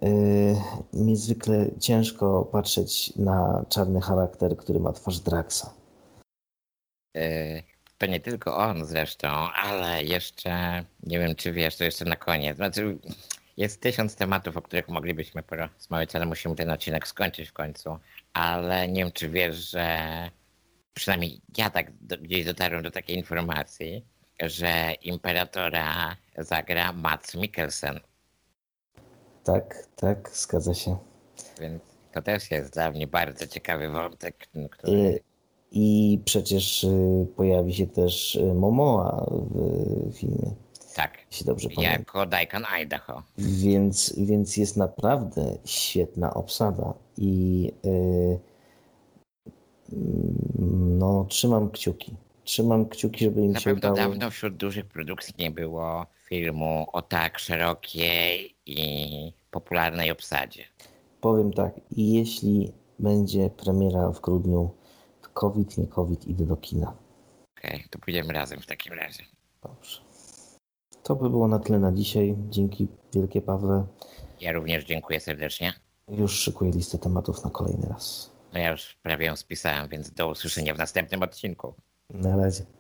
niezwykle 0.93 1.71
ciężko 1.79 2.45
patrzeć 2.45 3.17
na 3.17 3.65
czarny 3.69 4.01
charakter, 4.01 4.57
który 4.57 4.81
ma 4.81 4.93
twarz 4.93 5.21
Draxa. 5.21 5.75
E, 7.17 7.63
to 7.99 8.07
nie 8.07 8.21
tylko 8.21 8.57
on 8.57 8.85
zresztą, 8.85 9.29
ale 9.65 10.05
jeszcze, 10.05 10.85
nie 11.03 11.19
wiem 11.19 11.35
czy 11.35 11.53
wiesz, 11.53 11.77
to 11.77 11.85
jeszcze 11.85 12.05
na 12.05 12.17
koniec. 12.17 12.57
Znaczy, 12.57 12.99
jest 13.57 13.81
tysiąc 13.81 14.17
tematów, 14.17 14.57
o 14.57 14.63
których 14.63 14.89
moglibyśmy 14.89 15.43
porozmawiać, 15.43 16.17
ale 16.17 16.27
musimy 16.27 16.55
ten 16.55 16.71
odcinek 16.71 17.09
skończyć 17.09 17.49
w 17.49 17.53
końcu. 17.53 17.99
Ale 18.33 18.89
nie 18.89 19.05
wiem, 19.05 19.13
czy 19.13 19.29
wiesz, 19.29 19.71
że 19.71 19.99
przynajmniej 20.95 21.41
ja 21.59 21.71
tak 21.71 21.93
do, 22.01 22.19
gdzieś 22.19 22.45
dotarłem 22.45 22.83
do 22.83 22.91
takiej 22.91 23.17
informacji, 23.17 24.07
że 24.43 24.93
imperatora 25.03 26.17
zagra 26.39 26.93
Mats 26.93 27.35
Mikkelsen. 27.35 28.01
Tak, 29.45 29.87
tak, 29.97 30.31
zgadza 30.33 30.75
się. 30.75 30.97
Więc 31.61 31.83
to 32.13 32.23
też 32.23 32.51
jest 32.51 32.73
dla 32.73 32.91
mnie 32.91 33.07
bardzo 33.07 33.47
ciekawy 33.47 33.89
wątek. 33.89 34.49
Który... 34.71 35.21
I 35.73 36.19
przecież 36.25 36.85
y, 36.85 37.27
pojawi 37.37 37.75
się 37.75 37.87
też 37.87 38.35
y, 38.35 38.55
Momoa 38.55 39.27
w 39.31 40.15
filmie. 40.15 40.55
Tak, 40.95 41.19
jeśli 41.31 41.47
dobrze 41.47 41.69
pamiętam. 41.69 41.99
jako 41.99 42.27
Daikon 42.27 42.65
Idaho. 42.65 43.23
Więc, 43.39 44.15
więc 44.19 44.57
jest 44.57 44.77
naprawdę 44.77 45.59
świetna 45.65 46.35
obsada 46.35 46.95
i 47.17 47.63
yy, 47.85 48.39
no, 50.99 51.25
trzymam 51.29 51.71
kciuki 51.71 52.17
trzymam 52.51 52.89
kciuki, 52.89 53.25
żeby 53.25 53.41
im 53.41 53.53
Na 53.53 53.61
się 53.61 53.75
udało. 53.75 53.97
dawno 53.97 54.31
wśród 54.31 54.57
dużych 54.57 54.87
produkcji 54.87 55.35
nie 55.39 55.51
było 55.51 56.07
filmu 56.29 56.87
o 56.93 57.03
tak 57.03 57.39
szerokiej 57.39 58.55
i 58.67 59.33
popularnej 59.51 60.11
obsadzie. 60.11 60.65
Powiem 61.21 61.53
tak, 61.53 61.81
i 61.91 62.13
jeśli 62.13 62.73
będzie 62.99 63.51
premiera 63.51 64.13
w 64.13 64.21
grudniu, 64.21 64.71
to 65.23 65.29
COVID, 65.35 65.79
nie 65.79 65.87
COVID, 65.87 66.29
idę 66.29 66.47
do 66.47 66.57
kina. 66.57 66.97
Okej, 67.59 67.85
to 67.91 67.99
pójdziemy 67.99 68.33
razem 68.33 68.61
w 68.61 68.67
takim 68.67 68.93
razie. 68.93 69.23
Dobrze. 69.63 70.01
To 71.03 71.17
by 71.17 71.31
było 71.31 71.49
na 71.49 71.59
tyle 71.59 71.79
na 71.79 71.93
dzisiaj. 71.93 72.37
Dzięki 72.49 72.89
wielkie 73.15 73.43
Pawle. 73.43 73.87
Ja 74.41 74.53
również 74.53 74.85
dziękuję 74.85 75.21
serdecznie. 75.21 75.73
Już 76.09 76.33
szykuję 76.33 76.71
listę 76.71 76.99
tematów 76.99 77.45
na 77.45 77.51
kolejny 77.51 77.89
raz. 77.89 78.31
No 78.53 78.59
ja 78.59 78.71
już 78.71 78.97
prawie 79.03 79.27
ją 79.27 79.37
spisałem, 79.37 79.89
więc 79.89 80.11
do 80.11 80.29
usłyszenia 80.29 80.75
w 80.75 80.79
następnym 80.79 81.23
odcinku. 81.23 81.75
Na 82.15 82.37
razie. 82.37 82.80